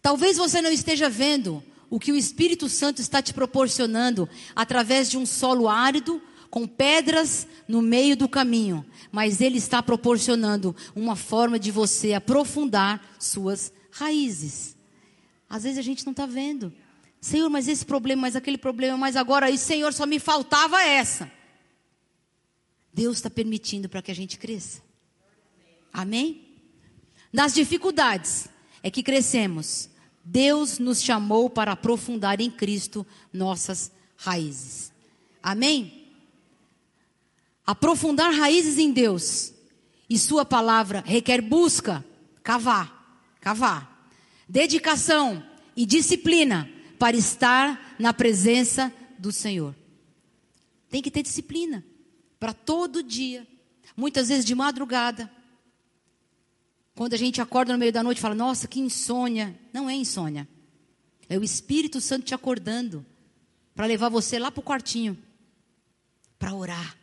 Talvez 0.00 0.36
você 0.36 0.60
não 0.60 0.70
esteja 0.70 1.08
vendo 1.08 1.62
o 1.90 1.98
que 1.98 2.12
o 2.12 2.16
Espírito 2.16 2.68
Santo 2.68 3.00
está 3.00 3.22
te 3.22 3.32
proporcionando 3.32 4.28
através 4.54 5.10
de 5.10 5.16
um 5.16 5.24
solo 5.26 5.68
árido, 5.68 6.22
com 6.50 6.66
pedras 6.66 7.46
no 7.66 7.82
meio 7.82 8.16
do 8.16 8.28
caminho, 8.28 8.84
mas 9.12 9.40
Ele 9.40 9.58
está 9.58 9.82
proporcionando 9.82 10.74
uma 10.94 11.14
forma 11.14 11.58
de 11.58 11.70
você 11.70 12.14
aprofundar 12.14 13.16
suas 13.18 13.72
raízes. 13.90 14.76
Às 15.48 15.64
vezes 15.64 15.78
a 15.78 15.82
gente 15.82 16.04
não 16.06 16.12
está 16.12 16.26
vendo. 16.26 16.72
Senhor, 17.20 17.48
mas 17.50 17.68
esse 17.68 17.84
problema, 17.84 18.22
mas 18.22 18.36
aquele 18.36 18.58
problema, 18.58 18.96
mas 18.96 19.16
agora, 19.16 19.50
e 19.50 19.58
Senhor, 19.58 19.92
só 19.92 20.06
me 20.06 20.18
faltava 20.18 20.82
essa. 20.82 21.30
Deus 22.92 23.18
está 23.18 23.28
permitindo 23.28 23.88
para 23.88 24.00
que 24.00 24.10
a 24.10 24.14
gente 24.14 24.38
cresça. 24.38 24.82
Amém? 25.92 26.46
Nas 27.32 27.52
dificuldades 27.54 28.47
é 28.82 28.90
que 28.90 29.02
crescemos. 29.02 29.88
Deus 30.24 30.78
nos 30.78 31.02
chamou 31.02 31.48
para 31.48 31.72
aprofundar 31.72 32.40
em 32.40 32.50
Cristo 32.50 33.06
nossas 33.32 33.90
raízes. 34.16 34.92
Amém? 35.42 36.06
Aprofundar 37.66 38.32
raízes 38.32 38.78
em 38.78 38.92
Deus 38.92 39.52
e 40.08 40.18
Sua 40.18 40.44
palavra 40.44 41.02
requer 41.06 41.40
busca, 41.40 42.04
cavar, 42.42 43.22
cavar, 43.40 44.10
dedicação 44.48 45.44
e 45.76 45.84
disciplina 45.84 46.70
para 46.98 47.16
estar 47.16 47.94
na 47.98 48.12
presença 48.12 48.92
do 49.18 49.30
Senhor. 49.30 49.74
Tem 50.88 51.02
que 51.02 51.10
ter 51.10 51.22
disciplina 51.22 51.84
para 52.40 52.52
todo 52.52 53.02
dia, 53.02 53.46
muitas 53.96 54.28
vezes 54.28 54.44
de 54.44 54.54
madrugada, 54.54 55.30
quando 56.98 57.14
a 57.14 57.16
gente 57.16 57.40
acorda 57.40 57.72
no 57.72 57.78
meio 57.78 57.92
da 57.92 58.02
noite 58.02 58.18
e 58.18 58.20
fala, 58.20 58.34
nossa, 58.34 58.66
que 58.66 58.80
insônia. 58.80 59.56
Não 59.72 59.88
é 59.88 59.94
insônia. 59.94 60.48
É 61.28 61.38
o 61.38 61.44
Espírito 61.44 62.00
Santo 62.00 62.24
te 62.24 62.34
acordando 62.34 63.06
para 63.72 63.86
levar 63.86 64.08
você 64.08 64.36
lá 64.36 64.50
para 64.50 64.58
o 64.58 64.64
quartinho 64.64 65.16
para 66.40 66.52
orar. 66.52 66.98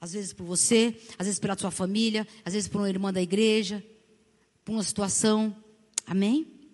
Às 0.00 0.14
vezes 0.14 0.32
por 0.32 0.46
você, 0.46 0.98
às 1.18 1.26
vezes 1.26 1.38
pela 1.38 1.54
sua 1.54 1.70
família, 1.70 2.26
às 2.46 2.54
vezes 2.54 2.66
por 2.66 2.80
uma 2.80 2.88
irmã 2.88 3.12
da 3.12 3.20
igreja, 3.20 3.84
por 4.64 4.72
uma 4.72 4.82
situação. 4.82 5.54
Amém? 6.06 6.70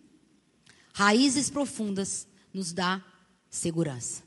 Raízes 0.94 1.50
profundas 1.50 2.28
nos 2.54 2.72
dá 2.72 3.04
segurança. 3.48 4.22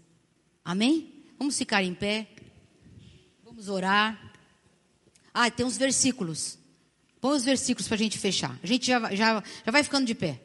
Amém? 0.66 1.24
Vamos 1.40 1.58
ficar 1.58 1.82
em 1.82 1.94
pé. 1.94 2.28
Vamos 3.46 3.70
orar. 3.70 4.34
Ah, 5.34 5.50
tem 5.50 5.66
uns 5.66 5.78
versículos 5.78 6.62
Põe 7.24 7.38
os 7.38 7.46
versículos 7.46 7.88
para 7.88 7.96
a 7.96 7.98
gente 7.98 8.18
fechar. 8.18 8.60
A 8.62 8.68
gente 8.68 8.86
já, 8.86 9.00
já, 9.16 9.42
já 9.66 9.72
vai 9.72 9.82
ficando 9.82 10.06
de 10.06 10.14
pé. 10.14 10.42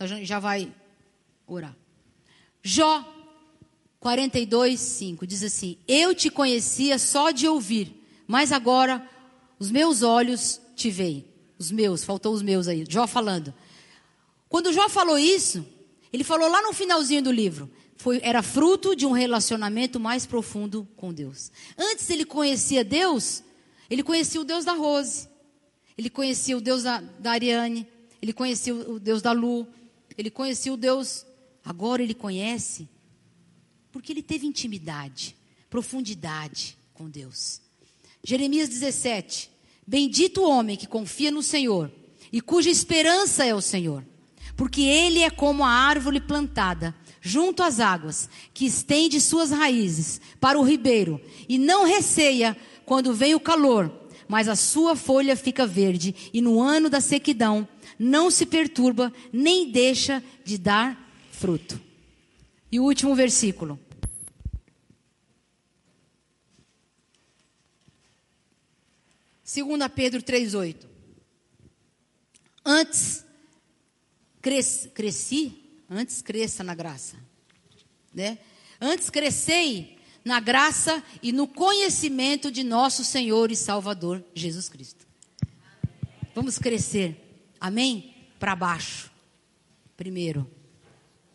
Gente 0.00 0.24
já 0.24 0.38
vai 0.38 0.72
orar. 1.46 1.76
Jó 2.62 3.04
42, 4.00 4.80
5 4.80 5.26
diz 5.26 5.42
assim: 5.42 5.76
Eu 5.86 6.14
te 6.14 6.30
conhecia 6.30 6.98
só 6.98 7.32
de 7.32 7.46
ouvir, 7.46 8.02
mas 8.26 8.50
agora 8.50 9.06
os 9.58 9.70
meus 9.70 10.00
olhos 10.00 10.58
te 10.74 10.88
veem. 10.88 11.26
Os 11.58 11.70
meus, 11.70 12.02
faltou 12.02 12.32
os 12.32 12.40
meus 12.40 12.66
aí. 12.66 12.86
Jó 12.88 13.06
falando. 13.06 13.52
Quando 14.48 14.72
Jó 14.72 14.88
falou 14.88 15.18
isso, 15.18 15.66
ele 16.10 16.24
falou 16.24 16.48
lá 16.48 16.62
no 16.62 16.72
finalzinho 16.72 17.24
do 17.24 17.30
livro. 17.30 17.70
Foi, 17.98 18.20
era 18.22 18.40
fruto 18.42 18.96
de 18.96 19.04
um 19.04 19.12
relacionamento 19.12 20.00
mais 20.00 20.24
profundo 20.24 20.88
com 20.96 21.12
Deus. 21.12 21.52
Antes 21.76 22.08
ele 22.08 22.24
conhecia 22.24 22.82
Deus, 22.82 23.42
ele 23.90 24.02
conhecia 24.02 24.40
o 24.40 24.44
Deus 24.44 24.64
da 24.64 24.72
Rose. 24.72 25.35
Ele 25.96 26.10
conhecia 26.10 26.56
o 26.56 26.60
Deus 26.60 26.82
da, 26.82 27.00
da 27.00 27.32
Ariane, 27.32 27.86
ele 28.20 28.32
conhecia 28.32 28.74
o 28.74 28.98
Deus 28.98 29.22
da 29.22 29.32
Lu, 29.32 29.66
ele 30.16 30.30
conhecia 30.30 30.72
o 30.72 30.76
Deus. 30.76 31.24
Agora 31.64 32.02
ele 32.02 32.14
conhece 32.14 32.88
porque 33.90 34.12
ele 34.12 34.22
teve 34.22 34.46
intimidade, 34.46 35.34
profundidade 35.70 36.76
com 36.92 37.08
Deus. 37.08 37.60
Jeremias 38.22 38.68
17: 38.68 39.50
Bendito 39.86 40.42
o 40.42 40.48
homem 40.50 40.76
que 40.76 40.86
confia 40.86 41.30
no 41.30 41.42
Senhor 41.42 41.90
e 42.32 42.40
cuja 42.40 42.68
esperança 42.68 43.44
é 43.44 43.54
o 43.54 43.60
Senhor, 43.60 44.04
porque 44.56 44.82
ele 44.82 45.20
é 45.20 45.30
como 45.30 45.64
a 45.64 45.70
árvore 45.70 46.20
plantada 46.20 46.94
junto 47.20 47.62
às 47.62 47.80
águas, 47.80 48.28
que 48.54 48.66
estende 48.66 49.20
suas 49.20 49.50
raízes 49.50 50.20
para 50.40 50.58
o 50.58 50.62
ribeiro 50.62 51.20
e 51.48 51.58
não 51.58 51.84
receia 51.84 52.56
quando 52.84 53.12
vem 53.12 53.34
o 53.34 53.40
calor 53.40 53.90
mas 54.28 54.48
a 54.48 54.56
sua 54.56 54.96
folha 54.96 55.36
fica 55.36 55.66
verde, 55.66 56.30
e 56.32 56.40
no 56.40 56.60
ano 56.60 56.90
da 56.90 57.00
sequidão 57.00 57.68
não 57.98 58.30
se 58.30 58.46
perturba, 58.46 59.12
nem 59.32 59.70
deixa 59.70 60.22
de 60.44 60.58
dar 60.58 61.10
fruto. 61.30 61.80
E 62.70 62.80
o 62.80 62.84
último 62.84 63.14
versículo. 63.14 63.78
Segunda 69.42 69.88
Pedro 69.88 70.22
3:8. 70.22 70.86
Antes 72.64 73.24
cresci, 74.42 75.62
antes 75.88 76.20
cresça 76.20 76.64
na 76.64 76.74
graça, 76.74 77.16
né? 78.12 78.38
Antes 78.80 79.08
crescei 79.08 79.95
na 80.26 80.40
graça 80.40 81.04
e 81.22 81.30
no 81.30 81.46
conhecimento 81.46 82.50
de 82.50 82.64
nosso 82.64 83.04
Senhor 83.04 83.52
e 83.52 83.56
Salvador 83.56 84.24
Jesus 84.34 84.68
Cristo. 84.68 85.06
Vamos 86.34 86.58
crescer, 86.58 87.54
amém? 87.60 88.12
Para 88.36 88.56
baixo, 88.56 89.08
primeiro. 89.96 90.44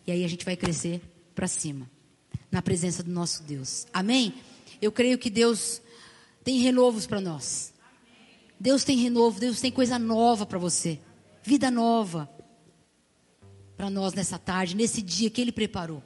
E 0.06 0.12
aí 0.12 0.26
a 0.26 0.28
gente 0.28 0.44
vai 0.44 0.58
crescer 0.58 1.02
para 1.34 1.48
cima, 1.48 1.90
na 2.52 2.62
presença 2.62 3.02
do 3.02 3.10
nosso 3.10 3.44
Deus, 3.44 3.88
amém? 3.94 4.34
Eu 4.82 4.92
creio 4.92 5.18
que 5.18 5.30
Deus 5.30 5.82
tem 6.44 6.60
renovos 6.60 7.08
para 7.08 7.22
nós. 7.22 7.74
Deus 8.60 8.84
tem 8.84 8.98
renovo, 8.98 9.40
Deus 9.40 9.62
tem 9.62 9.72
coisa 9.72 9.98
nova 9.98 10.46
para 10.46 10.60
você. 10.60 11.00
Vida 11.42 11.72
nova. 11.72 12.30
Para 13.78 13.90
nós 13.90 14.14
nessa 14.14 14.38
tarde, 14.38 14.76
nesse 14.76 15.02
dia 15.02 15.30
que 15.30 15.40
Ele 15.40 15.54
preparou. 15.54 16.04